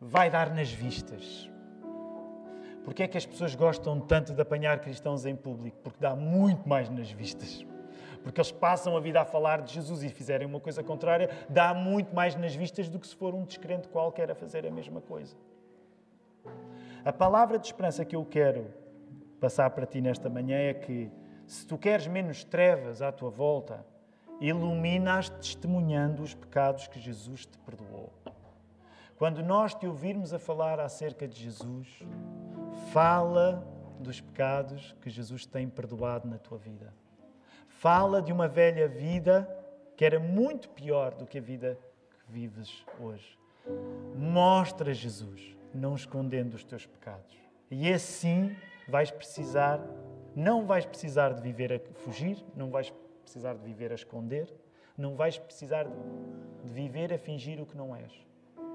vai 0.01 0.31
dar 0.31 0.55
nas 0.55 0.73
vistas. 0.73 1.51
Porque 2.85 3.03
é 3.03 3.09
que 3.09 3.19
as 3.19 3.27
pessoas 3.27 3.55
gostam 3.55 4.01
tanto 4.01 4.33
de 4.33 4.41
apanhar 4.41 4.81
cristãos 4.81 5.27
em 5.27 5.37
público? 5.37 5.77
Porque 5.83 5.99
dá 6.01 6.17
muito 6.17 6.67
mais 6.67 6.89
nas 6.89 7.11
vistas. 7.11 7.67
porque 8.23 8.39
eles 8.39 8.53
passam 8.53 8.97
a 8.97 9.01
vida 9.01 9.21
a 9.21 9.25
falar 9.25 9.63
de 9.63 9.73
Jesus 9.73 10.03
e 10.03 10.09
fizerem 10.11 10.47
uma 10.47 10.61
coisa 10.61 10.83
contrária, 10.83 11.31
dá 11.49 11.73
muito 11.73 12.15
mais 12.15 12.37
nas 12.37 12.55
vistas 12.55 12.89
do 12.89 12.99
que 12.99 13.07
se 13.07 13.17
for 13.17 13.35
um 13.35 13.45
descrente 13.45 13.89
qualquer 13.89 14.31
a 14.31 14.35
fazer 14.35 14.67
a 14.67 14.71
mesma 14.71 15.01
coisa. 15.01 15.35
A 17.03 17.13
palavra 17.13 17.59
de 17.59 17.67
esperança 17.67 18.05
que 18.05 18.15
eu 18.15 18.25
quero 18.25 18.67
passar 19.41 19.71
para 19.71 19.87
ti 19.87 20.03
nesta 20.03 20.29
manhã 20.29 20.57
é 20.59 20.75
que, 20.75 21.11
se 21.51 21.67
tu 21.67 21.77
queres 21.77 22.07
menos 22.07 22.45
trevas 22.45 23.03
à 23.03 23.11
tua 23.11 23.29
volta, 23.29 23.85
ilumina-as 24.41 25.29
testemunhando 25.29 26.23
os 26.23 26.33
pecados 26.33 26.87
que 26.87 27.01
Jesus 27.01 27.45
te 27.45 27.59
perdoou. 27.59 28.13
Quando 29.19 29.43
nós 29.43 29.75
te 29.75 29.85
ouvirmos 29.85 30.33
a 30.33 30.39
falar 30.39 30.79
acerca 30.79 31.27
de 31.27 31.43
Jesus, 31.43 31.89
fala 32.93 33.67
dos 33.99 34.21
pecados 34.21 34.95
que 35.03 35.11
Jesus 35.11 35.45
tem 35.45 35.69
perdoado 35.69 36.29
na 36.29 36.39
tua 36.39 36.57
vida. 36.57 36.95
Fala 37.67 38.23
de 38.23 38.33
uma 38.33 38.47
velha 38.47 38.87
vida 38.87 39.49
que 39.97 40.05
era 40.05 40.21
muito 40.21 40.69
pior 40.69 41.17
do 41.17 41.27
que 41.27 41.39
a 41.39 41.43
vida 41.43 41.77
que 42.11 42.33
vives 42.33 42.87
hoje. 43.01 43.37
Mostra 44.15 44.95
Jesus, 44.95 45.57
não 45.75 45.97
escondendo 45.97 46.55
os 46.55 46.63
teus 46.63 46.87
pecados. 46.87 47.37
E 47.69 47.93
assim 47.93 48.55
vais 48.87 49.11
precisar, 49.11 49.81
não 50.35 50.67
vais 50.67 50.85
precisar 50.85 51.33
de 51.33 51.43
viver 51.43 51.73
a 51.73 51.81
fugir, 52.01 52.45
não 52.57 52.71
vais 52.71 52.93
precisar 53.23 53.55
de 53.55 53.65
viver 53.65 53.93
a 53.93 53.95
esconder, 53.95 54.53
não 54.97 55.15
vais 55.15 55.39
precisar 55.39 55.85
de 55.85 56.71
viver 56.71 57.13
a 57.13 57.19
fingir 57.19 57.61
o 57.61 57.67
que 57.67 57.77
não 57.77 57.95
és. 57.95 58.13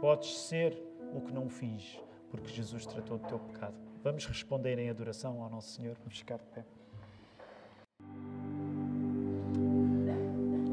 Podes 0.01 0.37
ser 0.37 0.77
o 1.13 1.21
que 1.21 1.33
não 1.33 1.49
finges, 1.49 1.99
porque 2.29 2.49
Jesus 2.49 2.85
tratou 2.85 3.17
do 3.17 3.27
teu 3.27 3.39
pecado. 3.39 3.75
Vamos 4.03 4.25
responder 4.25 4.77
em 4.77 4.89
adoração 4.89 5.41
ao 5.41 5.49
nosso 5.49 5.69
Senhor. 5.69 5.95
Vamos 5.99 6.17
ficar 6.17 6.37
de 6.37 6.45
pé. 6.53 6.65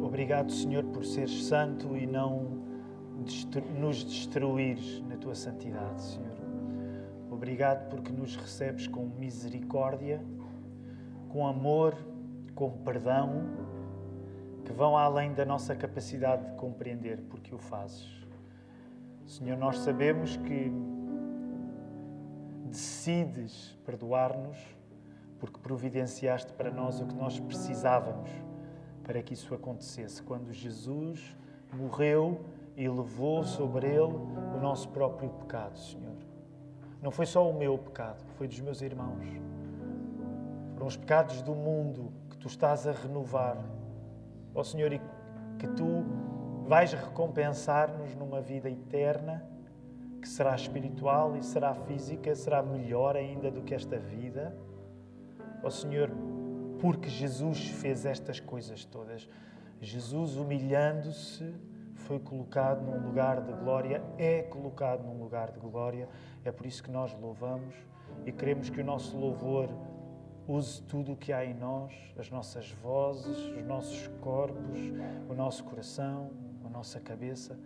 Obrigado, 0.03 0.53
Senhor, 0.53 0.85
por 0.85 1.05
seres 1.05 1.45
santo 1.45 1.97
e 1.97 2.07
não 2.07 2.63
nos 3.79 4.05
destruires 4.05 5.01
na 5.01 5.17
tua 5.17 5.35
santidade, 5.35 6.03
Senhor. 6.03 6.37
Obrigado 7.31 7.89
porque 7.89 8.13
nos 8.13 8.37
recebes 8.37 8.87
com 8.87 9.07
misericórdia, 9.07 10.23
com 11.33 11.47
amor, 11.47 11.97
com 12.55 12.71
perdão, 12.71 13.45
que 14.65 14.73
vão 14.73 14.97
além 14.97 15.33
da 15.33 15.45
nossa 15.45 15.75
capacidade 15.75 16.45
de 16.45 16.57
compreender 16.57 17.19
porque 17.31 17.55
o 17.55 17.59
fazes. 17.59 18.07
Senhor, 19.27 19.57
nós 19.57 19.79
sabemos 19.79 20.37
que 20.37 20.71
decides 22.67 23.79
perdoar-nos 23.85 24.59
porque 25.41 25.59
providenciaste 25.59 26.53
para 26.53 26.71
nós 26.71 27.01
o 27.01 27.07
que 27.07 27.15
nós 27.15 27.41
precisávamos 27.41 28.31
para 29.03 29.23
que 29.23 29.35
isso 29.35 29.55
acontecesse. 29.55 30.23
Quando 30.23 30.53
Jesus 30.53 31.37
morreu 31.73 32.41
e 32.77 32.89
levou 32.89 33.43
sobre 33.43 33.87
ele 33.87 34.15
o 34.57 34.61
nosso 34.61 34.89
próprio 34.91 35.31
pecado, 35.31 35.79
Senhor. 35.79 36.17
Não 37.01 37.11
foi 37.11 37.27
só 37.27 37.49
o 37.49 37.53
meu 37.53 37.77
pecado, 37.77 38.23
foi 38.37 38.47
dos 38.47 38.61
meus 38.61 38.81
irmãos. 38.81 39.52
Foram 40.83 40.89
os 40.89 40.97
pecados 40.97 41.43
do 41.43 41.55
mundo 41.55 42.13
que 42.29 42.37
tu 42.39 42.49
estás 42.49 42.89
a 42.89 42.91
renovar, 42.91 43.57
ó 44.53 44.59
oh, 44.59 44.65
Senhor, 44.65 44.93
e 44.93 45.01
que 45.57 45.69
tu 45.69 46.05
vais 46.67 46.93
recompensar-nos 46.93 48.17
numa 48.17 48.41
vida 48.41 48.69
eterna 48.69 49.47
que 50.21 50.29
será 50.29 50.57
espiritual 50.57 51.37
e 51.37 51.43
será 51.45 51.73
física, 51.73 52.35
será 52.35 52.65
melhor 52.65 53.17
ainda 53.17 53.49
do 53.49 53.63
que 53.63 53.77
esta 53.77 53.97
vida. 53.97 54.57
Ó 55.63 55.69
oh, 55.69 55.71
Senhor, 55.71 56.11
porque 56.81 57.09
Jesus 57.09 57.65
fez 57.69 58.05
estas 58.05 58.41
coisas 58.41 58.85
todas. 58.85 59.29
Jesus, 59.81 60.37
humilhando-se, 60.37 61.55
foi 61.95 62.19
colocado 62.19 62.83
num 62.83 63.07
lugar 63.07 63.41
de 63.41 63.53
glória, 63.53 64.03
é 64.19 64.43
colocado 64.43 65.05
num 65.05 65.23
lugar 65.23 65.53
de 65.53 65.61
glória. 65.61 66.09
É 66.45 66.51
por 66.51 66.67
isso 66.67 66.83
que 66.83 66.91
nós 66.91 67.17
louvamos 67.21 67.73
e 68.27 68.33
queremos 68.33 68.69
que 68.69 68.81
o 68.81 68.85
nosso 68.85 69.17
louvor 69.17 69.69
use 70.53 70.83
tudo 70.83 71.13
o 71.13 71.17
que 71.17 71.33
há 71.33 71.45
em 71.45 71.55
nós, 71.55 71.93
as 72.19 72.31
nossas 72.31 72.71
vozes, 72.71 73.39
os 73.39 73.65
nossos 73.65 74.09
corpos, 74.21 74.79
o 75.29 75.35
nosso 75.35 75.65
coração, 75.65 76.31
a 76.65 76.69
nossa 76.69 77.01
cabeça. 77.01 77.59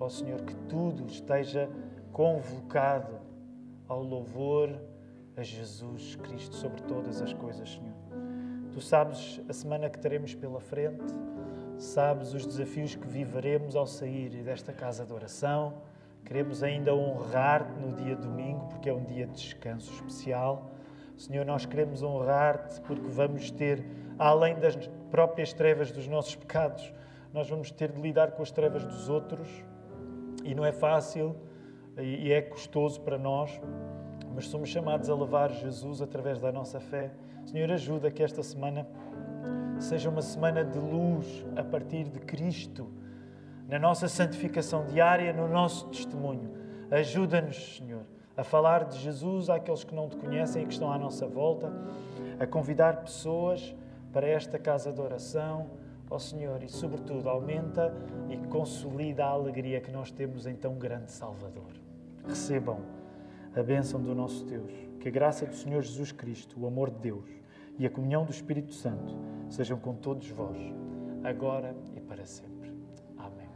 Ó 0.00 0.08
Senhor, 0.08 0.42
que 0.42 0.54
tudo 0.68 1.06
esteja 1.06 1.70
convocado 2.12 3.20
ao 3.86 4.02
louvor 4.02 4.70
a 5.36 5.42
Jesus 5.42 6.16
Cristo 6.16 6.56
sobre 6.56 6.82
todas 6.82 7.22
as 7.22 7.32
coisas, 7.32 7.70
Senhor. 7.70 7.94
Tu 8.72 8.80
sabes 8.80 9.40
a 9.48 9.52
semana 9.52 9.88
que 9.88 9.98
teremos 9.98 10.34
pela 10.34 10.60
frente, 10.60 11.14
sabes 11.78 12.34
os 12.34 12.44
desafios 12.44 12.96
que 12.96 13.06
viveremos 13.06 13.76
ao 13.76 13.86
sair 13.86 14.30
desta 14.42 14.72
casa 14.72 15.04
de 15.04 15.12
oração. 15.12 15.74
Queremos 16.24 16.62
ainda 16.62 16.94
honrar-te 16.94 17.78
no 17.78 17.92
dia 17.92 18.16
domingo, 18.16 18.66
porque 18.68 18.88
é 18.88 18.94
um 18.94 19.04
dia 19.04 19.26
de 19.26 19.34
descanso 19.34 19.92
especial. 19.92 20.71
Senhor, 21.22 21.46
nós 21.46 21.64
queremos 21.64 22.02
honrar-te 22.02 22.80
porque 22.80 23.06
vamos 23.06 23.48
ter, 23.52 23.86
além 24.18 24.58
das 24.58 24.74
próprias 25.08 25.52
trevas 25.52 25.92
dos 25.92 26.08
nossos 26.08 26.34
pecados, 26.34 26.92
nós 27.32 27.48
vamos 27.48 27.70
ter 27.70 27.92
de 27.92 28.00
lidar 28.00 28.32
com 28.32 28.42
as 28.42 28.50
trevas 28.50 28.84
dos 28.84 29.08
outros. 29.08 29.48
E 30.42 30.52
não 30.52 30.64
é 30.64 30.72
fácil 30.72 31.36
e 31.96 32.32
é 32.32 32.42
custoso 32.42 33.00
para 33.02 33.16
nós, 33.18 33.60
mas 34.34 34.48
somos 34.48 34.68
chamados 34.68 35.08
a 35.08 35.14
levar 35.14 35.52
Jesus 35.52 36.02
através 36.02 36.40
da 36.40 36.50
nossa 36.50 36.80
fé. 36.80 37.12
Senhor, 37.46 37.70
ajuda 37.70 38.10
que 38.10 38.20
esta 38.20 38.42
semana 38.42 38.84
seja 39.78 40.10
uma 40.10 40.22
semana 40.22 40.64
de 40.64 40.78
luz 40.80 41.46
a 41.54 41.62
partir 41.62 42.02
de 42.08 42.18
Cristo, 42.18 42.90
na 43.68 43.78
nossa 43.78 44.08
santificação 44.08 44.84
diária, 44.86 45.32
no 45.32 45.46
nosso 45.46 45.86
testemunho. 45.86 46.50
Ajuda-nos, 46.90 47.76
Senhor, 47.76 48.02
a 48.42 48.44
falar 48.44 48.86
de 48.86 48.98
Jesus 48.98 49.48
àqueles 49.48 49.84
que 49.84 49.94
não 49.94 50.08
te 50.08 50.16
conhecem 50.16 50.64
e 50.64 50.66
que 50.66 50.72
estão 50.72 50.90
à 50.92 50.98
nossa 50.98 51.28
volta, 51.28 51.72
a 52.40 52.46
convidar 52.46 52.96
pessoas 52.96 53.72
para 54.12 54.26
esta 54.26 54.58
casa 54.58 54.92
de 54.92 55.00
oração, 55.00 55.70
ó 56.10 56.18
Senhor, 56.18 56.60
e 56.60 56.68
sobretudo 56.68 57.28
aumenta 57.28 57.94
e 58.28 58.36
consolida 58.48 59.24
a 59.24 59.28
alegria 59.28 59.80
que 59.80 59.92
nós 59.92 60.10
temos 60.10 60.44
em 60.44 60.56
tão 60.56 60.74
grande 60.74 61.12
Salvador. 61.12 61.70
Recebam 62.26 62.80
a 63.54 63.62
bênção 63.62 64.02
do 64.02 64.12
nosso 64.12 64.44
Deus. 64.44 64.72
Que 64.98 65.06
a 65.08 65.12
graça 65.12 65.46
do 65.46 65.54
Senhor 65.54 65.80
Jesus 65.80 66.10
Cristo, 66.10 66.58
o 66.60 66.66
amor 66.66 66.90
de 66.90 66.98
Deus 66.98 67.30
e 67.78 67.86
a 67.86 67.90
comunhão 67.90 68.24
do 68.24 68.32
Espírito 68.32 68.72
Santo 68.72 69.16
sejam 69.48 69.78
com 69.78 69.94
todos 69.94 70.28
vós, 70.30 70.58
agora 71.22 71.76
e 71.94 72.00
para 72.00 72.26
sempre. 72.26 72.72
Amém. 73.16 73.48